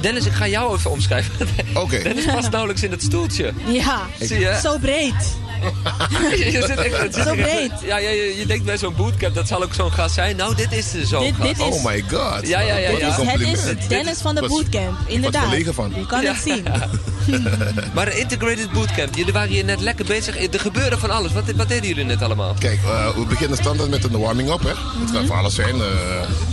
Dennis, 0.01 0.25
ik 0.25 0.31
ga 0.33 0.47
jou 0.47 0.75
even 0.77 0.91
omschrijven. 0.91 1.47
Oké. 1.73 2.01
Dennis 2.03 2.25
past 2.25 2.49
nauwelijks 2.49 2.83
in 2.83 2.91
het 2.91 3.01
stoeltje. 3.03 3.53
Ja, 3.67 4.01
Zie 4.19 4.39
je? 4.39 4.59
zo 4.63 4.77
breed. 4.77 5.13
je 6.31 6.51
zit 6.67 6.69
echt, 6.77 6.97
het 6.97 7.15
Zo 7.15 7.33
breed. 7.35 7.71
Ja, 7.85 7.97
ja, 7.97 8.09
je, 8.09 8.35
je 8.37 8.45
denkt 8.45 8.65
bij 8.65 8.77
zo'n 8.77 8.93
bootcamp, 8.95 9.35
dat 9.35 9.47
zal 9.47 9.63
ook 9.63 9.73
zo'n 9.73 9.91
gast 9.91 10.13
zijn. 10.13 10.35
Nou, 10.35 10.55
dit 10.55 10.71
is 10.71 10.93
er 10.93 11.05
zo'n 11.05 11.33
gast. 11.33 11.51
is- 11.51 11.59
Oh 11.59 11.83
my 11.85 12.03
god. 12.11 12.47
Ja, 12.47 12.59
ja, 12.59 12.75
ja, 12.77 12.89
ja. 12.89 13.11
Het 13.11 13.41
is 13.41 13.87
Dennis 13.87 14.17
van 14.21 14.35
de 14.35 14.41
Was- 14.41 14.49
bootcamp, 14.49 14.97
inderdaad. 15.07 15.43
collega 15.43 15.71
van. 15.71 15.93
Je 15.95 16.05
kan 16.05 16.21
Ja. 16.21 16.33
het 16.33 16.41
zien. 16.43 16.65
Maar 17.95 18.05
de 18.05 18.19
Integrated 18.19 18.71
Bootcamp, 18.71 19.15
jullie 19.15 19.33
waren 19.33 19.49
hier 19.49 19.63
net 19.65 19.81
lekker 19.81 20.05
bezig. 20.05 20.53
Er 20.53 20.59
gebeurde 20.59 20.97
van 20.97 21.09
alles. 21.09 21.33
Wat, 21.33 21.51
wat 21.55 21.67
deden 21.67 21.87
jullie 21.87 22.03
net 22.03 22.21
allemaal? 22.21 22.55
Kijk, 22.59 22.79
eh, 22.83 23.15
we 23.15 23.25
beginnen 23.25 23.57
standaard 23.57 23.89
met 23.89 24.03
een 24.03 24.19
warming-up. 24.19 24.61
hè. 24.63 24.69
Het 25.01 25.11
kan 25.11 25.25
van 25.25 25.37
alles 25.37 25.55
zijn. 25.55 25.73
eh, 25.75 25.79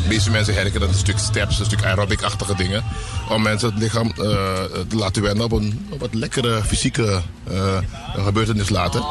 de 0.03 0.09
meeste 0.09 0.31
mensen 0.31 0.55
herkennen 0.55 0.81
dat 0.81 0.91
een 0.91 0.95
stuk 0.99 1.19
steps, 1.19 1.59
een 1.59 1.65
stuk 1.65 1.85
aerobic-achtige 1.85 2.55
dingen. 2.57 2.85
Om 3.29 3.43
mensen 3.43 3.71
het 3.71 3.79
lichaam 3.83 4.07
eh, 4.09 4.15
te 4.89 4.97
laten 4.97 5.23
wennen 5.23 5.45
op 5.45 5.53
een 5.53 5.87
op 5.91 6.01
wat 6.01 6.15
lekkere 6.15 6.63
fysieke 6.65 7.21
eh, 7.51 7.79
gebeurtenis 8.17 8.69
later. 8.69 9.03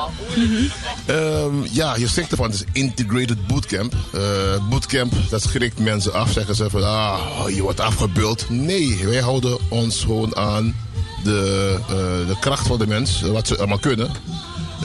Ehm, 1.06 1.54
ja, 1.72 1.96
je 1.96 2.08
zegt 2.08 2.32
ervan, 2.32 2.46
het 2.46 2.56
is 2.56 2.64
integrated 2.82 3.48
bootcamp. 3.48 3.94
Eh, 4.14 4.22
bootcamp, 4.70 5.14
dat 5.30 5.42
schrikt 5.42 5.80
mensen 5.80 6.14
af. 6.14 6.32
Zeggen 6.32 6.56
ze 6.56 6.70
van, 6.70 6.84
ah, 6.84 7.20
je 7.56 7.62
wordt 7.62 7.80
afgebeuld. 7.80 8.50
Nee, 8.50 8.98
wij 9.04 9.22
houden 9.22 9.58
ons 9.70 10.00
gewoon 10.02 10.36
aan 10.36 10.76
de, 11.24 11.76
eh, 11.82 12.28
de 12.28 12.36
kracht 12.40 12.68
van 12.68 12.80
de 12.80 12.88
mens, 12.88 13.22
wat 13.22 13.48
ze 13.48 13.58
allemaal 13.58 13.80
kunnen. 13.80 14.10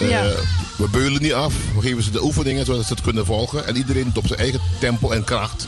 Eh, 0.01 0.09
Ja. 0.09 0.25
We 0.77 0.89
beulen 0.91 1.23
niet 1.23 1.33
af. 1.33 1.55
We 1.75 1.81
geven 1.81 2.03
ze 2.03 2.11
de 2.11 2.23
oefeningen 2.25 2.65
zodat 2.67 2.87
ze 2.87 2.93
het 2.93 3.03
kunnen 3.03 3.27
volgen. 3.27 3.67
En 3.67 3.77
iedereen 3.77 4.05
doet 4.05 4.19
op 4.19 4.27
zijn 4.27 4.39
eigen 4.39 4.61
tempo 4.81 5.11
en 5.11 5.25
kracht. 5.25 5.67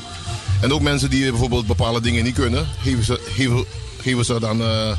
En 0.61 0.73
ook 0.73 0.81
mensen 0.81 1.11
die 1.11 1.31
bijvoorbeeld 1.31 1.67
bepaalde 1.67 2.01
dingen 2.01 2.25
niet 2.25 2.35
kunnen, 2.35 2.67
geven 2.81 3.05
ze, 3.05 3.21
geven, 3.29 3.65
geven 4.03 4.25
ze 4.25 4.41
dan 4.41 4.61
eh 4.63 4.91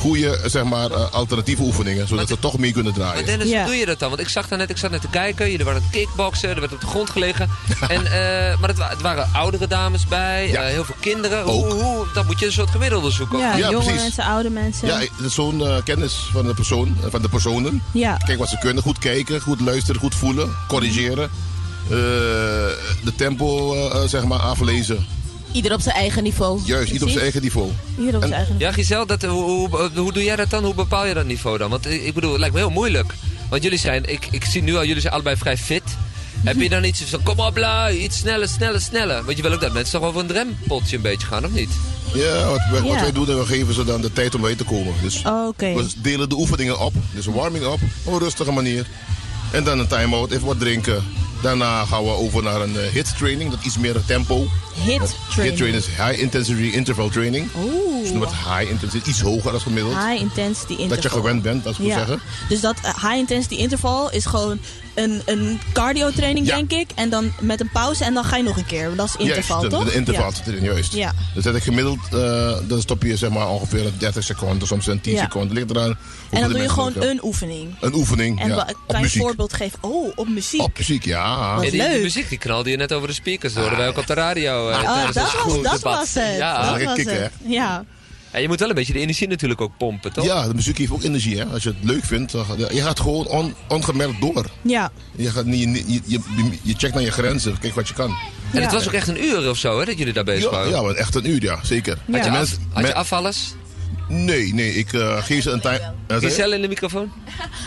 goede 0.00 0.40
zeg 0.44 0.64
maar, 0.64 0.90
eh, 0.90 1.10
alternatieve 1.12 1.62
oefeningen. 1.62 2.08
Zodat 2.08 2.28
ze 2.28 2.38
toch 2.38 2.58
mee 2.58 2.72
kunnen 2.72 2.92
Maar 2.96 3.00
draaien. 3.06 3.26
Dennis, 3.26 3.48
Ja. 3.48 3.56
hoe 3.58 3.66
doe 3.66 3.76
je 3.76 3.86
dat 3.86 3.98
dan? 3.98 4.08
Want 4.08 4.20
ik 4.20 4.28
zag 4.28 4.48
daar 4.48 4.58
net, 4.58 4.70
ik 4.70 4.76
zat 4.76 4.90
net 4.90 5.00
te 5.00 5.08
kijken. 5.08 5.50
Jullie 5.50 5.64
waren 5.64 5.80
aan 5.82 5.88
het 5.90 5.96
kickboksen, 6.00 6.48
er 6.48 6.60
werd 6.60 6.72
op 6.72 6.80
de 6.80 6.86
grond 6.86 7.10
gelegen. 7.10 7.48
en, 7.88 8.04
eh, 8.06 8.58
maar 8.60 8.68
het, 8.68 8.78
wa- 8.78 8.88
het 8.88 9.00
waren 9.00 9.28
oudere 9.32 9.66
dames 9.66 10.06
bij, 10.06 10.48
Ja. 10.50 10.62
eh, 10.62 10.68
heel 10.72 10.84
veel 10.84 10.94
kinderen. 11.00 11.42
Hoe, 11.42 11.66
Ook. 11.66 11.80
hoe, 11.80 12.06
dan 12.14 12.26
moet 12.26 12.38
je 12.38 12.46
een 12.46 12.52
soort 12.52 12.70
gemiddelde 12.70 13.10
zoeken. 13.10 13.38
Ja, 13.38 13.56
Ja, 13.56 13.70
jonge 13.70 13.84
precies. 13.84 14.02
mensen, 14.02 14.24
oude 14.24 14.50
mensen. 14.50 14.88
Ja, 14.88 15.00
zo'n 15.28 15.62
kennis 15.84 16.28
van 16.32 16.46
de, 16.46 16.54
persoon, 16.54 16.96
van 17.10 17.22
de 17.22 17.28
personen. 17.28 17.82
Ja. 17.92 18.16
Kijk 18.16 18.38
wat 18.38 18.48
ze 18.48 18.58
kunnen. 18.58 18.82
Goed 18.82 18.98
kijken, 18.98 19.40
goed 19.40 19.60
luisteren, 19.60 20.00
goed 20.00 20.14
voelen, 20.14 20.56
corrigeren. 20.68 21.30
Eh, 21.84 21.96
de 23.04 23.12
tempo 23.16 23.76
zeg 24.06 24.24
maar 24.24 24.38
aflezen. 24.38 25.06
Ieder 25.52 25.72
op 25.72 25.80
zijn 25.80 25.94
eigen 25.94 26.22
niveau. 26.22 26.60
Juist, 26.64 26.92
niet 26.92 27.02
op 27.02 27.08
zijn 27.08 27.20
eigen 27.22 27.42
niveau. 27.42 27.70
Hier 27.96 28.06
op 28.08 28.12
En- 28.14 28.20
zijn 28.20 28.32
eigen. 28.32 28.54
Ja, 28.58 28.72
Giselle, 28.72 29.06
dat, 29.06 29.22
hoe, 29.22 29.42
hoe, 29.68 29.90
hoe 29.94 30.12
doe 30.12 30.24
jij 30.24 30.36
dat 30.36 30.50
dan? 30.50 30.64
Hoe 30.64 30.74
bepaal 30.74 31.06
je 31.06 31.14
dat 31.14 31.26
niveau 31.26 31.58
dan? 31.58 31.70
Want 31.70 31.86
ik 31.90 32.14
bedoel, 32.14 32.30
het 32.30 32.40
lijkt 32.40 32.54
me 32.54 32.60
heel 32.60 32.70
moeilijk. 32.70 33.14
Want 33.50 33.62
jullie 33.62 33.78
zijn, 33.78 34.04
ik, 34.10 34.28
ik 34.30 34.44
zie 34.44 34.62
nu 34.62 34.76
al, 34.76 34.84
jullie 34.84 35.00
zijn 35.00 35.12
allebei 35.12 35.36
vrij 35.36 35.56
fit. 35.56 35.82
Heb 36.44 36.60
je 36.60 36.68
dan 36.68 36.84
iets 36.84 37.02
van, 37.02 37.22
kom 37.22 37.38
op 37.40 37.56
lui, 37.56 37.98
iets 37.98 38.18
sneller, 38.18 38.48
sneller, 38.48 38.80
sneller. 38.80 39.24
Want 39.24 39.36
je 39.36 39.42
wil 39.42 39.52
ook 39.52 39.60
dat 39.60 39.72
mensen 39.72 40.00
toch 40.00 40.08
over 40.08 40.20
een 40.20 40.26
drempeltje 40.26 40.96
een 40.96 41.02
beetje 41.02 41.26
gaan, 41.26 41.44
of 41.44 41.50
niet? 41.52 41.70
Ja, 42.14 42.46
wat, 42.48 42.60
wij- 42.70 42.80
wat 42.82 42.92
Ja. 42.92 43.00
wij 43.00 43.12
doen, 43.12 43.26
we 43.26 43.46
geven 43.46 43.74
ze 43.74 43.84
dan 43.84 44.00
de 44.00 44.12
tijd 44.12 44.34
om 44.34 44.40
bij 44.40 44.54
te 44.54 44.64
komen. 44.64 44.94
Dus 45.02 45.22
Oké. 45.26 45.74
we 45.74 45.86
delen 45.96 46.28
de 46.28 46.34
oefeningen 46.36 46.78
op. 46.78 46.94
Dus 47.14 47.26
een 47.26 47.32
warming 47.32 47.64
up 47.64 47.78
op 48.04 48.12
een 48.12 48.18
rustige 48.18 48.52
manier. 48.52 48.86
En 49.50 49.64
dan 49.64 49.78
een 49.78 49.86
time-out, 49.86 50.30
even 50.30 50.46
wat 50.46 50.58
drinken. 50.60 51.04
Daarna 51.42 51.84
gaan 51.84 52.04
we 52.04 52.10
over 52.10 52.42
naar 52.42 52.60
een 52.60 52.76
eh, 52.78 52.88
hit 52.90 53.16
training, 53.18 53.50
dat 53.50 53.64
iets 53.64 53.78
meer 53.78 54.04
tempo. 54.06 54.46
Hit 54.74 55.00
Hit 55.00 55.14
training. 55.30 55.56
training 55.56 55.84
is 55.84 55.86
high 55.86 56.20
intensity 56.20 56.62
interval 56.62 57.08
training. 57.08 57.48
Oeh. 57.56 58.00
Dus 58.02 58.10
noem 58.12 58.20
het 58.20 58.30
high 58.30 58.70
intensity, 58.70 59.08
iets 59.08 59.20
hoger 59.20 59.50
dan 59.52 59.60
gemiddeld. 59.60 59.94
High 59.94 60.20
intensity 60.20 60.70
interval. 60.72 60.88
Dat 60.88 61.02
je 61.02 61.08
gewend 61.10 61.42
bent, 61.42 61.64
dat 61.64 61.72
ik 61.72 61.78
moet 61.78 61.88
Ja. 61.88 61.96
zeggen. 61.98 62.20
Dus 62.48 62.60
dat 62.60 62.76
eh, 62.82 62.94
high 62.94 63.16
intensity 63.16 63.54
interval 63.54 64.10
is 64.10 64.26
gewoon 64.26 64.58
een, 64.94 65.22
een 65.26 65.60
cardio 65.72 66.10
training, 66.10 66.46
Ja. 66.46 66.56
denk 66.56 66.70
ik. 66.72 66.88
En 66.94 67.10
dan 67.10 67.32
met 67.40 67.60
een 67.60 67.70
pauze 67.72 68.04
en 68.04 68.14
dan 68.14 68.24
ga 68.24 68.36
je 68.36 68.42
nog 68.42 68.56
een 68.56 68.66
keer. 68.66 68.90
Dat 68.96 69.06
is 69.06 69.16
interval, 69.26 69.56
juist, 69.60 69.70
de- 69.70 69.76
toch? 69.76 69.84
De, 69.90 69.94
interval 69.98 70.24
Ja. 70.28 70.34
zit 70.34 70.46
erin, 70.46 70.62
juist. 70.64 70.92
Ja. 70.92 71.12
Dus 71.34 71.44
dat 71.44 71.54
ik 71.54 71.62
gemiddeld, 71.62 71.98
eh, 72.12 72.56
dan 72.68 72.80
stop 72.80 73.02
je 73.02 73.16
zeg 73.16 73.30
maar 73.30 73.48
ongeveer 73.48 73.86
een 73.86 73.94
30 73.98 74.24
seconden, 74.24 74.68
soms 74.68 74.86
een 74.86 75.00
10 75.00 75.14
Ja. 75.14 75.22
seconden. 75.22 75.56
Ligt 75.56 75.70
eraan. 75.70 75.88
En 76.30 76.40
dan 76.40 76.48
de 76.48 76.54
doe 76.54 76.62
je 76.62 76.68
gewoon 76.68 76.92
een 76.96 77.18
oefening. 77.22 77.74
Een 77.80 77.94
oefening, 77.94 78.40
En 78.40 78.48
ja. 78.48 78.66
kan 78.86 79.00
je 79.00 79.04
een 79.04 79.10
voorbeeld 79.20 79.52
geven? 79.52 79.78
Oh, 79.82 80.12
op 80.14 80.28
muziek. 80.28 80.60
Op 80.62 80.78
muziek, 80.78 81.04
ja. 81.04 81.54
Wat 81.54 81.64
En 81.64 81.70
die, 81.70 81.80
leuk. 81.82 82.02
muziek 82.02 82.28
die 82.28 82.38
knalde 82.38 82.70
je 82.70 82.76
net 82.76 82.92
over 82.92 83.08
de 83.08 83.14
speakers. 83.14 83.52
Dat 83.52 83.60
hoorden 83.62 83.78
wij 83.78 83.88
ook 83.88 83.98
op 83.98 84.06
de 84.06 84.14
radio. 84.14 84.68
eh, 84.68 84.78
Oh, 84.78 84.92
tijdens 84.94 85.14
dat 85.14 85.32
was, 85.44 85.62
dat 85.62 85.80
was 85.82 86.14
het. 86.14 86.36
Ja. 86.38 86.60
dat 86.62 86.70
Lekker 86.70 86.86
was 86.86 86.96
kicken, 86.96 87.22
het. 87.22 87.32
Ja. 87.46 87.84
En 88.30 88.42
je 88.42 88.48
moet 88.48 88.58
wel 88.60 88.68
een 88.68 88.74
beetje 88.74 88.92
de 88.92 88.98
energie 88.98 89.28
natuurlijk 89.28 89.60
ook 89.60 89.72
pompen, 89.78 90.12
toch? 90.12 90.24
Ja, 90.24 90.48
de 90.48 90.54
muziek 90.54 90.78
heeft 90.78 90.90
ook 90.92 91.02
energie. 91.02 91.38
Hè? 91.38 91.44
Als 91.44 91.62
je 91.62 91.68
het 91.68 91.78
leuk 91.80 92.04
vindt, 92.04 92.32
dan, 92.32 92.44
je 92.58 92.82
gaat 92.82 93.00
gewoon 93.00 93.26
on- 93.26 93.54
ongemerkt 93.68 94.20
door. 94.20 94.46
Ja. 94.62 94.92
Je, 95.16 95.30
gaat 95.30 95.44
niet, 95.44 95.84
je, 95.86 96.00
je, 96.06 96.20
je 96.62 96.74
checkt 96.76 96.94
naar 96.94 97.02
je 97.02 97.10
grenzen, 97.12 97.58
kijk 97.58 97.74
wat 97.74 97.88
je 97.88 97.94
kan. 97.94 98.16
En 98.52 98.62
het 98.62 98.72
was 98.72 98.86
ook 98.86 98.92
echt 98.92 99.08
een 99.08 99.22
uur 99.24 99.48
of 99.50 99.56
zo, 99.56 99.78
hè, 99.78 99.84
dat 99.84 99.98
jullie 99.98 100.12
daar 100.12 100.24
bezig 100.24 100.44
Ja, 100.44 100.50
waren. 100.50 100.70
ja 100.70 100.92
echt 100.94 101.14
een 101.14 101.30
uur, 101.30 101.42
ja, 101.42 101.58
zeker. 101.62 101.98
Had 102.10 102.24
je, 102.24 102.30
af, 102.30 102.36
mensen- 102.36 102.58
had 102.72 102.86
je 102.86 102.94
afvallers? 102.94 103.54
Nee, 104.10 104.54
nee, 104.54 104.74
ik 104.74 104.92
eh, 104.92 105.22
geef 105.24 105.42
ze 105.42 105.50
een 105.50 105.60
tijd. 105.60 105.82
Giselle 106.08 106.54
in 106.54 106.62
de 106.62 106.68
microfoon? 106.68 107.12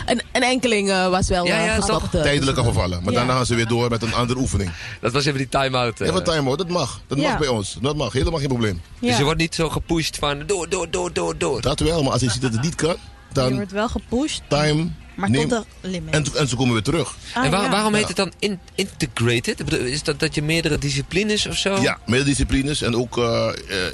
Een, 0.06 0.22
een 0.32 0.42
enkeling 0.42 0.90
eh, 0.90 1.08
was 1.08 1.28
wel 1.28 1.46
Ja, 1.46 1.58
eh, 1.58 1.64
ja, 1.64 1.78
toch? 1.78 2.10
Tijdelijk 2.10 2.58
afgevallen. 2.58 3.02
Maar 3.02 3.12
Ja. 3.12 3.18
daarna 3.18 3.34
gaan 3.34 3.46
ze 3.46 3.54
weer 3.54 3.66
door 3.66 3.90
met 3.90 4.02
een 4.02 4.14
andere 4.14 4.38
oefening. 4.38 4.70
Dat 5.00 5.12
was 5.12 5.24
even 5.24 5.38
die 5.38 5.48
time-out. 5.48 6.00
eh. 6.00 6.08
Even 6.08 6.24
time-out, 6.24 6.58
dat 6.58 6.68
mag. 6.68 7.00
Dat 7.06 7.18
Ja. 7.18 7.28
mag 7.28 7.38
bij 7.38 7.48
ons. 7.48 7.76
Dat 7.80 7.96
mag, 7.96 8.12
helemaal 8.12 8.38
geen 8.38 8.48
probleem. 8.48 8.80
Dus 9.00 9.10
Ja. 9.10 9.18
je 9.18 9.24
wordt 9.24 9.40
niet 9.40 9.54
zo 9.54 9.68
gepusht 9.68 10.16
van 10.18 10.42
door, 10.46 10.68
door, 10.68 10.90
door, 10.90 11.12
door, 11.12 11.38
door. 11.38 11.60
Dat 11.60 11.80
wel, 11.80 12.02
maar 12.02 12.12
als 12.12 12.20
je 12.20 12.30
ziet 12.30 12.42
dat 12.42 12.52
het 12.52 12.62
niet 12.62 12.74
kan, 12.74 12.90
Je 12.90 12.96
dan 13.32 13.54
wordt 13.54 13.72
wel 13.72 13.88
gepusht, 13.88 14.42
time, 14.48 14.88
maar 15.14 15.30
neem, 15.30 15.48
tot 15.48 15.66
de 15.80 15.88
limit. 15.88 16.14
en, 16.14 16.24
en 16.36 16.48
ze 16.48 16.56
komen 16.56 16.72
weer 16.72 16.82
terug. 16.82 17.14
Ah, 17.34 17.44
en 17.44 17.50
waar- 17.50 17.62
ja. 17.62 17.70
waarom 17.70 17.92
heet 17.94 18.02
Ja. 18.02 18.06
het 18.08 18.16
dan 18.16 18.32
in- 18.38 18.58
integrated? 18.74 19.72
Is 19.72 20.02
dat 20.02 20.20
dat 20.20 20.34
je 20.34 20.42
meerdere 20.42 20.78
disciplines 20.78 21.46
of 21.46 21.56
zo? 21.56 21.76
Ja, 21.80 21.98
meer 22.06 22.24
disciplines 22.24 22.82
en 22.82 22.96
ook 22.96 23.16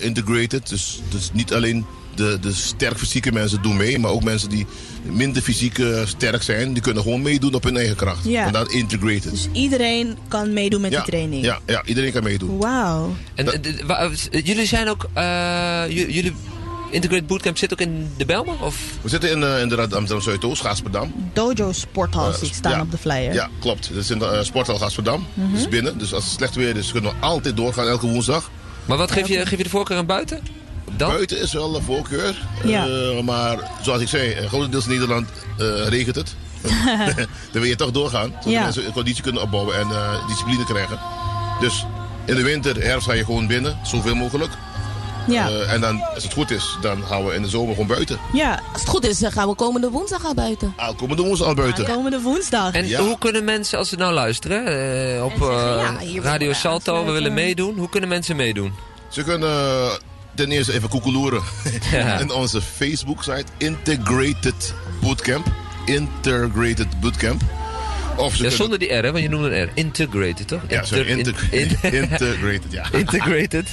integrated. 0.00 0.68
Dus, 0.68 1.00
dus 1.08 1.30
niet 1.32 1.52
alleen 1.54 1.86
de 2.20 2.30
de, 2.30 2.38
de 2.48 2.54
sterk 2.54 2.98
fysieke 2.98 3.32
mensen 3.32 3.62
doen 3.62 3.76
mee. 3.76 3.98
Maar 3.98 4.10
ook 4.10 4.22
mensen 4.24 4.48
die 4.48 4.66
minder 5.02 5.42
fysiek 5.42 5.78
eh, 5.78 6.06
sterk 6.06 6.42
zijn, 6.42 6.72
die 6.72 6.82
kunnen 6.82 7.02
gewoon 7.02 7.22
meedoen 7.22 7.54
op 7.54 7.64
hun 7.64 7.76
eigen 7.76 7.96
kracht. 7.96 8.24
Ja. 8.24 8.42
Vandaar 8.42 8.70
integrated. 8.70 9.30
Dus 9.30 9.48
iedereen 9.52 10.16
kan 10.28 10.52
meedoen 10.52 10.80
met 10.80 10.90
ja, 10.92 10.96
die 11.02 11.10
training. 11.10 11.44
Ja, 11.44 11.58
ja, 11.66 11.82
iedereen 11.84 12.12
kan 12.12 12.22
meedoen. 12.22 12.58
Wauw. 12.58 13.14
En 13.34 13.62
eh, 13.62 14.04
eh, 14.04 14.10
jullie 14.44 14.66
zijn 14.66 14.88
ook... 14.88 15.08
eh, 15.14 15.84
jullie 15.88 16.32
Integrated 16.90 17.26
Bootcamp 17.26 17.58
zit 17.58 17.72
ook 17.72 17.80
in 17.80 18.10
de 18.16 18.24
Belmen? 18.24 18.60
Of? 18.60 18.76
We 19.02 19.08
zitten 19.08 19.30
in, 19.30 19.42
eh, 19.42 19.60
inderdaad 19.60 19.94
Amsterdam 19.94 20.20
Zuidoost, 20.20 20.62
Gasperdam. 20.62 21.12
Dojo 21.32 21.72
Sporthal 21.72 22.32
ik 22.40 22.54
staan 22.54 22.72
ja. 22.72 22.80
op 22.80 22.90
de 22.90 22.98
flyer. 22.98 23.32
Ja, 23.32 23.48
klopt. 23.60 23.88
Dat 23.88 24.02
is 24.02 24.10
in 24.10 24.18
de 24.18 24.40
Sporthal 24.42 24.78
Gasperdam. 24.78 25.26
Mhm. 25.34 25.54
Dus 25.54 25.68
binnen. 25.68 25.98
Dus 25.98 26.14
als 26.14 26.24
het 26.24 26.32
slecht 26.32 26.54
weer 26.54 26.76
is, 26.76 26.92
kunnen 26.92 27.10
we 27.10 27.26
altijd 27.26 27.56
doorgaan 27.56 27.86
elke 27.86 28.06
woensdag. 28.06 28.50
Maar 28.84 28.96
wat 28.96 29.10
geef 29.10 29.28
je, 29.28 29.46
geef 29.46 29.58
je 29.58 29.64
de 29.64 29.70
voorkeur 29.70 29.96
aan 29.96 30.06
buiten? 30.06 30.40
Buiten 30.96 31.40
is 31.40 31.52
wel 31.52 31.76
een 31.76 31.82
voorkeur. 31.82 32.46
Ja. 32.64 32.86
Eh, 32.86 33.20
maar 33.20 33.58
zoals 33.82 34.00
ik 34.00 34.08
zei, 34.08 34.30
in 34.30 34.48
grotendeels 34.48 34.86
Nederland 34.86 35.28
eh, 35.58 35.86
regent 35.88 36.16
het. 36.16 36.34
Dan 37.52 37.60
wil 37.62 37.64
je 37.64 37.76
toch 37.76 37.90
doorgaan. 37.90 38.28
Zodat 38.30 38.44
Ja. 38.52 38.62
mensen 38.62 38.92
conditie 38.92 39.22
kunnen 39.22 39.42
opbouwen 39.42 39.76
en 39.78 39.90
eh, 39.90 40.26
discipline 40.28 40.64
krijgen. 40.64 40.98
Dus 41.60 41.86
in 42.24 42.34
de 42.34 42.42
winter, 42.42 42.82
herfst 42.82 43.06
ga 43.08 43.14
je 43.14 43.24
gewoon 43.24 43.46
binnen. 43.46 43.78
Zoveel 43.84 44.14
mogelijk. 44.14 44.52
Ja. 45.26 45.48
Eh, 45.48 45.72
en 45.72 45.80
dan, 45.80 46.02
als 46.14 46.22
het 46.22 46.32
goed 46.32 46.50
is, 46.50 46.76
dan 46.80 47.02
gaan 47.08 47.24
we 47.26 47.34
in 47.34 47.42
de 47.42 47.48
zomer 47.48 47.70
gewoon 47.72 47.86
buiten. 47.86 48.18
Ja. 48.32 48.60
Als 48.72 48.80
het 48.80 48.90
goed 48.90 49.06
is, 49.06 49.18
dan 49.18 49.32
gaan 49.32 49.48
we 49.48 49.54
komende 49.54 49.90
woensdag 49.90 50.24
al 50.24 50.34
buiten. 50.34 50.72
Ah, 50.76 50.96
komende 50.96 51.22
woensdag 51.22 51.48
al 51.48 51.54
buiten. 51.54 51.84
Komende 51.84 52.20
woensdag. 52.20 52.72
En 52.72 52.94
hoe 52.96 53.18
kunnen 53.18 53.44
mensen, 53.44 53.78
als 53.78 53.88
ze 53.88 53.96
nou 53.96 54.12
luisteren 54.12 54.66
eh, 55.16 55.24
op 55.24 55.42
eh, 55.42 56.16
Radio 56.22 56.52
Salto, 56.52 57.04
we 57.04 57.12
willen 57.12 57.34
meedoen. 57.34 57.78
Hoe 57.78 57.88
kunnen 57.88 58.08
mensen 58.08 58.36
meedoen? 58.36 58.72
Ze 59.08 59.22
kunnen 59.22 59.48
eh, 59.50 59.92
ten 60.40 60.50
eerste 60.52 60.72
even 60.72 60.88
koekeloeren 60.88 61.42
Ja. 61.92 62.18
in 62.18 62.30
onze 62.32 62.60
Facebook-site 62.62 63.44
Integrated 63.56 64.74
Bootcamp. 65.00 65.46
Integrated 65.84 67.00
Bootcamp. 67.00 67.42
Of 68.16 68.26
ze 68.26 68.36
Ja, 68.36 68.38
kunnen- 68.38 68.52
zonder 68.56 68.78
die 68.78 68.88
R, 68.92 69.02
hè, 69.04 69.10
want 69.12 69.22
je 69.22 69.28
noemde 69.30 69.56
een 69.58 69.64
R. 69.66 69.70
Integrated, 69.74 70.48
toch? 70.48 70.60
Ja, 70.68 70.84
sorry, 70.84 71.06
Inter- 71.08 71.34
integ- 71.50 71.82
in- 71.82 71.92
integrated, 72.02 72.72
ja. 72.72 72.84
Integrated. 72.98 73.68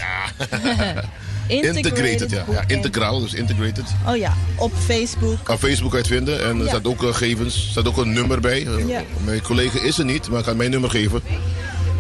Integrated, 1.47 2.29
ja. 2.31 2.45
ja. 2.51 2.63
Integraal, 2.67 3.19
dus 3.19 3.33
integrated. 3.33 3.85
Oh 4.07 4.15
ja, 4.17 4.33
op 4.55 4.71
Facebook. 4.85 5.49
Op 5.49 5.59
Facebook 5.59 5.91
kan 5.91 5.99
je 6.03 6.05
het 6.05 6.15
vinden 6.15 6.43
en 6.45 6.57
er 6.57 6.63
Ja. 6.63 6.67
staat 6.67 6.85
ook 6.87 7.03
uh, 7.03 7.07
gegevens, 7.13 7.55
er 7.55 7.69
staat 7.71 7.87
ook 7.87 7.97
een 7.97 8.13
nummer 8.13 8.39
bij. 8.39 8.65
Eh, 8.67 8.87
Ja. 8.87 9.01
Mijn 9.25 9.41
collega 9.41 9.81
is 9.83 9.97
er 9.97 10.05
niet, 10.05 10.29
maar 10.29 10.39
ik 10.39 10.45
ga 10.45 10.53
mijn 10.53 10.69
nummer 10.71 10.89
geven. 10.89 11.21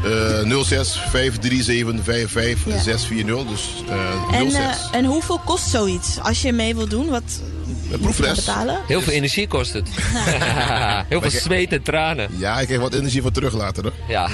Eh 0.03 0.61
06 0.63 0.99
537 1.09 2.03
55 2.03 2.81
640. 2.81 3.47
Dus 3.47 3.83
eh 3.89 4.39
En, 4.39 4.51
06. 4.51 4.59
eh, 4.61 4.73
en 4.91 5.05
hoeveel 5.05 5.39
kost 5.45 5.69
zoiets? 5.69 6.19
Als 6.21 6.41
je 6.41 6.51
mee 6.51 6.75
wilt 6.75 6.89
doen, 6.89 7.09
wat 7.09 7.41
proefles. 8.01 8.35
betalen? 8.45 8.79
Heel 8.87 9.01
veel 9.01 9.13
energie 9.13 9.47
kost 9.47 9.73
het. 9.73 9.89
Heel 11.09 11.21
veel 11.21 11.39
zweet 11.41 11.71
en 11.71 11.81
tranen. 11.83 12.29
Ja, 12.37 12.59
ik 12.59 12.65
krijg 12.65 12.81
wat 12.81 12.93
energie 12.93 13.21
voor 13.21 13.31
terug 13.31 13.53
later. 13.53 13.83
Hè? 13.83 13.89
Ja. 14.13 14.25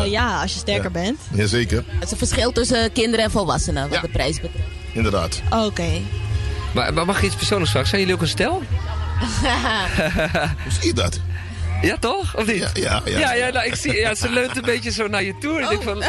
Oh 0.00 0.06
ja, 0.06 0.40
als 0.42 0.52
je 0.52 0.58
sterker 0.58 0.90
bent. 0.90 1.20
Jazeker, 1.34 1.84
Het 1.86 2.04
is 2.04 2.10
een 2.10 2.18
verschil 2.18 2.52
tussen 2.52 2.92
kinderen 2.92 3.24
en 3.24 3.30
volwassenen, 3.30 3.88
wat 3.88 4.00
de 4.00 4.08
prijs 4.08 4.40
betreft. 4.40 4.64
inderdaad. 4.92 5.40
Oké. 5.50 5.88
Maar, 6.74 6.94
maar 6.94 7.06
mag 7.06 7.16
ik 7.18 7.22
iets 7.24 7.34
persoonlijks 7.34 7.70
vragen? 7.70 7.88
Zijn 7.88 8.00
jullie 8.00 8.16
ook 8.16 8.22
een 8.22 8.28
stel? 8.28 8.62
Hoe 10.62 10.72
zie 10.80 10.86
je 10.86 10.92
dat? 10.94 11.20
Ja, 11.82 11.96
toch? 12.00 12.36
Of 12.36 12.46
niet? 12.46 12.56
Ja, 12.58 12.70
ja, 12.74 13.02
ja. 13.04 13.18
ja, 13.18 13.32
ja, 13.34 13.50
nou, 13.50 13.66
ik 13.66 13.74
zie, 13.74 13.94
ja 13.94 14.14
ze 14.14 14.30
leunt 14.30 14.56
een 14.56 14.62
beetje 14.62 14.90
zo 14.92 15.06
naar 15.08 15.22
je 15.22 15.38
toe. 15.38 15.60
Ik 15.60 15.68
denk 15.68 15.82
van, 15.82 15.98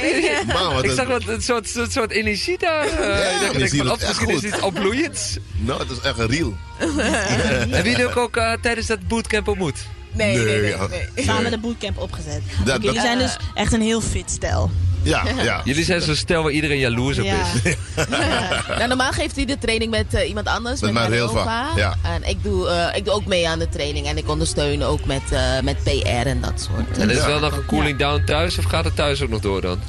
Maar 0.54 0.74
wat 0.74 0.84
ik 0.84 0.90
een- 0.90 0.96
zag 0.96 1.06
wat, 1.06 1.26
een 1.26 1.42
soort, 1.42 1.68
soort, 1.68 1.92
soort 1.92 2.10
energie 2.10 2.58
daar. 2.58 2.84
eh, 2.86 3.18
Ja, 3.18 3.28
ik 3.28 3.40
denk, 3.40 3.52
je 3.52 3.58
denk 3.58 3.70
ziet 3.70 3.78
van, 3.82 3.88
misschien 3.88 4.28
is 4.28 4.34
goed. 4.34 4.42
het 4.42 4.54
iets 4.54 4.62
opbloeiends. 4.62 5.36
Nou, 5.52 5.80
het 5.80 5.90
is 5.90 6.00
echt 6.00 6.18
een 6.18 6.26
real. 6.30 6.56
Hebben 7.74 7.90
jullie 7.90 8.06
ook, 8.08 8.16
ook 8.16 8.36
eh, 8.36 8.52
tijdens 8.62 8.86
dat 8.86 9.08
bootcamp 9.08 9.48
ontmoet? 9.48 9.76
Nee, 10.12 10.36
nee, 10.36 10.60
nee. 10.60 10.70
ja. 10.70 10.86
nee. 10.86 11.24
Samen 11.24 11.50
de 11.50 11.58
bootcamp 11.58 11.98
opgezet. 11.98 12.42
Dat- 12.64 12.82
jullie 12.82 13.00
zijn 13.00 13.18
dus 13.18 13.36
echt 13.54 13.72
een 13.72 13.80
heel 13.82 14.00
fit 14.00 14.30
stel. 14.30 14.70
Ja, 15.02 15.22
ja. 15.42 15.60
Jullie 15.64 15.84
zijn 15.84 16.00
zo'n 16.00 16.14
stel 16.14 16.42
waar 16.42 16.52
iedereen 16.52 16.78
jaloers 16.78 17.18
op 17.18 17.24
Ja. 17.24 17.36
is. 17.64 17.74
Nou, 18.76 18.88
normaal 18.88 19.12
geeft 19.12 19.36
hij 19.36 19.44
de 19.44 19.58
training 19.58 19.90
met 19.90 20.14
eh, 20.14 20.28
iemand 20.28 20.46
anders, 20.46 20.80
Met 20.80 20.92
met, 20.92 21.02
ja. 21.76 21.94
En 22.02 22.22
ik 22.28 22.42
doe, 22.42 22.68
eh, 22.68 22.96
ik 22.96 23.04
doe 23.04 23.14
ook 23.14 23.26
mee 23.26 23.48
aan 23.48 23.58
de 23.58 23.68
training 23.68 24.06
en 24.06 24.16
ik 24.16 24.28
ondersteun 24.28 24.82
ook 24.82 25.04
met, 25.04 25.22
eh, 25.30 25.40
met 25.62 25.82
PR 25.84 26.06
en 26.08 26.40
dat 26.40 26.68
soort. 26.70 26.98
En 26.98 27.10
is 27.10 27.16
Ja. 27.16 27.26
wel 27.26 27.40
nog 27.40 27.56
een 27.56 27.66
cooling 27.66 27.98
down 27.98 28.22
thuis 28.26 28.58
of 28.58 28.64
gaat 28.64 28.84
het 28.84 28.96
thuis 28.96 29.22
ook 29.22 29.28
nog 29.28 29.40
door 29.40 29.60
dan? 29.60 29.80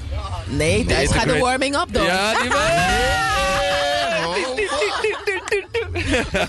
Nee, 0.45 0.85
thuis 0.85 0.99
gaat 0.99 1.13
de 1.13 1.19
Integrate- 1.19 1.39
warming-up 1.39 1.87
door. 1.93 2.05
Ja, 2.05 2.31
die 2.41 2.51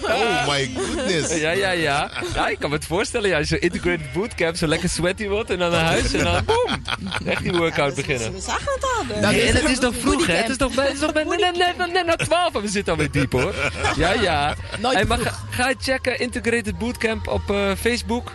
Oh 0.02 0.48
my 0.48 0.70
goodness. 0.76 1.40
Ja, 1.40 1.50
ja, 1.50 1.70
ja. 1.70 2.10
Ja, 2.34 2.48
ik 2.48 2.58
kan 2.58 2.70
me 2.70 2.76
het 2.76 2.86
voorstellen. 2.86 3.28
Ja, 3.28 3.42
zo'n 3.42 3.58
integrated 3.58 4.12
bootcamp, 4.12 4.56
zo 4.56 4.66
lekker 4.66 4.88
sweaty 4.88 5.28
wordt 5.28 5.50
en 5.50 5.58
dan 5.58 5.70
naar 5.70 5.84
huis 5.84 6.12
en 6.12 6.24
dan 6.24 6.44
boem. 6.44 6.82
Echt 7.26 7.42
die 7.42 7.52
workout 7.52 7.94
beginnen. 7.94 8.32
We 8.32 8.40
zagen 8.40 8.72
het 8.74 8.84
al. 8.84 9.30
Nee, 9.30 9.42
en 9.42 9.54
het 9.54 9.70
is 9.70 9.78
nog 9.78 9.94
vroeg, 9.98 10.26
hè? 10.26 10.34
Het 10.34 10.48
is 10.48 10.56
nog, 10.56 10.74
het 10.74 10.94
is 10.94 11.00
nog 11.00 11.12
net, 11.12 11.26
net, 11.26 11.76
net, 11.76 11.92
net 11.92 12.06
na 12.06 12.16
12 12.16 12.54
en 12.54 12.60
we 12.60 12.68
zitten 12.68 12.92
alweer 12.92 13.10
diep, 13.10 13.32
hoor. 13.32 13.54
Ja, 13.96 14.12
ja. 14.12 14.54
Hey, 14.80 15.04
maar 15.04 15.18
ga, 15.18 15.32
ga 15.50 15.72
checken, 15.80 16.18
Integrated 16.18 16.78
Bootcamp 16.78 17.28
op 17.28 17.50
eh, 17.50 17.70
Facebook. 17.80 18.32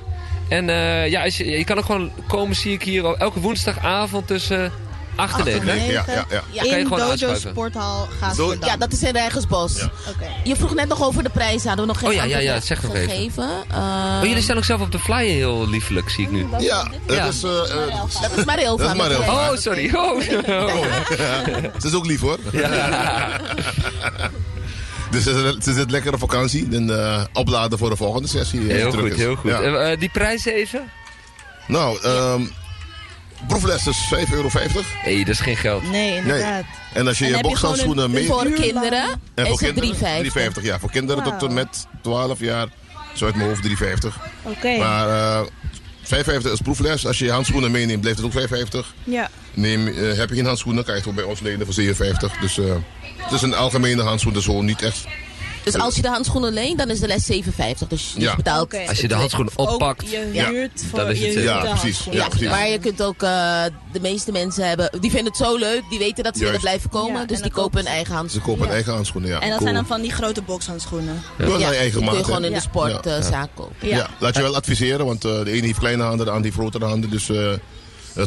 En 0.50 0.70
eh, 0.70 1.08
ja, 1.08 1.24
als 1.24 1.38
je, 1.38 1.46
je 1.46 1.64
kan 1.64 1.78
ook 1.78 1.86
gewoon 1.86 2.12
komen, 2.28 2.56
zie 2.56 2.74
ik 2.74 2.84
hier, 2.84 3.06
elke 3.06 3.40
woensdagavond 3.40 4.28
tussen 4.28 4.72
8 5.20 5.38
en 5.40 5.46
9. 5.46 5.68
hè? 5.68 5.74
Ja, 5.74 6.04
ja, 6.08 6.26
ja. 6.30 6.44
Ja. 6.52 6.62
kan 6.62 6.70
je 6.70 6.78
In 6.78 6.88
Dojo 6.90 7.10
aanschuiven. 7.12 7.50
Sporthal 7.50 8.08
gaat 8.20 8.38
Ja, 8.66 8.78
dat 8.78 8.92
is 8.92 9.04
in 9.04 9.12
Rijgersbos. 9.12 9.82
Oké. 9.84 10.28
Je 10.44 10.56
vroeg 10.56 10.74
net 10.76 10.88
nog 10.88 11.04
over 11.04 11.24
de 11.24 11.30
prijzen, 11.30 11.68
hadden 11.68 11.86
we 11.86 11.92
nog 11.92 12.00
geen 12.02 12.10
Oh 12.10 12.16
ja, 12.16 12.24
ja, 12.24 12.38
ja, 12.38 12.60
zeg 12.62 12.84
nog 12.84 12.96
even. 12.96 13.10
gegeven. 13.10 13.50
Eh, 13.70 13.78
Oh, 14.22 14.26
jullie 14.28 14.42
staan 14.44 14.58
ook 14.58 14.64
zelf 14.64 14.82
op 14.82 14.92
de 14.92 15.00
flyer 15.00 15.36
heel 15.36 15.70
liefelijk, 15.70 16.10
zie 16.10 16.24
ik 16.26 16.32
nu. 16.32 16.48
Ja, 16.60 16.88
dat 17.06 17.34
is... 17.34 17.44
eh, 17.44 17.50
eh, 17.52 18.02
dat 18.22 18.32
is 18.38 18.46
Marilva. 18.46 18.84
Dat 18.84 18.92
is 18.92 18.98
Marilva. 19.02 19.32
Oh, 19.52 19.58
sorry. 19.58 19.96
Oh. 19.96 20.22
Ze 21.82 21.88
is 21.88 21.94
ook 21.94 22.06
lief 22.06 22.20
hoor. 22.22 22.38
Dus 25.12 25.24
ze 25.24 25.52
zit, 25.54 25.64
ze 25.64 25.74
zit 25.74 25.92
lekker 25.92 26.14
op 26.14 26.20
vakantie. 26.20 26.68
En 26.72 27.00
eh, 27.04 27.24
opladen 27.34 27.78
voor 27.78 27.90
de 27.90 27.96
volgende 27.96 28.28
sessie. 28.28 28.60
Heel 28.62 28.86
het 28.86 28.96
goed, 28.96 29.12
is. 29.12 29.18
heel 29.18 29.36
goed. 29.36 29.52
Ja. 29.52 29.62
En, 29.62 29.92
eh, 29.92 30.00
die 30.00 30.10
prijzen 30.10 30.54
even? 30.54 30.90
Nou, 31.68 32.00
ehm 32.04 32.42
proefles 33.48 33.88
is 33.88 34.14
5,50 34.28 34.34
euro. 34.34 34.50
Hé, 35.02 35.18
dat 35.18 35.28
is 35.28 35.40
geen 35.40 35.58
geld. 35.58 35.90
Nee, 35.90 36.16
inderdaad. 36.16 36.64
En 36.94 37.08
als 37.08 37.20
je 37.20 37.26
En 37.26 37.32
je 37.32 37.42
bokshandschoenen 37.42 38.12
mee... 38.12 38.26
Voor 38.26 38.52
kinderen 38.52 39.04
En 39.36 39.46
voor 39.46 39.62
is 39.62 39.68
het 39.68 39.80
kinderen 39.80 40.56
3,50. 40.56 40.60
3,50. 40.60 40.64
Ja, 40.64 40.80
voor 40.80 40.92
kinderen 40.92 41.24
tot 41.24 41.44
en 41.44 41.54
met 41.54 41.88
12 42.02 42.40
jaar. 42.40 42.68
Zo 43.14 43.26
uit 43.26 43.36
mijn 43.36 43.48
hoofd 43.48 43.68
3,50. 43.68 44.08
Oké. 44.44 44.78
Maar 44.78 45.10
eh 45.10 45.42
5,50 46.16 46.52
is 46.52 46.62
proefles. 46.62 47.08
Als 47.08 47.20
je 47.20 47.26
je 47.26 47.32
handschoenen 47.32 47.72
meeneemt, 47.72 48.02
blijft 48.02 48.20
het 48.20 48.28
ook 48.28 48.84
5,50. 48.84 48.94
Ja. 49.04 49.30
Neem, 49.54 49.88
eh, 49.88 50.18
heb 50.18 50.30
je 50.30 50.36
geen 50.36 50.46
handschoenen, 50.46 50.84
kan 50.84 50.94
je 50.94 51.00
het 51.00 51.10
ook 51.10 51.16
bij 51.16 51.24
ons 51.24 51.40
lenen 51.40 51.66
voor 51.66 51.74
57. 51.74 52.40
Dus 52.40 52.58
eh, 52.58 52.66
het 53.18 53.32
is 53.32 53.42
een 53.42 53.54
algemene 53.54 54.02
handschoen, 54.02 54.34
dus 54.34 54.46
gewoon 54.46 54.66
niet 54.66 54.82
echt. 54.82 55.06
Dus 55.64 55.78
als 55.78 55.96
je 55.96 56.02
de 56.02 56.08
handschoenen 56.08 56.54
leent, 56.54 56.78
dan 56.78 56.90
is 56.90 57.00
de 57.00 57.08
les 57.08 57.26
7,50. 57.26 57.88
Dus 57.88 58.14
je 58.16 58.22
Ja. 58.22 58.36
betaalt... 58.36 58.76
Als 58.88 59.00
je 59.02 59.08
de 59.08 59.14
handschoen 59.16 59.50
oppakt. 59.56 60.04
Ook 60.04 60.10
je 60.12 60.30
Ja. 60.34 60.50
huurt 60.50 60.84
voor 60.90 61.00
Dan 61.00 61.10
is 61.10 61.20
het, 61.36 61.44
ja, 61.44 61.60
precies. 61.60 62.08
Ja, 62.12 62.28
precies. 62.28 62.48
Maar 62.50 62.68
je 62.70 62.80
kunt 62.80 63.02
ook, 63.02 63.22
eh, 63.24 63.64
de 63.92 64.00
meeste 64.02 64.32
mensen 64.32 64.68
hebben, 64.68 64.90
die 65.00 65.12
vinden 65.12 65.28
het 65.34 65.42
zo 65.42 65.58
leuk, 65.58 65.82
die 65.90 66.00
weten 66.00 66.24
dat 66.24 66.38
ze 66.38 66.44
willen 66.44 66.60
blijven 66.60 66.90
komen, 66.90 67.20
Ja, 67.22 67.26
dus 67.28 67.42
die 67.42 67.52
kopen 67.52 67.78
hun 67.78 67.88
eigen 67.88 68.08
Ze 68.08 68.14
handschoenen. 68.14 68.50
kopen 68.50 68.66
een 68.68 68.74
eigen 68.74 68.94
handschoenen, 68.94 69.30
ja. 69.30 69.36
En 69.40 69.42
dat 69.42 69.50
Cool. 69.58 69.62
zijn 69.62 69.74
dan 69.74 69.86
van 69.86 70.02
die 70.02 70.12
grote 70.12 70.42
bokshandschoenen. 70.42 71.22
Ja, 71.38 71.46
je 71.58 71.66
eigen 71.66 72.00
die 72.00 72.10
kun 72.10 72.18
je 72.18 72.24
gewoon 72.24 72.44
in 72.44 72.50
de 72.50 72.56
Ja. 72.56 72.62
sportzaak 72.62 73.50
kopen. 73.56 73.88
Ja. 73.88 73.96
Ja. 73.98 74.08
laat 74.20 74.36
je 74.36 74.42
wel 74.42 74.56
adviseren, 74.56 75.06
want 75.06 75.26
eh, 75.26 75.44
de 75.44 75.52
ene 75.52 75.66
heeft 75.66 75.80
kleine 75.80 76.04
handen, 76.04 76.26
de 76.26 76.32
ander 76.32 76.46
heeft 76.46 76.58
grotere 76.58 76.86
handen. 76.86 77.10
Dus 77.10 77.30
eh, 77.30 77.52
eh, 77.54 77.60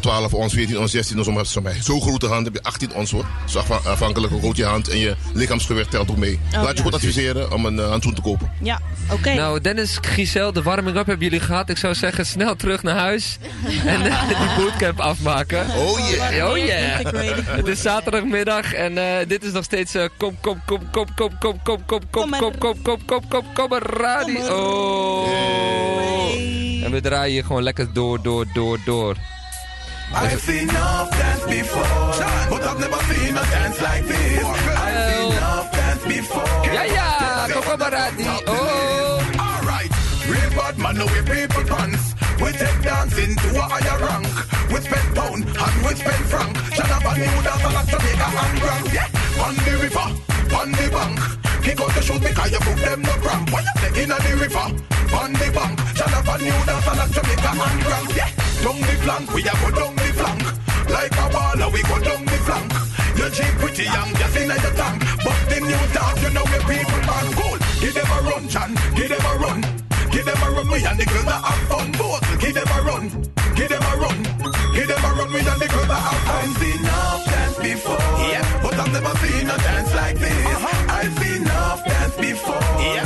12 0.01 0.35
ons, 0.35 0.53
14 0.53 0.78
ons, 0.78 0.91
16 0.91 1.18
ons. 1.18 1.28
Maar 1.28 1.47
sommige- 1.47 1.83
Zo 1.83 2.01
grote 2.01 2.26
handen 2.26 2.53
heb 2.53 2.62
je 2.62 2.68
18 2.68 2.95
ons 2.95 3.11
hoor. 3.11 3.24
Dus 3.45 3.57
afha- 3.57 3.91
afhankelijk 3.91 4.33
hoe 4.33 4.41
groot 4.41 4.57
je 4.57 4.64
hand 4.64 4.89
en 4.89 4.99
je 4.99 5.16
lichaamsgewicht 5.35 5.91
telt 5.91 6.11
ook 6.11 6.16
mee. 6.16 6.41
laat 6.53 6.76
je 6.76 6.83
goed 6.83 6.95
adviseren 6.95 7.53
om 7.53 7.64
een 7.66 7.78
eh, 7.78 7.89
handschoen 7.89 8.14
te 8.14 8.20
kopen. 8.22 8.51
Ja, 8.62 8.80
oké. 9.11 9.35
Nou, 9.35 9.61
Dennis, 9.61 9.99
Giselle, 10.01 10.53
de 10.53 10.62
warming-up 10.62 11.07
hebben 11.07 11.24
jullie 11.26 11.41
gehad. 11.45 11.68
Ik 11.68 11.76
zou 11.76 11.95
zeggen, 11.95 12.26
snel 12.26 12.57
terug 12.57 12.83
naar 12.83 12.97
huis. 12.97 13.39
En 13.87 14.03
eh, 14.07 14.26
die 14.28 14.37
bootcamp 14.64 15.01
afmaken. 15.01 15.66
Oh 15.76 15.99
yeah. 16.11 16.51
Oh 16.51 16.57
yeah. 16.57 17.12
Het 17.47 17.66
is 17.66 17.80
zaterdagmiddag 17.83 18.72
en 18.74 18.99
eh, 18.99 19.28
dit 19.28 19.45
is 19.45 19.53
nog 19.53 19.64
steeds 19.64 19.95
eh, 19.95 20.05
kom, 20.16 20.37
kom, 20.41 20.61
kom, 20.66 20.91
kom, 20.91 21.07
kom, 21.14 21.30
kom, 21.39 21.59
kom, 21.62 21.85
kom, 21.87 22.01
kom, 22.11 22.28
maar. 22.30 22.41
kom, 22.41 22.59
kom, 22.59 22.83
kom, 22.83 22.99
kom, 23.07 23.20
kom, 23.28 23.45
kom, 23.55 23.78
radio. 23.78 24.47
Oh. 24.47 25.28
En 26.85 26.91
we 26.91 27.01
draaien 27.01 27.33
hier 27.33 27.45
gewoon 27.45 27.62
lekker 27.62 27.93
door, 27.93 28.22
door, 28.22 28.47
door, 28.55 28.78
door. 28.85 29.16
I've 30.14 30.40
seen 30.40 30.68
enough 30.68 31.10
dance 31.10 31.44
before, 31.44 31.82
but 32.50 32.62
I've 32.62 32.80
never 32.80 33.00
seen 33.08 33.36
a 33.36 33.42
dance 33.42 33.80
like 33.80 34.04
this. 34.06 34.44
I've 34.44 35.12
seen 35.12 35.32
enough 35.32 35.72
dance 35.72 36.04
before. 36.04 36.46
Ja, 36.72 37.46
kom, 37.52 37.62
kom 37.62 37.78
maar. 37.78 38.42
Oh. 38.44 39.20
Alright, 39.36 39.92
real 40.28 40.50
bad 40.56 40.76
man, 40.78 40.96
no 40.96 41.06
we 41.06 41.22
people 41.22 41.64
pants. 41.64 42.14
We 42.40 42.52
take 42.52 42.82
dancing 42.82 43.36
to 43.36 43.48
a 43.56 43.62
higher 43.62 43.98
rank. 44.06 44.26
We 44.70 44.80
spend 44.80 45.14
pound 45.14 45.44
and 45.46 45.76
we 45.86 45.94
spend 45.94 46.24
franc. 46.26 46.56
Shut 46.74 46.90
up 46.90 47.04
and 47.04 47.18
you 47.18 47.42
dance 47.42 47.64
a 47.64 47.70
lot 47.72 47.86
to 47.88 47.98
make 48.04 48.22
a 48.26 48.28
hand. 48.36 48.58
Yeah, 48.92 49.44
on 49.44 49.54
the 49.64 49.72
river, 49.82 50.08
on 50.58 50.72
the 50.72 50.86
bank. 50.90 51.18
Kick 51.64 51.80
out 51.80 51.94
the 51.94 52.02
shoes 52.02 52.20
because 52.20 52.50
you 52.52 52.60
book 52.60 52.78
them 52.84 53.02
no 53.02 53.12
cramp. 53.22 53.50
When 53.52 53.64
you 53.64 53.74
say 53.80 54.02
inna 54.02 54.16
the 54.18 54.32
river, 54.36 54.66
on 55.20 55.32
the 55.32 55.48
bank, 55.56 55.78
shall 55.96 56.08
have 56.08 56.28
a 56.28 56.38
new 56.42 56.58
dance 56.66 56.88
and 56.90 57.12
Jamaica 57.14 57.50
and 57.66 57.82
grand. 57.84 58.10
Yeah, 58.16 58.41
down 58.62 58.80
the 58.80 58.94
flank, 59.02 59.34
we 59.34 59.42
a 59.42 59.54
go 59.58 59.70
down 59.74 59.94
the 59.96 60.08
flank. 60.18 60.42
Like 60.88 61.12
a 61.12 61.26
baller, 61.34 61.68
we 61.72 61.82
go 61.82 61.96
down 61.98 62.24
the 62.24 62.38
flank. 62.46 62.70
Your 63.18 63.30
Jeep 63.30 63.54
pretty 63.58 63.84
young, 63.84 64.10
just 64.14 64.36
inna 64.36 64.54
the 64.54 64.70
tank. 64.78 65.02
But 65.24 65.40
the 65.50 65.58
new 65.60 65.82
dance, 65.92 66.22
you 66.22 66.30
know 66.30 66.46
where 66.46 66.64
people 66.70 67.00
man 67.02 67.26
cool. 67.38 67.58
Give 67.82 67.94
them 67.94 68.06
a 68.06 68.18
run, 68.22 68.44
Chan, 68.48 68.70
give 68.94 69.08
them 69.10 69.24
a 69.26 69.34
run. 69.42 69.60
Give 70.12 70.24
them 70.24 70.42
a 70.42 70.48
run, 70.54 70.68
we 70.70 70.78
and 70.84 70.98
the 71.00 71.06
girls 71.06 71.24
that 71.24 71.42
have 71.42 71.64
fun. 71.68 71.88
Both, 71.98 72.22
give 72.40 72.54
them 72.54 72.68
a 72.68 72.78
run, 72.82 73.04
give 73.56 73.68
them 73.68 73.82
a 73.82 73.92
run. 73.98 74.18
Give 74.74 74.88
them 74.88 75.04
a 75.04 75.10
run, 75.18 75.32
we 75.32 75.40
and 75.40 75.60
the 75.60 75.68
girls 75.72 75.88
that 75.88 76.02
have 76.06 76.22
fun. 76.28 76.38
I've 76.42 76.56
seen 76.60 76.80
enough 76.80 77.24
dance 77.32 77.58
before, 77.58 78.04
yeah, 78.30 78.44
but 78.62 78.74
I've 78.78 78.92
never 78.92 79.14
seen 79.22 79.46
a 79.50 79.56
dance 79.58 79.92
like 79.94 80.18
this. 80.22 80.46
Uh-huh. 80.46 80.96
I've 80.98 81.14
seen 81.18 81.42
enough 81.42 81.80
dance 81.84 82.16
before, 82.16 82.62
yeah, 82.78 83.01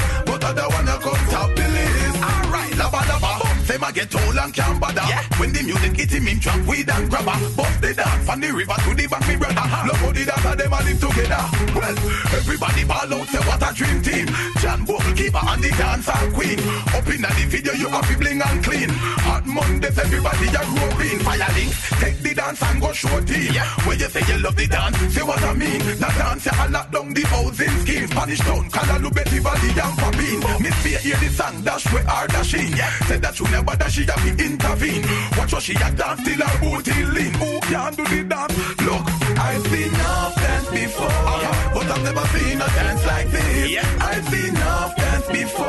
get 3.97 4.15
old 4.15 4.37
and 4.37 4.53
can't 4.53 4.79
bother. 4.79 5.01
Yeah. 5.09 5.25
When 5.41 5.53
the 5.53 5.63
music 5.63 5.97
hit 5.97 6.13
him 6.13 6.29
in 6.29 6.39
trap, 6.39 6.61
weed 6.69 6.89
and 6.89 7.09
grabber. 7.09 7.33
Bust 7.57 7.81
the 7.81 7.95
dance 7.97 8.25
from 8.29 8.41
the 8.45 8.53
river 8.53 8.77
to 8.85 8.91
the 8.93 9.07
bank, 9.09 9.25
me 9.27 9.37
brother. 9.41 9.67
Love 9.89 10.01
how 10.05 10.13
the 10.13 10.23
dance 10.29 10.45
and 10.45 10.61
them 10.61 10.73
a 10.77 10.81
live 10.85 11.01
together. 11.01 11.45
Well, 11.73 11.97
everybody 12.37 12.85
ball 12.85 13.13
out, 13.17 13.27
say 13.33 13.43
what 13.49 13.65
a 13.65 13.71
dream 13.73 13.99
team. 14.05 14.27
John 14.61 14.85
Bogle 14.85 15.17
keeper 15.17 15.41
and 15.41 15.65
the 15.65 15.71
dancer 15.81 16.21
queen. 16.37 16.61
Up 16.93 17.09
in 17.09 17.25
the 17.25 17.33
video, 17.49 17.73
you 17.73 17.89
have 17.89 18.05
to 18.05 18.15
bling 18.21 18.43
and 18.45 18.61
clean. 18.61 18.91
Hot 19.25 19.45
Mondays, 19.49 19.99
everybody 19.99 20.47
a 20.53 20.63
groping. 20.77 21.19
Fire 21.25 21.53
links, 21.57 21.79
take 21.97 22.19
the 22.21 22.33
dance 22.37 22.63
and 22.69 22.81
go 22.81 22.93
show 22.93 23.21
team. 23.25 23.49
Yeah. 23.57 23.65
When 23.89 23.97
you 23.99 24.09
say 24.13 24.25
you 24.29 24.39
love 24.45 24.57
the 24.57 24.67
dance, 24.69 24.99
say 25.09 25.25
what 25.25 25.41
I 25.41 25.55
mean. 25.57 25.81
The 25.81 26.11
dance, 26.21 26.45
you 26.45 26.69
lock 26.69 26.93
down 26.93 27.15
the 27.17 27.25
housing 27.33 27.77
scheme. 27.81 28.07
Spanish 28.13 28.41
town, 28.45 28.69
Kalalu, 28.69 29.09
Betty 29.15 29.39
Valley, 29.41 29.73
and 29.73 29.97
Papine. 29.97 30.45
Oh. 30.45 30.59
Miss 30.61 30.77
Fear, 30.85 30.99
hear 31.01 31.17
the 31.17 31.29
song, 31.33 31.57
dash 31.65 31.89
where 31.93 32.07
are 32.09 32.29
dashing. 32.29 32.77
Yeah. 32.77 32.93
Say 33.09 33.19
that 33.25 33.41
you 33.41 33.49
never 33.49 33.75
dash, 33.87 33.95
she 33.95 34.03
a 34.03 34.37
be 34.37 34.45
intervene. 34.45 35.05
Watch 35.39 35.53
what 35.53 35.63
she 35.63 35.75
a 35.75 35.91
dance 35.93 36.25
till 36.25 36.47
her 36.47 36.59
booty 36.61 37.05
lean. 37.05 37.35
Who 37.35 37.61
can 37.61 37.95
do 37.95 38.05
the 38.05 38.25
dance? 38.25 38.57
Look, 38.83 39.05
I've 39.39 39.67
seen 39.67 39.95
enough 39.95 40.35
dance 40.35 40.71
before, 40.71 41.07
uh-huh. 41.07 41.71
but 41.75 41.91
I've 41.91 42.03
never 42.03 42.27
seen 42.39 42.61
a 42.61 42.67
dance 42.67 43.07
like 43.07 43.31
this. 43.31 43.85
I've 44.01 44.29
seen 44.29 44.57
enough 44.57 44.97
dance 44.97 45.27
before, 45.27 45.69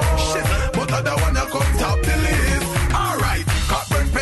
but 0.73 0.91
I 0.91 1.01
don't 1.01 1.21
wanna 1.21 1.45
come 1.51 1.77
top 1.79 2.01
the 2.01 2.17
list. 2.17 2.36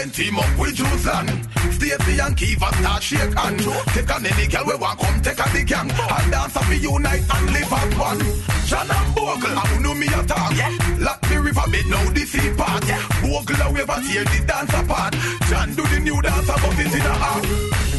Pen 0.06 0.12
team 0.14 0.38
up 0.38 0.60
with 0.60 0.76
Juiceland. 0.76 1.30
Stacey 1.74 2.20
and 2.20 2.38
Kiva 2.38 2.70
start 2.78 3.02
shake 3.02 3.34
hand. 3.34 3.60
Take 3.90 4.14
on 4.14 4.26
any 4.26 4.48
girl 4.48 4.66
we 4.68 4.76
want 4.76 5.00
come 5.00 5.22
take 5.22 5.40
a 5.40 5.48
the 5.50 5.64
gang. 5.66 5.90
And 5.90 6.32
dance 6.32 6.56
up 6.56 6.70
unite 6.70 7.26
and 7.26 7.46
live 7.50 7.74
as 7.74 7.92
one. 7.98 8.22
John 8.70 8.86
and 8.86 9.16
Bogle, 9.16 9.58
I 9.58 9.80
know 9.82 9.96
me 9.96 10.06
attack. 10.06 10.54
Lock 11.02 11.22
me 11.30 11.38
river 11.38 11.68
bed 11.72 11.88
now 11.90 12.06
the 12.14 12.22
sea 12.22 12.54
part. 12.54 12.86
Bogle 13.22 13.62
a 13.66 13.68
wave 13.74 13.90
a 13.90 13.98
tear 14.06 14.26
the 14.30 14.46
dance 14.46 14.74
apart. 14.78 15.14
John 15.50 15.74
do 15.74 15.82
the 15.90 16.00
new 16.00 16.22
dance 16.22 16.50
about 16.54 16.78
it 16.78 16.94
in 16.94 17.02
a 17.02 17.16
half. 17.26 17.44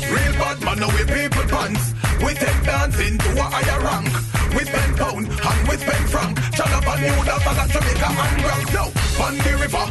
Real 0.07 0.35
bad 0.39 0.59
man 0.63 0.79
now 0.79 0.91
we 0.95 1.03
people 1.11 1.47
pants. 1.51 1.91
We 2.23 2.31
take 2.39 2.63
dancing 2.63 3.19
to 3.19 3.31
a 3.35 3.47
higher 3.51 3.81
rank. 3.83 4.15
We 4.55 4.63
spend 4.63 4.95
pound 4.95 5.27
and 5.27 5.61
we 5.67 5.75
spend 5.75 6.07
franc. 6.07 6.39
John 6.55 6.71
up 6.71 6.87
a 6.87 6.95
new 7.03 7.19
dance 7.27 7.47
and 7.51 7.59
a 7.59 7.65
Jamaica 7.67 8.09
and 8.15 8.39
rock. 8.47 8.65
Now, 8.71 8.89
on 9.27 9.35
the 9.43 9.53
river, 9.59 9.87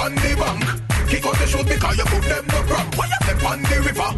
on 0.00 0.14
the 0.16 0.32
bank. 0.32 0.88
Kick 1.08 1.24
out 1.24 1.36
the 1.40 1.46
shoes 1.46 1.64
because 1.64 1.96
you 1.96 2.04
put 2.04 2.22
them 2.28 2.44
no 2.52 2.60
cramp. 2.68 2.92
When 2.98 3.08
you 3.08 3.20
step 3.24 3.44
on 3.48 3.62
the 3.64 3.76
river, 3.80 4.10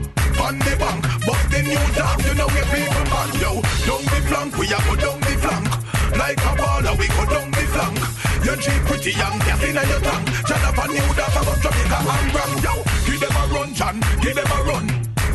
on 0.43 0.59
the 0.59 0.75
bank. 0.75 1.01
But 1.23 1.43
the 1.47 1.61
new 1.63 1.85
dance, 1.95 2.27
you 2.27 2.35
know 2.35 2.51
where 2.51 2.67
people 2.67 3.05
man. 3.07 3.31
Yo, 3.39 3.51
down 3.87 4.03
the 4.11 4.19
flank, 4.27 4.51
we 4.59 4.67
a 4.67 4.79
go 4.83 4.95
down 4.99 5.21
the 5.23 5.35
flank. 5.39 5.71
Like 6.19 6.43
a 6.43 6.53
baller, 6.59 6.95
we 6.99 7.07
go 7.15 7.23
down 7.31 7.51
the 7.55 7.65
flank. 7.71 7.99
Your 8.43 8.57
Jeep 8.59 8.83
pretty 8.91 9.13
young, 9.15 9.39
gas 9.47 9.63
in 9.63 9.79
your 9.79 10.03
tank. 10.03 10.25
John 10.51 10.67
up 10.67 10.79
a 10.83 10.85
new 10.91 11.09
dance 11.15 11.37
about 11.39 11.59
Jamaica 11.63 11.99
and 12.11 12.35
rock. 12.35 12.53
Yo, 12.59 12.75
give 13.07 13.21
them 13.23 13.39
a 13.39 13.45
run, 13.55 13.71
John, 13.75 13.97
give 14.19 14.35
them 14.35 14.51
a 14.51 14.59
run. 14.67 14.87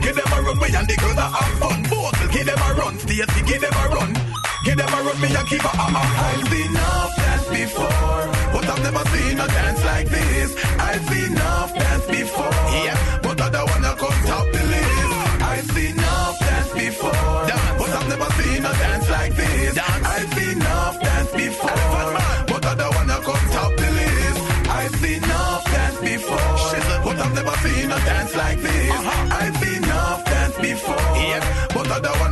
Give 0.03 0.15
them 0.15 0.27
a 0.27 0.37
run, 0.43 0.59
we 0.59 0.67
and 0.75 0.87
the 0.91 0.95
girls 0.99 1.15
that 1.15 1.31
have 1.31 1.55
fun. 1.55 1.79
Both, 1.87 2.19
give 2.35 2.45
them 2.45 2.59
a 2.59 2.69
run. 2.75 2.99
Stacey, 2.99 3.41
give 3.47 3.61
them 3.63 3.71
a 3.71 3.85
run. 3.95 4.24
Give 4.65 4.75
them 4.75 4.89
a 4.89 5.03
run, 5.03 5.21
me 5.21 5.27
and 5.29 5.47
keep 5.47 5.63
a 5.63 5.67
hammer. 5.77 5.99
Uh, 5.99 6.09
uh. 6.09 6.25
I've 6.25 6.47
seen 6.49 6.71
enough 6.71 7.15
dance 7.15 7.47
before, 7.53 8.21
but 8.51 8.65
I've 8.65 8.81
never 8.81 9.03
seen 9.13 9.39
a 9.39 9.47
dance 9.47 9.85
like 9.85 10.09
this. 10.09 10.55
I've 10.79 11.05
seen 11.05 11.31
enough 11.33 11.71
dance 11.75 12.05
before, 12.07 12.57
yeah, 12.81 13.19
but 13.21 13.39
I 13.41 13.49
don't 13.51 13.69
wanna 13.69 13.93
come 13.95 14.19
top 14.25 14.45
the 14.49 14.63
list. 14.73 15.11
I've 15.53 15.69
seen 15.69 15.93
enough 15.93 16.39
dance 16.39 16.73
before, 16.73 17.45
but 17.77 17.89
I've 17.93 18.09
never 18.09 18.29
seen 18.41 18.65
a 18.65 18.73
dance 18.81 19.09
like 19.11 19.35
this. 19.35 19.77
I've 19.77 20.33
seen 20.33 20.57
enough 20.57 20.99
dance 20.99 21.31
before, 21.31 22.09
but 22.49 22.65
I 22.65 22.73
don't 22.73 22.95
wanna 22.95 23.19
come 23.21 23.45
top 23.53 23.71
the 23.77 23.89
list. 23.99 24.39
I've 24.65 24.95
seen 24.95 25.23
enough 25.23 25.63
dance 25.65 25.99
before, 26.01 26.57
but 27.05 27.17
I've 27.21 27.35
never 27.37 27.55
seen 27.61 27.91
a 27.91 27.99
dance 28.09 28.35
like 28.35 28.59
this. 28.65 28.91
I've 29.29 29.55
seen 29.61 29.83
enough 29.83 30.25
dance 30.25 30.57
before, 30.57 31.05
yeah, 31.21 31.69
but 31.69 31.91
I 31.91 31.99
don't 31.99 32.24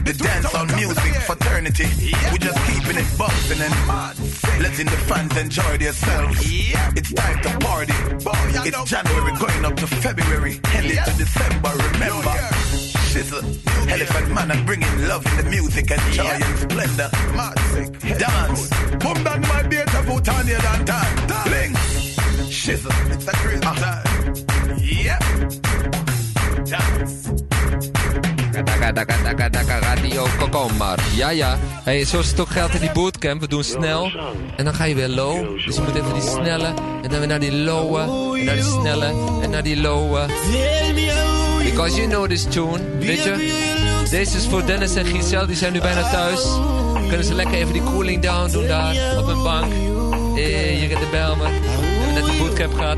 The 0.05 0.13
dance 0.13 0.53
on 0.53 0.67
music 0.75 1.13
fraternity. 1.23 1.87
We're 2.31 2.37
just 2.37 2.59
keeping 2.67 2.97
it 2.97 3.07
bumping 3.17 3.61
and 3.61 3.73
letting 4.61 4.87
the 4.87 4.97
fans 5.07 5.37
enjoy 5.37 5.77
themselves. 5.77 6.39
It's 6.95 7.13
time 7.13 7.41
to 7.43 7.49
party. 7.59 7.93
It's 8.67 8.89
January 8.89 9.31
going 9.37 9.65
up 9.65 9.75
to 9.77 9.87
February, 9.87 10.59
heading 10.65 10.97
to 10.97 11.13
December. 11.17 11.71
Remember, 11.93 12.35
shizzle, 13.11 13.43
elephant 13.89 14.31
man, 14.33 14.51
I'm 14.51 14.65
bringing 14.65 15.07
love 15.07 15.25
in 15.25 15.37
the 15.37 15.49
music 15.49 15.91
and 15.91 16.01
joy 16.11 16.23
and 16.25 16.59
splendor. 16.59 17.09
Dance, 18.19 18.69
boom 18.99 19.23
down 19.23 19.41
my 19.41 19.63
beat, 19.63 19.87
I 19.87 20.03
put 20.05 20.27
on 20.29 20.47
your 20.47 20.59
time. 20.59 21.15
Bling, 21.45 21.73
shizzle, 22.63 22.91
it's 23.13 23.27
a 23.27 23.31
crazy 23.31 23.59
time. 23.59 24.03
Yeah, 24.79 25.19
dance. 26.63 27.33
Radio 29.81 30.25
Kokomar. 30.39 30.99
Ja, 31.15 31.29
ja. 31.29 31.57
Hey, 31.83 32.05
zoals 32.05 32.29
het 32.29 32.39
ook 32.39 32.49
geldt 32.49 32.73
in 32.73 32.79
die 32.79 32.91
bootcamp, 32.91 33.41
we 33.41 33.47
doen 33.47 33.63
snel. 33.63 34.11
En 34.57 34.65
dan 34.65 34.73
ga 34.73 34.83
je 34.83 34.95
weer 34.95 35.07
low. 35.07 35.65
Dus 35.65 35.75
je 35.75 35.81
moet 35.81 35.95
even 35.95 36.13
die 36.13 36.29
snelle. 36.29 36.73
En 37.03 37.09
dan 37.09 37.19
weer 37.19 37.27
naar 37.27 37.39
die 37.39 37.53
lowe. 37.53 37.99
En 38.39 38.45
naar 38.45 38.55
die 38.55 38.63
snelle. 38.63 39.13
En 39.41 39.49
naar 39.49 39.63
die 39.63 39.81
lowe. 39.81 40.25
Because 41.63 41.95
you 41.95 42.07
know 42.07 42.27
this 42.27 42.43
tune. 42.43 42.97
Weet 42.99 43.23
je? 43.23 43.61
Deze 44.09 44.37
is 44.37 44.47
voor 44.47 44.65
Dennis 44.65 44.95
en 44.95 45.05
Giselle. 45.05 45.47
Die 45.47 45.55
zijn 45.55 45.73
nu 45.73 45.79
bijna 45.79 46.09
thuis. 46.09 46.41
Kunnen 47.07 47.25
ze 47.25 47.33
lekker 47.33 47.55
even 47.55 47.73
die 47.73 47.83
cooling 47.83 48.21
down 48.21 48.51
doen 48.51 48.67
daar. 48.67 48.95
Op 49.17 49.27
een 49.27 49.43
bank. 49.43 49.73
Eh, 50.35 50.45
hier 50.77 50.91
in 50.91 50.99
de 50.99 51.07
Belmer. 51.11 51.49
We 51.49 51.92
hebben 52.13 52.31
net 52.31 52.37
de 52.39 52.43
bootcamp 52.43 52.73
gehad. 52.73 52.97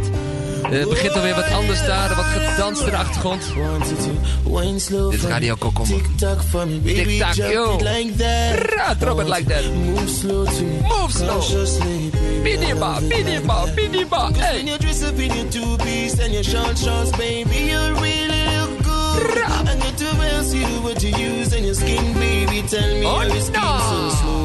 Eh, 0.64 0.72
Het 0.80 0.90
begint 0.90 1.14
alweer 1.14 1.36
wat 1.36 1.52
anders 1.52 1.86
daar, 1.86 2.16
wat 2.16 2.26
gedanst 2.26 2.82
in 2.82 2.90
de 2.90 2.98
achtergrond. 2.98 3.42
Dit 5.12 5.14
is 5.22 5.26
Radio 5.28 5.56
Kokommer. 5.56 5.98
Tik-tak, 6.84 7.34
yo. 7.34 7.78
Ra, 8.76 8.96
drop 9.00 9.20
it 9.20 9.28
like 9.30 9.44
that. 9.44 9.64
Move 9.74 10.08
slow 10.08 10.48
bidima, 12.44 13.66
bidima. 13.76 14.18
Cause 14.32 14.40
Hey. 14.40 14.56
when 14.56 14.68
you 14.68 14.78
dress 14.78 15.02
up 15.04 15.20
in 15.20 15.34
your 15.34 15.48
two-piece 15.50 16.24
and 16.24 16.32
your 16.34 16.44
short 16.44 16.78
shorts, 16.78 17.10
baby, 17.18 17.56
you 17.72 17.80
really 18.02 18.44
look 18.58 18.84
good. 18.84 19.44
Ask 20.40 20.54
you 20.54 20.82
what 20.84 21.02
you 21.02 21.10
use 21.16 21.56
and 21.56 21.66
your 21.66 21.76
skin, 21.76 22.14
baby. 22.14 22.62
Tell 22.68 22.94
me 23.00 23.06
Oh, 23.06 23.16
how 23.20 23.24
your 23.28 23.42
skin 23.42 23.62
no. 23.62 23.80
so 23.90 24.16
slow. 24.18 24.45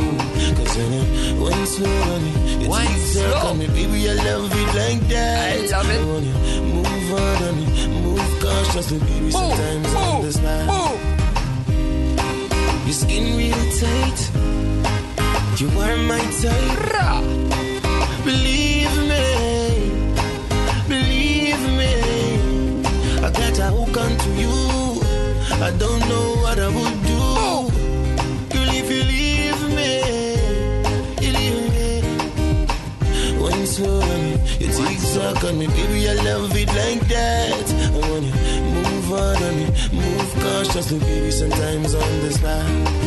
Cause 0.57 0.77
when 0.77 0.93
you 0.93 1.05
wine 1.43 1.67
slow 1.67 2.03
on 2.15 2.21
me, 2.25 2.33
your 2.63 2.71
Wine 2.71 2.87
teeth 2.89 3.07
suck 3.13 3.23
slow. 3.41 3.51
on 3.51 3.59
me, 3.59 3.67
baby, 3.69 4.09
I 4.11 4.15
love 4.15 4.53
it 4.53 4.71
like 4.81 5.01
that. 5.09 5.73
I 5.73 5.83
love 5.83 6.23
it. 6.23 6.33
Move 6.63 7.13
on 7.13 7.43
on 7.49 7.55
me, 7.59 7.67
move 8.03 8.41
cautiously, 8.43 8.99
baby. 8.99 9.31
Sometimes 9.31 9.95
on 9.95 10.23
the 10.23 10.33
move. 10.71 11.01
Your 12.87 12.95
skin 12.95 13.25
really 13.37 13.71
tight. 13.81 14.21
You 15.61 15.69
are 15.81 15.97
my 16.11 16.23
type. 16.43 16.79
Believe 18.25 18.97
me, 19.11 19.27
believe 20.89 21.63
me. 21.79 21.93
I 23.25 23.31
got 23.31 23.59
a 23.59 23.67
hook 23.77 23.97
onto 23.97 24.31
you. 24.43 24.55
I 25.63 25.71
don't 25.79 26.01
know 26.09 26.27
what 26.43 26.59
I 26.59 26.69
would 26.69 27.00
on 35.45 35.59
me, 35.59 35.65
your 35.65 35.75
teeth 35.75 35.91
suck 35.91 35.97
on 35.97 35.99
me, 35.99 36.01
baby. 36.01 36.09
I 36.09 36.15
love 36.15 36.57
it 36.57 36.69
like 36.69 37.09
that. 37.09 37.73
I 37.83 38.09
wanna 38.09 38.31
move 38.73 39.05
hard 39.09 39.43
on 39.43 39.57
me, 39.57 39.67
move 39.93 40.35
cautiously, 40.35 40.99
baby. 40.99 41.31
Sometimes 41.31 41.95
on 41.95 42.21
the 42.21 42.33
spot, 42.33 42.65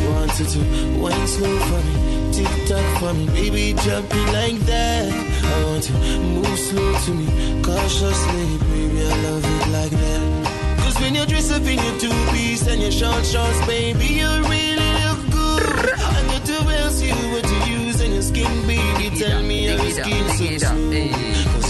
wanted 0.10 0.48
to 0.50 0.60
wine 1.00 1.28
slow 1.28 1.60
for 1.60 1.82
me, 1.84 2.34
tick 2.34 2.68
tock 2.68 3.00
for 3.00 3.14
me, 3.14 3.26
baby. 3.28 3.74
Drop 3.74 4.06
it 4.06 4.34
like 4.34 4.60
that. 4.66 5.12
I 5.44 5.64
want 5.66 5.84
to 5.84 5.94
move 5.94 6.60
slow 6.60 6.94
to 7.06 7.12
me, 7.14 7.62
cautiously, 7.62 8.58
baby. 8.70 9.06
I 9.06 9.16
love 9.24 9.46
it 9.46 9.68
like 9.72 9.92
that. 9.92 10.80
Cause 10.80 11.00
when 11.00 11.16
you 11.16 11.26
dress 11.26 11.52
up 11.52 11.64
in 11.64 11.80
your 11.80 12.00
two 12.00 12.32
piece 12.32 12.68
and 12.68 12.82
your 12.82 12.92
short 12.92 13.26
shorts, 13.26 13.66
baby, 13.66 14.06
you 14.06 14.30
really 14.50 14.92
look 15.06 15.22
good. 15.32 16.00
I 16.00 16.22
know 16.28 16.40
to 16.46 16.72
else 16.84 17.02
you 17.02 17.16
what 17.32 17.44
to 17.44 17.72
use 17.72 18.02
and 18.02 18.14
your 18.14 18.22
skin, 18.22 18.68
baby. 18.68 19.16
Tell 19.18 19.42
me 19.44 19.68
how 19.68 19.84
your 19.84 19.92
skin 19.92 20.60
so 20.60 20.68
smooth. 20.68 21.63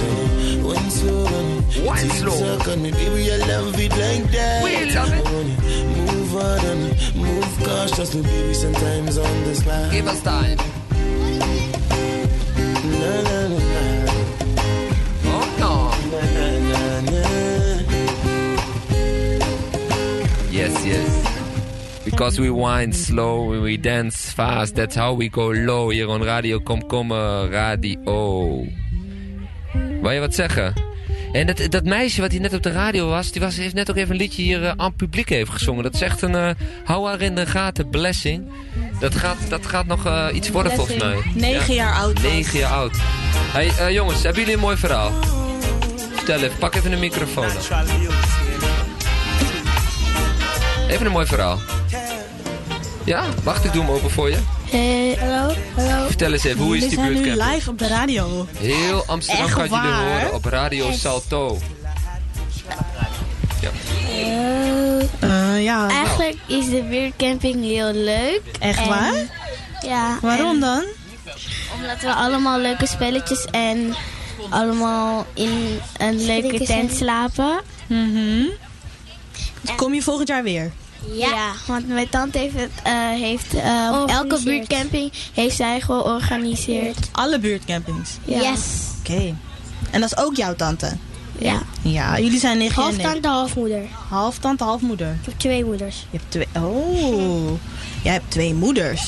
When 0.73 0.83
you 0.83 0.89
wine 0.89 0.91
slow 0.91 1.23
me, 1.43 1.87
Wine 1.87 2.03
tick 2.03 2.11
slow. 2.17 2.57
tock 2.57 2.67
on 2.69 2.81
me, 2.81 2.91
baby. 2.91 3.31
I 3.31 3.37
love 3.37 3.79
it 3.79 3.91
like 3.91 4.31
that. 4.31 4.63
We 4.63 4.71
love 4.95 5.13
it. 5.13 5.25
I 5.25 5.31
want 5.33 5.47
you 5.47 6.01
move 6.03 6.35
on 6.35 6.77
me, 6.83 6.89
move 7.15 7.57
cautiously, 7.63 8.21
baby. 8.23 8.53
Sometimes 8.53 9.17
on 9.17 9.43
the 9.43 9.55
slide. 9.55 9.91
Give 9.91 10.07
us 10.07 10.21
time. 10.23 10.57
Na 12.83 13.21
na 13.21 13.47
na 13.47 13.57
na. 14.05 14.11
Oh 15.25 15.45
no. 15.59 15.73
Na 16.11 16.21
na 16.35 16.47
na 16.69 17.01
na. 17.11 17.23
Yes, 20.51 20.85
yes. 20.85 21.09
Because 22.05 22.39
we 22.39 22.49
wind 22.49 22.95
slow, 22.95 23.61
we 23.61 23.77
dance 23.77 24.31
fast. 24.31 24.75
That's 24.75 24.95
how 24.95 25.13
we 25.13 25.29
go 25.29 25.49
low. 25.49 25.89
Hier 25.89 26.09
on 26.09 26.21
Radio 26.21 26.59
Komkommer 26.59 27.45
uh, 27.45 27.49
Radio. 27.49 28.67
Wil 30.03 30.11
je 30.11 30.19
wat 30.19 30.35
zeggen? 30.35 30.73
En 31.31 31.47
dat, 31.47 31.61
dat 31.69 31.83
meisje 31.83 32.21
wat 32.21 32.31
hier 32.31 32.41
net 32.41 32.53
op 32.53 32.63
de 32.63 32.71
radio 32.71 33.07
was, 33.07 33.31
die 33.31 33.41
was, 33.41 33.55
heeft 33.55 33.73
net 33.73 33.89
ook 33.89 33.95
even 33.95 34.11
een 34.11 34.17
liedje 34.17 34.41
hier 34.41 34.63
eh, 34.63 34.69
aan 34.69 34.87
het 34.87 34.95
publiek 34.95 35.29
heeft 35.29 35.51
gezongen. 35.51 35.83
Dat 35.83 35.93
is 35.93 36.01
echt 36.01 36.21
een, 36.21 36.35
eh, 36.35 36.49
hou 36.83 37.07
haar 37.07 37.21
in 37.21 37.35
de 37.35 37.45
gaten, 37.45 37.89
blessing. 37.89 38.51
Dat 38.99 39.15
gaat, 39.15 39.37
dat 39.49 39.65
gaat 39.65 39.85
nog 39.85 40.05
eh, 40.05 40.27
iets 40.33 40.49
worden 40.49 40.71
volgens 40.71 40.97
mij. 40.97 41.17
Negen 41.33 41.73
jaar 41.73 41.93
oud 41.95 42.21
was. 42.21 42.31
Negen 42.31 42.59
jaar 42.59 42.71
oud. 42.71 42.95
Hey, 43.35 43.93
jongens, 43.93 44.23
hebben 44.23 44.41
jullie 44.41 44.55
een 44.55 44.61
mooi 44.61 44.77
verhaal? 44.77 45.11
Vertel 46.15 46.39
even, 46.39 46.57
pak 46.57 46.75
even 46.75 46.91
een 46.91 46.99
microfoon. 46.99 47.47
dan. 47.69 47.85
Even 50.89 51.05
een 51.05 51.11
mooi 51.11 51.25
verhaal. 51.25 51.59
Ja, 53.03 53.23
wacht, 53.43 53.65
ik 53.65 53.73
doe 53.73 53.83
hem 53.83 53.91
open 53.91 54.09
voor 54.09 54.29
je. 54.29 54.37
Hey, 54.73 55.15
hallo, 55.19 55.53
hallo. 55.75 56.05
Vertel 56.07 56.31
eens 56.33 56.43
even, 56.43 56.63
hoe 56.63 56.77
is 56.77 56.87
die 56.87 56.99
Jullie 56.99 57.23
zijn 57.23 57.37
nu 57.37 57.43
live 57.43 57.69
op 57.69 57.79
de 57.79 57.87
radio. 57.87 58.47
Heel 58.57 59.03
Amsterdam 59.05 59.45
Echt 59.45 59.53
gaat 59.53 59.69
jullie 59.69 59.81
waar? 59.89 60.03
horen 60.21 60.33
op 60.33 60.45
Radio 60.45 60.91
Salto. 60.91 61.57
Ja. 63.61 63.69
Eh, 65.19 65.63
ja. 65.63 65.89
Eigenlijk 65.89 66.35
is 66.47 66.69
de 66.69 66.83
buurtcamping 66.89 67.63
heel 67.63 67.93
leuk. 67.93 68.41
Echt 68.59 68.79
En- 68.79 68.87
waar? 68.87 69.13
Ja. 69.81 70.17
Waarom 70.21 70.53
en 70.53 70.59
dan? 70.59 70.83
Omdat 71.75 72.01
we 72.01 72.13
allemaal 72.13 72.59
leuke 72.59 72.87
spelletjes 72.87 73.45
en 73.51 73.93
allemaal 74.49 75.25
in 75.33 75.79
een 75.97 76.25
leuke 76.25 76.65
tent 76.65 76.91
slapen. 76.95 77.61
Mhm. 77.87 78.45
Kom 79.75 79.93
je 79.93 80.01
volgend 80.01 80.27
jaar 80.27 80.43
weer? 80.43 80.71
Ja, 81.11 81.51
want 81.67 81.87
mijn 81.87 82.09
tante 82.09 82.37
heeft, 82.37 82.55
het, 82.55 82.71
eh, 82.83 82.93
heeft 83.09 83.53
eh, 83.53 84.03
elke 84.07 84.39
buurtcamping 84.43 85.11
heeft 85.33 85.55
zij 85.55 85.81
georganiseerd. 85.81 87.09
Alle 87.11 87.39
buurtcampings? 87.39 88.09
Ja. 88.25 88.41
Yes. 88.41 88.61
Oké. 88.99 89.35
En 89.91 90.01
dat 90.01 90.11
is 90.11 90.17
ook 90.17 90.35
jouw 90.35 90.55
tante? 90.55 90.97
Ja. 91.37 91.61
Ja, 91.81 92.19
jullie 92.19 92.39
zijn 92.39 92.57
negen 92.57 92.83
jaar 92.83 92.91
Half 92.91 93.11
tante, 93.11 93.27
half 93.27 93.55
moeder. 93.55 93.81
Half 94.09 94.37
tante, 94.37 94.63
half 94.63 94.81
moeder. 94.81 95.07
Ik 95.07 95.25
heb 95.25 95.39
twee 95.39 95.65
moeders. 95.65 96.05
Je 96.09 96.17
hebt 96.17 96.31
twee... 96.31 96.47
Oh, 96.63 97.51
jij 98.03 98.13
hebt 98.13 98.31
twee 98.31 98.53
moeders. 98.53 99.01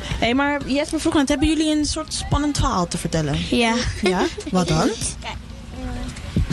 Hé, 0.00 0.16
hey, 0.18 0.34
maar 0.34 0.68
Jesper 0.68 1.00
vroeg 1.00 1.14
net, 1.14 1.28
hebben 1.28 1.48
jullie 1.48 1.76
een 1.76 1.84
soort 1.84 2.14
spannend 2.14 2.56
verhaal 2.56 2.88
te 2.88 2.98
vertellen? 2.98 3.38
Ja. 3.50 3.74
Ja? 4.02 4.24
Wat 4.50 4.68
dan? 4.68 4.88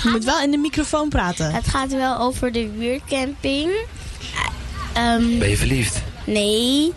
Je 0.03 0.09
moet 0.09 0.23
wel 0.23 0.41
in 0.41 0.51
de 0.51 0.57
microfoon 0.57 1.09
praten. 1.09 1.51
Het 1.51 1.67
gaat 1.67 1.91
wel 1.91 2.17
over 2.19 2.51
de 2.51 2.71
buurtcamping. 2.77 3.71
Ehm, 4.93 5.37
Ben 5.39 5.49
je 5.49 5.57
verliefd? 5.57 6.01
nee. 6.25 6.93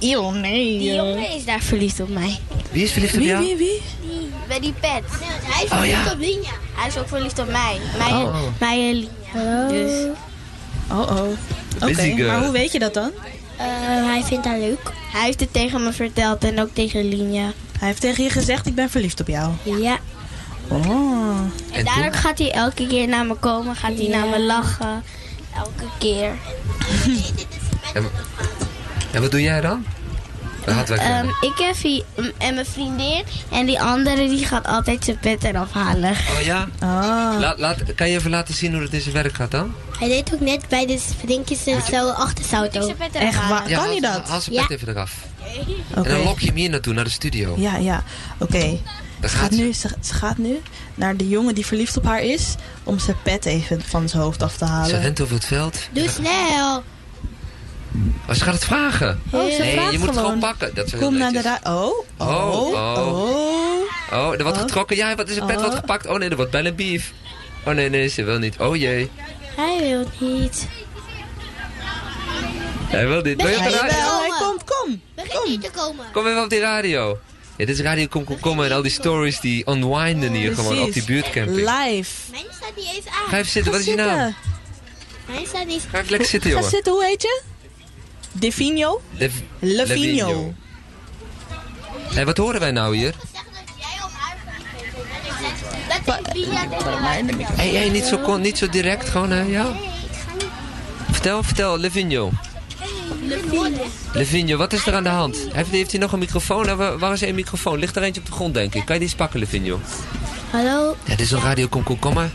Eeuw, 0.00 0.30
nee. 0.30 0.78
Die 0.78 0.94
jongen 0.94 1.30
is 1.34 1.44
daar 1.44 1.60
verliefd 1.60 2.00
op 2.00 2.08
mij. 2.08 2.38
Wie 2.70 2.84
is 2.84 2.92
verliefd 2.92 3.14
op 3.14 3.20
jou? 3.22 3.44
wie? 3.44 3.56
Die, 3.56 3.80
bij 4.48 4.60
die 4.60 4.72
pet. 4.80 5.02
hij 5.42 5.64
is 5.64 5.70
Oh, 5.70 5.76
verliefd 5.78 6.04
ja. 6.04 6.12
op 6.12 6.18
Linja. 6.18 6.50
Hij 6.74 6.88
is 6.88 6.98
ook 6.98 7.08
verliefd 7.08 7.38
op 7.38 7.46
mij. 7.50 7.76
Mij, 7.98 8.12
Oh, 8.12 8.22
oh. 8.22 8.40
mij 8.60 8.88
en 8.88 8.94
Linja. 8.94 9.68
Dus 9.68 10.06
Oh, 10.90 10.98
oh. 11.00 11.28
Oké, 11.90 12.14
maar 12.26 12.42
hoe 12.42 12.52
weet 12.52 12.72
je 12.72 12.78
dat 12.78 12.94
dan? 12.94 13.10
eh, 13.56 13.66
hij 14.06 14.22
vindt 14.24 14.46
haar 14.46 14.58
leuk. 14.58 14.92
Hij 15.12 15.24
heeft 15.24 15.40
het 15.40 15.52
tegen 15.52 15.82
me 15.84 15.92
verteld 15.92 16.44
en 16.44 16.60
ook 16.60 16.70
tegen 16.72 17.08
Linja. 17.08 17.52
Hij 17.78 17.88
heeft 17.88 18.00
tegen 18.00 18.24
je 18.24 18.30
gezegd, 18.30 18.66
ik 18.66 18.74
ben 18.74 18.90
verliefd 18.90 19.20
op 19.20 19.28
jou. 19.28 19.52
Ja. 19.62 19.98
Oh. 20.68 21.38
En 21.72 21.84
daardoor 21.84 22.12
gaat 22.12 22.38
hij 22.38 22.50
elke 22.52 22.86
keer 22.86 23.08
naar 23.08 23.26
me 23.26 23.34
komen. 23.34 23.76
Gaat 23.76 23.98
hij 23.98 24.08
naar 24.08 24.26
me 24.26 24.40
lachen. 24.40 25.02
Elke 25.56 25.88
keer. 25.98 26.30
En, 27.94 28.04
en 29.12 29.20
wat 29.22 29.30
doe 29.30 29.42
jij 29.42 29.60
dan? 29.60 29.84
Ehm, 30.66 31.26
ik 31.40 31.52
heb 31.56 31.76
hier, 31.76 32.04
en 32.38 32.54
mijn 32.54 32.66
vriendin. 32.66 33.22
En 33.50 33.66
die 33.66 33.80
andere 33.80 34.28
die 34.28 34.46
gaat 34.46 34.66
altijd 34.66 35.04
zijn 35.04 35.18
pet 35.18 35.44
eraf 35.44 35.72
halen. 35.72 36.10
Oh 36.10 36.40
ja? 36.44 36.68
Ah. 36.78 37.38
Laat, 37.38 37.58
laat, 37.58 37.94
kan 37.94 38.08
je 38.10 38.16
even 38.16 38.30
laten 38.30 38.54
zien 38.54 38.72
hoe 38.72 38.82
het 38.82 38.92
in 38.92 39.00
zijn 39.00 39.14
werk 39.14 39.34
gaat 39.34 39.50
dan? 39.50 39.74
Hij 39.98 40.08
deed 40.08 40.34
ook 40.34 40.40
net 40.40 40.68
bij 40.68 40.86
de 40.86 40.98
vriendjes 41.18 41.64
zo 41.64 42.08
achter 42.08 42.44
zijn 42.44 42.60
auto. 42.60 42.94
Echt 43.12 43.48
waar? 43.48 43.68
Ja, 43.68 43.78
kan 43.78 43.94
je 43.94 44.00
dat? 44.00 44.28
Haal 44.28 44.40
zijn 44.40 44.54
Ja. 44.54 44.66
pet 44.66 44.76
even 44.76 44.88
eraf. 44.88 45.12
Oké. 45.90 46.08
En 46.08 46.14
dan 46.14 46.22
lok 46.24 46.40
je 46.40 46.46
hem 46.46 46.56
hier 46.56 46.70
naartoe, 46.70 46.94
naar 46.94 47.04
de 47.04 47.10
studio. 47.10 47.54
Ja, 47.58 47.76
ja. 47.76 48.02
Oké. 48.38 48.78
Daar 49.26 49.34
Ze, 49.34 49.36
gaat 49.42 49.50
nu, 49.50 49.72
ze, 49.72 49.88
ze 50.02 50.14
gaat 50.14 50.38
nu 50.38 50.60
naar 50.94 51.16
de 51.16 51.28
jongen 51.28 51.54
die 51.54 51.66
verliefd 51.66 51.96
op 51.96 52.04
haar 52.04 52.22
is... 52.22 52.54
om 52.84 52.98
zijn 52.98 53.16
pet 53.22 53.44
even 53.44 53.82
van 53.82 54.08
zijn 54.08 54.22
hoofd 54.22 54.42
af 54.42 54.56
te 54.56 54.64
Ze 54.66 54.70
halen. 54.72 55.00
rent 55.00 55.20
over 55.20 55.34
het 55.34 55.44
veld. 55.44 55.78
Doe 55.92 56.08
snel. 56.08 56.82
Maar 58.26 58.36
ze 58.36 58.44
gaat 58.44 58.54
het 58.54 58.64
vragen. 58.64 59.20
Oh, 59.30 59.50
ze 59.50 59.58
nee, 59.60 59.72
vraagt 59.72 59.92
je 59.92 59.98
moet 59.98 60.06
het 60.08 60.16
gewoon. 60.16 60.32
gewoon 60.32 60.38
pakken. 60.50 60.74
Dat 60.74 60.86
is 60.86 60.92
heel 60.92 61.00
Kom 61.00 61.16
naar 61.18 61.32
de 61.32 61.34
netjes. 61.34 61.58
ra- 61.64 61.74
Oh, 61.74 62.06
oh, 62.16 62.28
Oh, 62.28 62.72
oh. 62.72 63.08
oh. 63.08 63.30
Oh, 64.12 64.32
er 64.32 64.42
wordt 64.42 64.56
Oh. 64.58 64.62
getrokken. 64.62 64.96
Ja, 64.96 65.14
wat 65.14 65.28
is 65.28 65.36
een 65.36 65.46
pet 65.46 65.56
Oh. 65.56 65.62
wordt 65.62 65.76
gepakt. 65.78 66.06
Oh 66.06 66.18
nee, 66.18 66.28
er 66.28 66.36
wordt 66.36 66.50
bijna 66.50 66.72
beef. 66.72 67.12
Oh 67.64 67.74
nee, 67.74 67.90
nee, 67.90 68.08
ze 68.08 68.22
wil 68.24 68.38
niet. 68.38 68.58
Oh 68.58 68.76
jee. 68.76 69.10
Hij 69.56 69.78
wil 69.80 70.28
niet. 70.30 70.66
Hij 72.88 73.06
wil 73.08 73.20
niet. 73.22 73.42
Wil 73.42 73.50
je 73.50 73.56
op 73.56 73.62
de 73.62 73.68
Hij, 73.70 73.80
radio? 73.80 73.96
wel, 73.98 74.20
hij 74.20 74.30
komt, 74.38 74.64
kom. 74.64 75.00
Begin 75.14 75.40
niet 75.50 75.62
te 75.62 75.70
komen. 75.70 76.04
Kom 76.12 76.26
even 76.26 76.42
op 76.42 76.50
die 76.50 76.60
radio. 76.60 77.18
Ja, 77.56 77.64
dit 77.66 77.68
is 77.78 77.80
Radio 77.80 78.06
Kom 78.06 78.24
Kom 78.24 78.40
Kom 78.40 78.62
en 78.62 78.72
al 78.72 78.82
die 78.82 78.90
stories 78.90 79.40
die 79.40 79.64
unwinden 79.68 80.32
hier 80.32 80.54
gewoon 80.54 80.82
op 80.82 80.92
die 80.92 81.04
buurtcamping. 81.04 81.56
Live. 81.56 82.10
Mijn 82.30 82.44
staat 82.56 82.76
niet 82.76 82.86
eens 82.96 83.06
aan. 83.06 83.28
Ga 83.28 83.36
even 83.38 83.50
zitten, 83.50 83.72
wat 83.72 83.80
is 83.80 83.86
je 83.86 83.96
Ga 83.96 84.04
naam? 84.04 84.16
zitten. 84.16 84.36
Mijn 85.26 85.46
staat 85.46 85.66
niet 85.66 85.82
Ga 85.90 85.98
even 85.98 86.10
lekker 86.10 86.28
zitten, 86.28 86.50
Ga 86.50 86.56
jongen. 86.56 86.70
zitten, 86.70 86.92
hoe 86.92 87.04
heet 87.04 87.22
je? 87.22 87.40
Divino? 88.32 89.00
Lev- 89.18 89.34
Levino. 89.58 90.54
Hé, 92.14 92.24
wat 92.24 92.36
horen 92.36 92.60
wij 92.60 92.70
nou 92.70 92.96
hier? 92.96 93.14
Hé, 97.56 97.76
hey, 97.76 97.88
niet, 97.88 98.04
zo, 98.04 98.18
kon- 98.18 98.40
niet 98.40 98.58
zo 98.58 98.68
direct, 98.68 99.08
gewoon, 99.08 99.30
hè? 99.30 99.40
Ja? 99.42 99.72
Vertel, 101.10 101.42
vertel, 101.42 101.78
Levinho. 103.26 103.84
Levinho, 104.12 104.56
wat 104.56 104.72
is 104.72 104.86
er 104.86 104.94
aan 104.94 105.02
de 105.02 105.08
hand? 105.08 105.36
Heeft, 105.52 105.70
heeft 105.70 105.90
hij 105.90 106.00
nog 106.00 106.12
een 106.12 106.18
microfoon? 106.18 106.66
Nou, 106.66 106.98
waar- 106.98 107.12
is 107.12 107.20
een 107.20 107.34
microfoon? 107.34 107.78
Ligt 107.78 107.96
er 107.96 108.02
eentje 108.02 108.20
op 108.20 108.26
de 108.26 108.32
grond, 108.32 108.54
denk 108.54 108.74
ik. 108.74 108.84
Kan 108.84 108.94
je 108.94 109.00
die 109.00 109.08
eens 109.08 109.18
pakken, 109.18 109.38
Levinho? 109.40 109.80
Hallo. 110.50 110.96
Ja, 111.04 111.10
dit 111.16 111.20
is 111.20 111.30
een 111.30 111.40
radio 111.40 111.66
Kom 111.68 111.82
Kom 111.82 111.98
Kom 111.98 112.14
maar. 112.14 112.30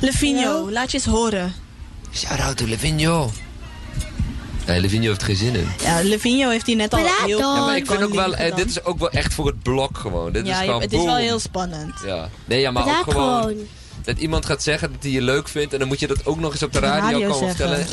Levino, 0.00 0.70
laat 0.70 0.90
je 0.90 0.96
eens 0.96 1.06
horen. 1.06 1.52
Shout 2.14 2.40
out 2.40 2.56
to 2.56 2.66
Levinho. 2.66 3.30
Nee, 4.66 4.80
Levinho 4.80 5.08
heeft 5.08 5.22
geen 5.22 5.36
zin 5.36 5.54
in. 5.54 5.68
Ja, 5.82 6.00
Levino 6.02 6.48
heeft 6.48 6.66
hij 6.66 6.74
net 6.74 6.94
al 6.94 7.00
Praat 7.00 7.12
heel... 7.24 7.38
Ja, 7.38 7.64
maar 7.66 7.76
ik 7.76 7.86
vind 7.86 8.02
ook 8.02 8.14
wel, 8.14 8.34
eh, 8.34 8.56
dit 8.56 8.68
is 8.70 8.84
ook 8.84 8.98
wel 8.98 9.10
echt 9.10 9.34
voor 9.34 9.46
het 9.46 9.62
blok 9.62 9.98
gewoon. 9.98 10.32
Dit 10.32 10.46
Ja, 10.46 10.52
is 10.52 10.58
je- 10.58 10.64
gewoon 10.64 10.80
het 10.80 10.92
is 10.92 11.04
wel 11.04 11.16
heel 11.16 11.38
spannend. 11.38 11.94
Ja. 12.06 12.28
Nee, 12.44 12.60
ja, 12.60 12.70
maar 12.70 12.82
Praat 12.82 12.98
ook 13.06 13.10
gewoon, 13.12 13.40
gewoon. 13.42 13.56
dat 14.04 14.18
iemand 14.18 14.46
gaat 14.46 14.62
zeggen 14.62 14.92
dat 14.92 15.02
hij 15.02 15.10
je 15.12 15.22
leuk 15.22 15.48
vindt 15.48 15.72
en 15.72 15.78
dan 15.78 15.88
moet 15.88 16.00
je 16.00 16.06
dat 16.06 16.26
ook 16.26 16.40
nog 16.40 16.52
eens 16.52 16.62
op 16.62 16.72
de 16.72 16.80
de 16.80 16.86
radio, 16.86 17.02
radio 17.02 17.30
komen 17.32 17.56
zeggen. 17.56 17.76
vertellen. 17.76 17.86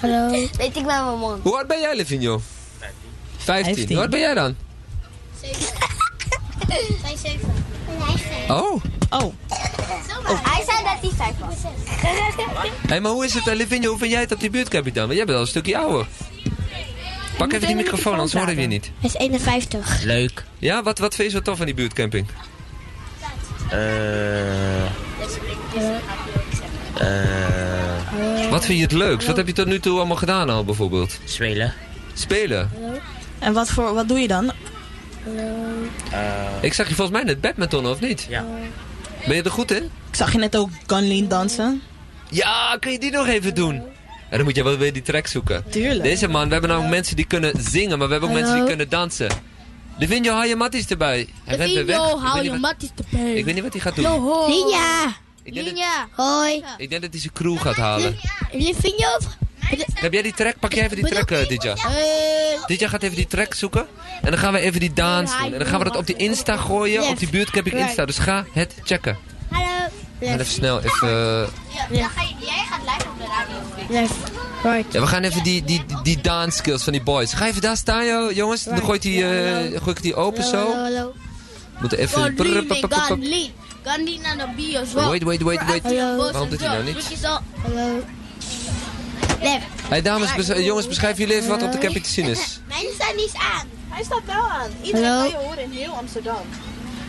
Hallo. 0.00 0.30
Weet 0.58 0.76
ik 0.76 0.84
wel 0.84 1.04
mijn 1.04 1.18
mond. 1.18 1.42
Hoe 1.42 1.56
oud 1.56 1.66
ben 1.66 1.80
jij, 1.80 1.96
Levinho? 1.96 2.40
15. 3.36 3.74
15. 3.74 3.88
Hoe 3.88 3.98
oud 3.98 4.10
ben 4.10 4.20
jij 4.20 4.34
dan? 4.34 4.56
Zijn 5.40 7.18
zeven. 7.18 7.52
En 7.88 8.00
hij 8.00 8.14
is 8.14 8.20
vijf. 8.20 8.50
Oh. 8.50 8.82
Oh, 9.10 9.32
Hij 10.42 10.64
zei 10.64 10.84
dat 10.84 10.98
hij 11.00 11.10
vijf 11.16 11.34
was. 11.38 11.72
Hé, 12.90 13.00
maar 13.00 13.10
hoe 13.10 13.24
is 13.24 13.34
het, 13.34 13.46
uh, 13.46 13.54
Levinho? 13.54 13.88
Hoe 13.88 13.98
vind 13.98 14.10
jij 14.10 14.20
het 14.20 14.32
op 14.32 14.40
die 14.40 14.50
buurtcamping 14.50 14.94
dan? 14.94 15.04
Want 15.04 15.16
jij 15.16 15.24
bent 15.26 15.36
al 15.36 15.42
een 15.42 15.48
stukje 15.50 15.78
ouder. 15.78 16.06
Pak 17.36 17.52
even 17.52 17.66
die 17.66 17.76
microfoon, 17.76 18.12
anders 18.12 18.32
horen 18.32 18.54
we 18.54 18.60
je 18.60 18.66
niet. 18.66 18.90
Hij 19.00 19.08
is 19.08 19.14
51. 19.14 20.02
Leuk. 20.02 20.44
Ja, 20.58 20.82
wat, 20.82 20.98
wat 20.98 21.14
vind 21.14 21.30
je 21.30 21.36
zo 21.36 21.42
tof 21.42 21.60
aan 21.60 21.66
die 21.66 21.74
buurtcamping? 21.74 22.26
Eh. 23.70 24.84
Eh. 26.94 27.43
Wat 28.54 28.64
vind 28.64 28.78
je 28.78 28.84
het 28.84 28.92
leukst? 28.92 29.26
Wat 29.26 29.36
heb 29.36 29.46
je 29.46 29.52
tot 29.52 29.66
nu 29.66 29.80
toe 29.80 29.96
allemaal 29.96 30.16
gedaan 30.16 30.50
al 30.50 30.64
bijvoorbeeld? 30.64 31.18
Spelen. 31.24 31.74
Spelen? 32.14 32.70
En 33.38 33.52
wat, 33.52 33.70
voor, 33.70 33.94
wat 33.94 34.08
doe 34.08 34.18
je 34.18 34.28
dan? 34.28 34.52
Ik 36.60 36.72
zag 36.72 36.88
je 36.88 36.94
volgens 36.94 37.16
mij 37.16 37.26
net 37.26 37.40
badminton, 37.40 37.86
of 37.86 38.00
niet? 38.00 38.26
Ja. 38.28 38.44
Ben 39.26 39.36
je 39.36 39.42
er 39.42 39.50
goed 39.50 39.70
in? 39.70 39.82
Ik 39.82 40.16
zag 40.16 40.32
je 40.32 40.38
net 40.38 40.56
ook 40.56 40.68
Gunlean 40.86 41.28
dansen. 41.28 41.82
Ja, 42.30 42.76
kun 42.80 42.92
je 42.92 42.98
die 42.98 43.10
nog 43.10 43.26
even 43.26 43.54
doen? 43.54 43.74
En 43.74 44.36
dan 44.36 44.44
moet 44.44 44.56
je 44.56 44.64
wel 44.64 44.76
weer 44.76 44.92
die 44.92 45.02
track 45.02 45.26
zoeken. 45.26 45.64
Tuurlijk. 45.70 46.02
Deze 46.02 46.28
man, 46.28 46.46
we 46.46 46.52
hebben 46.52 46.70
nou 46.70 46.88
mensen 46.88 47.16
die 47.16 47.26
kunnen 47.26 47.52
zingen, 47.58 47.98
maar 47.98 48.06
we 48.06 48.12
hebben 48.12 48.30
ook 48.30 48.36
Hallo. 48.36 48.48
mensen 48.48 48.54
die 48.56 48.76
kunnen 48.76 48.88
dansen. 48.88 49.28
Livigno, 49.98 50.32
hou 50.32 50.46
je 50.46 50.56
matties 50.56 50.86
erbij. 50.86 51.28
Hij 51.44 51.56
rent 51.56 51.72
weer 51.72 51.86
weg. 51.86 51.96
Livigno, 51.96 52.16
Ik 52.16 52.22
weet 52.22 52.30
hou 52.30 52.44
je 52.44 52.58
matties 52.58 52.90
erbij. 53.10 53.32
Ik 53.32 53.44
weet 53.44 53.54
niet 53.54 53.62
wat 53.62 53.72
hij 53.72 53.82
gaat 53.82 53.94
doen. 53.94 54.04
Yo, 54.04 54.46
Linja. 54.48 55.22
Ik 55.44 55.54
denk, 55.54 55.66
dat, 55.66 55.74
Linja. 55.74 56.08
Hoi. 56.10 56.64
ik 56.76 56.90
denk 56.90 57.02
dat 57.02 57.10
hij 57.10 57.20
zijn 57.20 57.32
crew 57.32 57.58
gaat 57.60 57.76
halen. 57.76 58.16
Livigno. 58.52 59.18
Heb 59.94 60.12
jij 60.12 60.22
die 60.22 60.34
track? 60.34 60.58
Pak 60.58 60.72
jij 60.72 60.84
even 60.84 60.96
die 60.96 61.06
track, 61.06 61.30
uh, 61.30 61.48
Didja. 61.48 61.74
Eh, 61.74 62.66
Didja 62.66 62.88
gaat 62.88 63.02
even 63.02 63.16
die 63.16 63.26
track 63.26 63.54
zoeken. 63.54 63.86
En 64.22 64.30
dan 64.30 64.38
gaan 64.40 64.52
we 64.52 64.58
even 64.58 64.80
die 64.80 64.92
dance 64.92 65.36
doen. 65.36 65.52
En 65.52 65.58
dan 65.58 65.68
gaan 65.68 65.78
we 65.78 65.84
dat 65.84 65.96
op 65.96 66.06
die 66.06 66.16
Insta 66.16 66.56
gooien. 66.56 67.08
Op 67.08 67.18
die 67.18 67.28
buurtcamping 67.28 67.76
Insta. 67.76 68.04
Dus 68.04 68.18
ga 68.18 68.44
het 68.52 68.74
checken. 68.82 69.18
Hallo. 69.50 69.66
En 70.18 70.32
even 70.32 70.46
snel, 70.46 70.80
even... 70.80 71.08
eh. 71.08 71.46
Jij 71.90 72.08
gaat 72.70 72.80
live 72.80 73.08
op 73.08 73.18
de 73.18 73.24
radio. 73.88 74.06
Right. 74.62 74.92
Ja, 74.92 75.00
we 75.00 75.06
gaan 75.06 75.22
even 75.22 75.42
die, 75.42 75.64
die, 75.64 75.84
die, 75.86 76.02
die 76.02 76.20
dance 76.20 76.58
skills 76.58 76.82
van 76.82 76.92
die 76.92 77.02
boys. 77.02 77.32
Ga 77.32 77.46
even 77.46 77.60
daar 77.60 77.76
staan, 77.76 78.06
joh, 78.06 78.32
jongens. 78.32 78.62
Dan 78.62 78.82
gooit 78.82 79.02
die, 79.02 79.24
eh, 79.24 79.80
gooi 79.82 79.96
ik 79.96 80.02
die 80.02 80.14
open 80.14 80.44
zo. 80.44 80.56
Hallo, 80.56 80.82
hallo. 80.82 81.12
We 81.72 81.80
moeten 81.80 81.98
even... 81.98 82.36
Gunlean. 83.84 84.06
Gunlean 84.06 84.24
aan 84.24 84.38
de 84.38 84.54
bios. 84.56 84.92
Wait, 84.92 85.22
wait, 85.22 85.42
wait, 85.42 85.64
wait. 85.66 85.82
Hallo. 85.82 86.16
Waarom 86.16 86.48
doet 86.50 86.60
hij 86.60 86.68
nou 86.68 86.84
niet? 86.84 87.18
Hallo. 87.62 88.02
Hey 89.88 90.02
dames, 90.02 90.34
bes- 90.34 90.64
jongens, 90.64 90.88
beschrijven 90.88 91.20
jullie 91.20 91.36
even 91.36 91.48
wat 91.48 91.62
op 91.62 91.72
de 91.72 91.78
camping 91.78 92.04
te 92.04 92.10
zien 92.10 92.26
is. 92.26 92.38
Mijn 92.68 92.86
staat 92.94 93.14
niet 93.16 93.34
aan. 93.54 93.66
Hij 93.88 94.04
staat 94.04 94.22
wel 94.26 94.48
aan. 94.50 94.70
Iedereen 94.82 95.08
Hallo. 95.08 95.30
kan 95.30 95.40
je 95.40 95.46
horen 95.46 95.62
in 95.62 95.70
heel 95.70 95.92
Amsterdam. 95.92 96.42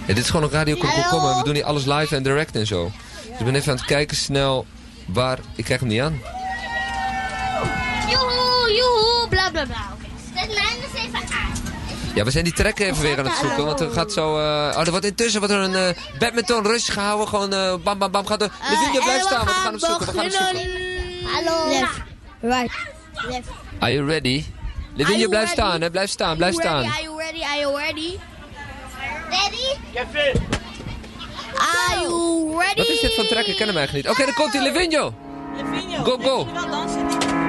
Ja, 0.08 0.14
dit 0.14 0.24
is 0.24 0.30
gewoon 0.30 0.44
een 0.46 0.52
radio 0.52 0.76
kom, 0.76 0.90
en 0.90 1.38
we 1.38 1.42
doen 1.44 1.54
hier 1.54 1.64
alles 1.64 1.86
live 1.86 2.16
en 2.16 2.24
direct 2.24 2.56
en 2.56 2.68
zo. 2.68 2.92
Dus 3.30 3.40
ik 3.40 3.46
ben 3.46 3.56
even 3.56 3.72
aan 3.72 3.78
het 3.78 3.86
kijken 3.86 4.18
snel 4.18 4.66
waar... 5.06 5.40
Ik 5.56 5.64
krijg 5.64 5.80
hem 5.80 5.90
niet 5.90 6.02
aan. 6.02 6.22
Joehoe, 8.10 8.74
joehoe, 8.76 9.28
bla 9.30 9.50
bla 9.52 9.66
bla. 9.66 9.94
Oké, 9.94 10.40
zet 10.40 10.48
mij 10.48 10.78
eens 10.84 11.06
even 11.06 11.36
aan. 11.38 11.55
Ja, 12.16 12.24
we 12.24 12.32
zijn 12.32 12.44
die 12.44 12.54
track 12.54 12.80
even 12.80 13.02
weer 13.02 13.18
aan 13.20 13.26
het 13.26 13.36
zoeken, 13.36 13.66
want 13.66 13.80
er 13.80 13.92
gaat 13.92 14.12
zo... 14.12 14.38
eh, 14.38 14.44
oh, 14.78 14.82
er 14.86 14.92
wordt 14.92 15.06
intussen 15.06 15.40
wordt 15.40 15.54
er 15.56 15.62
een 15.62 15.76
eh, 15.76 15.90
badminton 16.20 16.64
rush 16.68 16.92
gehouden. 16.92 17.28
Gewoon 17.28 17.54
eh, 17.54 17.76
bam, 17.84 17.98
bam, 17.98 18.12
bam. 18.12 18.26
Gaat 18.26 18.42
er... 18.42 18.48
De 18.48 18.84
video 18.86 19.04
blijft 19.04 19.26
staan, 19.26 19.46
want 19.46 19.50
we 19.58 19.62
gaan 19.62 19.72
hem 19.72 19.80
zoeken. 19.80 20.06
We 20.06 20.12
gaan 20.12 20.24
hem 20.24 20.32
zoeken. 20.32 20.70
Hallo. 21.32 21.70
Left. 21.70 22.02
Right. 22.42 22.72
Left. 23.28 23.48
Are 23.80 23.94
you 23.94 24.08
ready? 24.08 24.44
Livinje, 24.96 25.30
blijf 25.30 25.50
staan, 25.50 25.82
hè. 25.82 25.92
Blijf 25.92 26.10
staan, 26.10 26.38
blijf 26.38 26.54
staan. 26.54 26.84
Are 26.86 27.02
you 27.04 27.18
ready? 27.18 27.44
Are 27.44 27.60
you 27.60 27.78
ready? 27.78 28.18
Ready? 29.30 29.78
Are 31.56 32.02
you 32.02 32.58
ready? 32.60 32.78
Wat 32.78 32.88
is 32.88 33.00
dit 33.00 33.14
voor 33.16 33.26
track? 33.26 33.46
Ik 33.46 33.56
ken 33.56 33.68
hem 33.68 33.78
eigenlijk 33.78 34.08
niet. 34.08 34.18
Oké, 34.18 34.26
dan 34.26 34.34
komt 34.34 34.54
hij, 34.54 34.62
Livinjo. 34.62 35.14
Go, 36.04 36.18
go. 36.18 36.48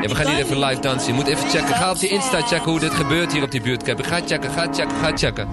Ja, 0.06 0.12
we 0.12 0.18
gaan 0.18 0.34
hier 0.34 0.44
even 0.44 0.58
live 0.58 0.80
dansen. 0.80 1.08
Je 1.08 1.14
moet 1.14 1.26
even 1.26 1.48
checken. 1.48 1.74
Ga 1.74 1.90
op 1.90 1.98
die 1.98 2.08
Insta 2.08 2.40
checken 2.40 2.70
hoe 2.70 2.80
dit 2.80 2.94
gebeurt 2.94 3.32
hier 3.32 3.42
op 3.42 3.50
die 3.50 3.60
buurtcamp. 3.60 4.06
Ga 4.06 4.20
checken, 4.26 4.50
ga 4.50 4.66
checken, 4.72 4.96
ga 5.02 5.10
checken. 5.14 5.48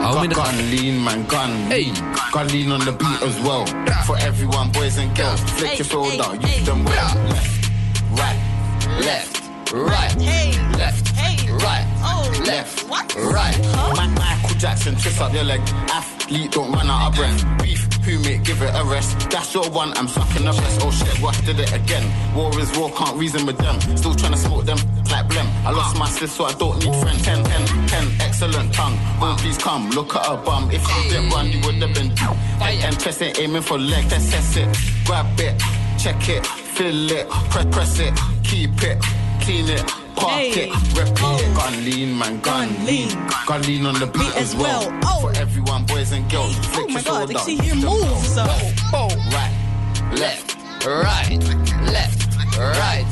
Hou 0.00 0.14
hem 0.14 0.22
in 0.22 0.28
de 0.28 0.34
gun 0.34 0.44
gaten. 0.44 0.68
lean, 0.68 1.02
man, 1.02 1.24
gun 1.26 1.68
lean. 1.68 1.94
Gun 2.30 2.46
lean 2.46 2.72
on 2.72 2.80
the 2.80 2.92
beat 2.92 3.22
as 3.22 3.40
well. 3.40 3.66
For 4.04 4.16
everyone, 4.16 4.70
boys 4.70 4.96
and 4.98 5.16
girls, 5.16 5.40
flick 5.40 5.76
your 5.78 5.86
shoulder, 5.88 6.36
use 6.40 6.64
them 6.64 6.84
well. 6.84 7.14
Left, 7.28 7.72
right, 8.10 8.38
left, 9.00 9.42
right, 9.72 10.16
left, 10.78 11.12
right, 11.64 11.86
left, 12.46 12.84
right. 13.16 13.58
Ma- 13.96 14.06
Michael 14.06 14.56
Jackson, 14.58 14.94
twist 14.94 15.20
up 15.20 15.32
your 15.32 15.44
leg. 15.44 15.60
Athlete, 15.88 16.50
don't 16.52 16.72
run 16.72 16.90
out 16.90 17.08
of 17.08 17.14
breath. 17.16 17.44
Beef, 17.62 17.88
mate, 18.06 18.42
give 18.44 18.60
it 18.62 18.72
a 18.74 18.84
rest. 18.84 19.30
That's 19.30 19.54
your 19.54 19.68
one, 19.70 19.96
I'm 19.96 20.08
sucking 20.08 20.44
the 20.44 20.52
best. 20.52 20.80
Oh 20.82 20.90
shit, 20.90 21.20
what 21.20 21.40
did 21.44 21.60
it 21.60 21.72
again? 21.72 22.04
War 22.34 22.50
is 22.58 22.76
war, 22.76 22.90
can't 22.90 23.16
reason 23.16 23.46
with 23.46 23.58
them. 23.58 23.80
Still 23.96 24.14
trying 24.14 24.32
to 24.32 24.38
smoke 24.38 24.64
them 24.64 24.78
like 25.10 25.26
blem. 25.28 25.46
I 25.64 25.70
lost 25.70 25.98
my 25.98 26.08
sis, 26.08 26.32
so 26.32 26.44
I 26.44 26.52
don't 26.54 26.78
need 26.84 26.94
friends. 26.96 27.22
10, 27.22 27.44
10, 27.44 27.88
10, 27.88 28.20
excellent 28.20 28.74
tongue. 28.74 28.98
Won't 29.20 29.38
please 29.40 29.58
come, 29.58 29.90
look 29.90 30.14
at 30.16 30.26
her 30.26 30.36
bum. 30.36 30.70
If 30.70 30.82
you 30.88 31.10
didn't 31.10 31.30
run, 31.30 31.46
you 31.50 31.60
would 31.64 31.76
have 31.76 31.94
been. 31.94 32.12
And 32.60 33.00
chest 33.00 33.22
ain't 33.22 33.38
aiming 33.38 33.62
for 33.62 33.78
leg, 33.78 34.08
test 34.08 34.56
it. 34.56 34.68
Grab 35.04 35.26
it, 35.38 35.60
check 35.98 36.28
it, 36.28 36.46
fill 36.46 37.10
it, 37.10 37.28
press, 37.50 37.66
press 37.66 37.98
it, 38.00 38.14
keep 38.42 38.82
it, 38.82 39.00
clean 39.40 39.68
it. 39.68 40.01
Park 40.16 40.56
it, 40.56 40.70
repeat 40.96 41.10
it. 41.10 41.20
Oh. 41.22 41.54
Gun 41.56 41.84
lean, 41.84 42.18
man, 42.18 42.40
gun, 42.40 42.68
lean. 42.86 43.08
Gun 43.46 43.62
lean 43.62 43.86
on 43.86 43.94
the 43.98 44.06
beat 44.06 44.36
as 44.36 44.54
well. 44.54 44.88
Oh. 45.04 45.20
For 45.20 45.32
everyone, 45.40 45.84
boys 45.86 46.12
and 46.12 46.30
girls. 46.30 46.54
Flick 46.66 46.86
Oh 46.88 46.92
my 46.92 47.02
god, 47.02 47.30
shoulder. 47.30 47.38
zie 47.44 47.60
hier 47.60 47.74
moves 47.74 48.34
zo. 48.34 48.44
Right, 49.32 49.52
left, 50.18 50.56
right, 50.86 51.38
left, 51.92 52.31
right. 52.58 53.04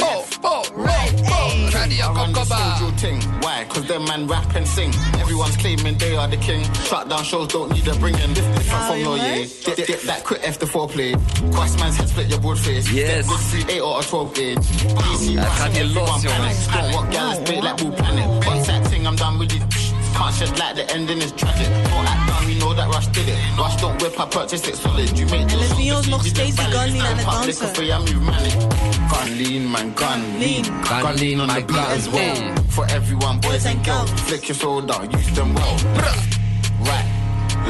Oh, 0.00 0.26
oh, 0.44 0.64
right, 0.74 1.12
oh. 1.26 1.70
Radio 1.74 2.06
I 2.06 2.12
run 2.14 2.32
the 2.32 2.44
studio 2.44 2.96
ting. 2.96 3.20
Why? 3.40 3.64
Cause 3.68 3.86
them 3.86 4.04
man 4.04 4.26
rap 4.26 4.54
and 4.54 4.66
sing. 4.66 4.92
Everyone's 5.20 5.56
claiming 5.56 5.96
they 5.98 6.16
are 6.16 6.28
the 6.28 6.36
king. 6.36 6.62
Shut 6.88 7.08
down 7.08 7.24
shows 7.24 7.48
don't 7.48 7.72
need 7.72 7.86
a 7.88 7.94
bringing. 7.96 8.34
This 8.34 8.44
different 8.44 8.84
from 8.86 8.98
your 8.98 9.16
year. 9.16 9.46
Dip, 9.64 9.86
dip, 9.86 10.00
that 10.02 10.24
quick 10.24 10.46
after 10.46 10.66
foreplay. 10.66 11.12
Cross 11.52 11.78
man's 11.78 11.96
head 11.96 12.08
split 12.08 12.28
your 12.28 12.40
broad 12.40 12.58
face. 12.58 12.90
Yes. 12.92 13.28
Good 13.28 13.38
see 13.38 13.72
8 13.76 13.80
or 13.80 14.00
a 14.00 14.02
12 14.02 14.34
gauge. 14.34 14.58
PC 14.58 15.38
Hij 15.38 15.50
gaat 15.50 15.72
hier 15.72 15.84
los, 15.84 16.08
everyone 16.08 16.20
jongens. 16.20 16.66
Don't 16.66 16.94
what 16.94 17.10
gal 17.10 17.32
is 17.32 17.38
bait 17.38 17.62
like 17.62 17.76
Bull 17.76 17.92
Planet. 17.92 18.46
Once 18.46 18.66
that 18.66 18.86
thing, 18.88 19.06
I'm 19.06 19.16
done 19.16 19.38
with 19.38 19.52
it. 19.52 19.81
Can't 20.14 20.34
shed 20.34 20.58
like 20.58 20.74
the 20.76 20.84
ending 20.94 21.18
is 21.22 21.32
tragic. 21.32 21.68
Don't 21.68 22.06
act 22.06 22.28
down, 22.28 22.46
we 22.46 22.54
know 22.58 22.74
that 22.74 22.88
Rush 22.88 23.06
did 23.08 23.28
it. 23.28 23.38
Rush 23.58 23.76
don't 23.80 24.00
whip, 24.02 24.18
I 24.20 24.26
purchased 24.26 24.68
it 24.68 24.76
solid. 24.76 25.18
You 25.18 25.26
make 25.26 25.50
En 25.52 25.58
Levio 25.58 25.98
is 26.00 26.06
nog 26.06 26.24
steeds 26.26 26.56
die 26.56 26.64
gun 26.64 26.90
lean 26.90 27.06
aan 27.06 27.16
het 27.16 27.24
Public 27.26 27.58
dansen. 27.58 27.74
for 27.74 27.84
you, 27.84 27.98
move 28.00 28.20
manic. 28.20 28.52
Gun 29.12 29.36
lean, 29.36 29.70
man, 29.70 29.92
gun 29.94 30.38
lean. 30.38 30.64
Gun 30.84 31.14
lean 31.14 31.40
on 31.40 31.48
the 31.48 31.64
beat 31.64 31.76
as 31.96 32.08
well. 32.08 32.34
For 32.68 32.84
everyone, 32.86 33.38
boys 33.40 33.64
and 33.66 33.84
girls. 33.86 34.10
Flick 34.10 34.44
your 34.46 34.58
shoulder, 34.58 34.98
use 35.10 35.32
them 35.34 35.54
well. 35.54 35.76
Right, 36.84 37.04
En 37.04 37.11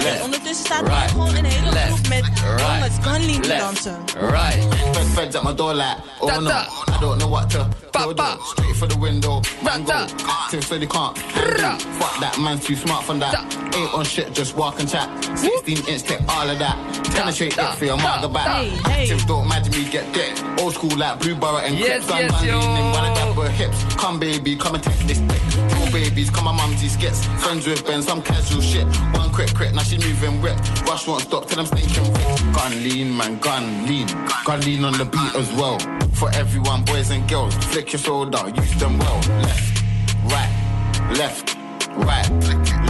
left, 0.03 0.23
ondertussen 0.23 0.65
staat 0.65 0.87
right, 0.87 1.11
gewoon 1.11 1.35
een 1.35 1.45
hele 1.45 1.73
left, 1.73 1.87
groep 1.87 2.09
met 2.09 2.25
right, 2.25 2.61
jongens 2.61 2.97
gunlean 3.01 3.41
te 3.41 3.49
left, 3.49 3.61
dansen. 3.61 3.97
Right. 4.21 4.75
Fed, 4.93 5.07
feds 5.15 5.37
at 5.37 5.43
my 5.43 5.55
door 5.55 5.75
like, 5.75 5.97
oh 6.21 6.39
no, 6.41 6.51
I 6.51 7.01
don't 7.01 7.19
know 7.19 7.31
what 7.31 7.51
to 7.51 7.67
do. 7.91 8.15
do. 8.15 8.23
Straight 8.45 8.77
for 8.77 8.89
the 8.89 8.99
window, 8.99 9.41
man 9.63 9.85
go. 9.85 10.07
Till 10.51 10.63
so 10.63 10.79
they 10.79 10.87
can't 10.87 11.19
handle. 11.19 11.79
Fuck 11.99 12.21
that, 12.21 12.39
man's 12.39 12.65
too 12.67 12.77
smart 12.77 13.05
for 13.05 13.15
that. 13.15 13.35
Ain't 13.75 13.95
on 13.95 14.05
shit, 14.05 14.33
just 14.33 14.57
walk 14.57 14.81
and 14.81 14.89
chat. 14.89 15.09
16 15.39 15.89
inch, 15.89 16.03
take 16.03 16.21
all 16.29 16.51
of 16.51 16.59
that. 16.59 16.77
Penetrate 17.15 17.59
it 17.59 17.75
for 17.79 17.85
your 17.85 17.97
mother 17.97 18.29
back. 18.29 18.47
Hey, 18.47 18.69
hey. 18.91 19.07
Tips 19.07 19.25
don't 19.25 19.45
imagine 19.45 19.73
me 19.73 19.91
get 19.91 20.13
dick. 20.13 20.33
Old 20.59 20.75
school 20.75 20.97
like 20.97 21.19
Blue 21.21 21.35
Borough 21.35 21.59
and 21.59 21.79
Yes, 21.79 22.05
Crips. 22.05 22.11
I'm 22.11 22.21
yes, 22.23 22.31
gun 22.33 22.47
yo. 22.47 22.59
leaning 22.59 22.91
while 22.93 23.05
I 23.11 23.15
dab 23.15 23.37
her 23.37 23.51
hips. 23.51 23.95
Come 23.97 24.19
baby, 24.19 24.57
come 24.57 24.75
and 24.75 24.83
take 24.85 24.99
this 25.07 25.19
dick. 25.19 25.82
Babies, 25.93 26.31
come 26.31 26.47
my 26.47 26.53
mumsy 26.53 26.89
skits. 26.89 27.27
Friends 27.45 27.67
with 27.67 27.85
Ben, 27.87 28.03
some 28.03 28.23
casual 28.23 28.63
shit. 28.63 28.87
One 29.15 29.31
quick 29.31 29.55
crit, 29.55 29.75
now 29.75 29.83
she 29.83 29.99
moving 29.99 30.41
whip. 30.41 30.59
Rush 30.89 31.07
won't 31.07 31.23
stop 31.23 31.47
till 31.47 31.61
I'm 31.61 31.67
stinking 31.67 32.11
rich. 32.15 32.55
Gun 32.55 32.73
lean, 32.83 33.15
man, 33.15 33.39
gun 33.39 33.87
lean. 33.87 34.07
Gun 34.47 34.61
lean 34.63 34.85
on 34.85 34.95
the 34.95 35.05
beat 35.05 35.35
as 35.35 35.53
well. 35.53 35.79
For 36.15 36.31
everyone, 36.33 36.85
boys 36.85 37.11
and 37.11 37.29
girls, 37.29 37.55
flick 37.67 37.93
your 37.93 38.01
shoulder, 38.01 38.43
use 38.57 38.75
them 38.77 38.99
well. 38.99 39.21
Left, 39.43 39.85
right, 40.25 41.13
left, 41.19 41.57
right, 41.97 42.31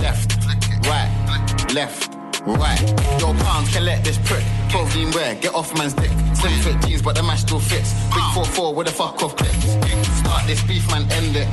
left, 0.00 0.46
right, 0.86 1.74
left. 1.74 2.21
Right, 2.44 2.80
yo, 3.20 3.32
pound, 3.34 3.68
collect 3.68 4.04
this 4.04 4.18
prick. 4.18 4.42
12 4.70 4.96
lean 4.96 5.10
wear, 5.12 5.34
get 5.36 5.54
off 5.54 5.76
man's 5.78 5.94
dick. 5.94 6.10
Slim 6.34 6.52
fit 6.60 6.80
jeans, 6.82 7.00
but 7.00 7.14
the 7.14 7.22
match 7.22 7.40
still 7.40 7.60
fits. 7.60 7.92
Big 8.10 8.24
4-4 8.34 8.74
with 8.74 8.88
a 8.88 8.90
fuck 8.90 9.22
off 9.22 9.36
clips. 9.36 9.70
Start 10.18 10.46
this 10.48 10.60
beef, 10.64 10.84
man, 10.90 11.02
end 11.12 11.36
it. 11.36 11.46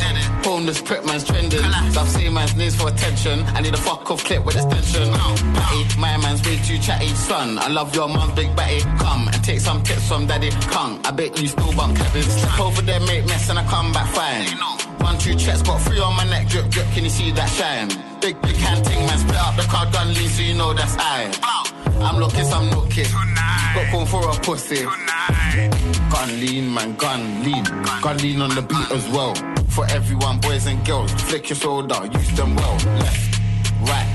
Hone 0.44 0.66
this 0.66 0.82
prick, 0.82 1.06
man's 1.06 1.26
trending. 1.26 1.62
Stop 1.92 2.08
saying 2.08 2.34
man's 2.34 2.56
names 2.56 2.76
for 2.76 2.88
attention. 2.88 3.44
I 3.50 3.62
need 3.62 3.76
a 3.76 3.78
fuck 3.78 4.10
off 4.10 4.24
clip 4.24 4.44
with 4.44 4.56
extension. 4.56 5.12
Batty, 5.54 6.00
my 6.00 6.18
man's 6.18 6.44
way 6.44 6.58
too 6.58 6.80
chatty. 6.80 7.10
Son, 7.10 7.60
I 7.60 7.68
love 7.68 7.94
your 7.94 8.08
mum's 8.08 8.34
big 8.34 8.56
batty. 8.56 8.82
Come 8.98 9.28
and 9.28 9.44
take 9.44 9.60
some 9.60 9.84
tips 9.84 10.08
from 10.08 10.26
daddy. 10.26 10.50
Come, 10.74 11.02
I 11.06 11.12
bet 11.12 11.40
you 11.40 11.50
still 11.50 11.72
bump. 11.74 12.00
Step 12.00 12.60
over 12.60 12.82
there, 12.82 13.00
make 13.02 13.28
mess, 13.28 13.48
and 13.50 13.60
I 13.60 13.64
come 13.66 13.94
back 13.94 14.10
fine. 14.16 14.89
One, 15.00 15.18
two 15.18 15.36
checks, 15.36 15.62
got 15.62 15.82
three 15.82 16.00
on 16.00 16.16
my 16.16 16.26
neck, 16.26 16.48
drip, 16.48 16.70
drip, 16.70 16.88
can 16.94 17.04
you 17.04 17.10
see 17.10 17.32
that 17.32 17.50
shine? 17.50 17.88
Big, 18.22 18.42
big 18.42 18.56
hand 18.56 18.86
ting, 18.86 19.00
man, 19.06 19.18
split 19.18 19.38
up 19.38 19.56
the 19.56 19.64
crowd, 19.64 19.92
gun 19.94 20.14
lean, 20.14 20.30
so 20.30 20.42
you 20.42 20.54
know 20.54 20.74
that's 20.74 20.96
I. 20.98 21.32
I'm 22.02 22.18
looking 22.20 22.46
some 22.46 22.70
nookie. 22.70 23.08
Got 23.76 23.92
going 23.92 24.06
for 24.08 24.30
a 24.30 24.34
pussy. 24.42 24.84
Gun 24.84 26.30
lean, 26.40 26.74
man, 26.74 26.96
gun 26.96 27.44
lean. 27.44 27.64
Gun 28.02 28.18
lean 28.18 28.42
on 28.42 28.56
the 28.56 28.62
beat 28.62 28.92
as 28.92 29.08
well. 29.10 29.36
For 29.70 29.86
everyone, 29.88 30.40
boys 30.40 30.66
and 30.66 30.86
girls, 30.86 31.12
flick 31.12 31.50
your 31.50 31.58
shoulder, 31.58 32.06
use 32.12 32.32
them 32.32 32.56
well. 32.56 32.76
Left, 32.76 33.40
right, 33.82 34.08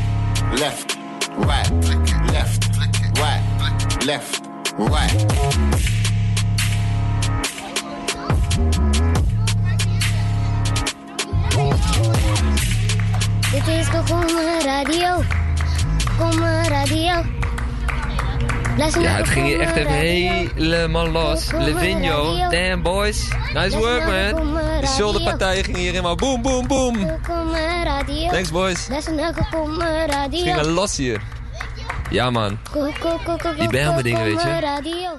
left, 0.58 0.96
right, 1.36 1.70
left, 2.32 2.76
right, 3.18 3.42
left, 4.06 4.46
right. 4.78 5.74
Dit 13.54 13.66
is 13.66 13.88
Kokoma 13.88 14.58
Radio. 14.64 15.22
Kokoma 16.18 16.68
Radio. 16.68 17.22
Ja, 18.76 19.16
het 19.16 19.28
ging 19.28 19.46
hier 19.46 19.60
echt 19.60 19.76
even 19.76 19.92
helemaal 19.92 21.08
los. 21.08 21.50
Levinho, 21.52 22.48
damn 22.50 22.82
boys. 22.82 23.28
Nice 23.52 23.78
work 23.78 24.04
man. 24.06 24.54
De 24.80 24.86
shoulderpartijen 24.86 25.64
gingen 25.64 25.80
hier 25.80 25.90
helemaal 25.90 26.14
boom, 26.14 26.42
boom, 26.42 26.66
boom. 26.66 27.20
Kokoma 27.22 27.82
Radio. 27.82 28.30
Thanks 28.30 28.50
boys. 28.50 28.86
Het 28.86 29.06
Radio. 30.10 30.42
ging 30.42 30.62
los 30.62 30.96
hier. 30.96 31.20
Ja 32.10 32.30
man. 32.30 32.58
Die 33.58 33.68
Bijlmer 33.68 34.02
dingen, 34.02 34.22
weet 34.22 34.32
je. 34.32 34.38
Kokoma 34.38 34.60
Radio. 34.60 35.18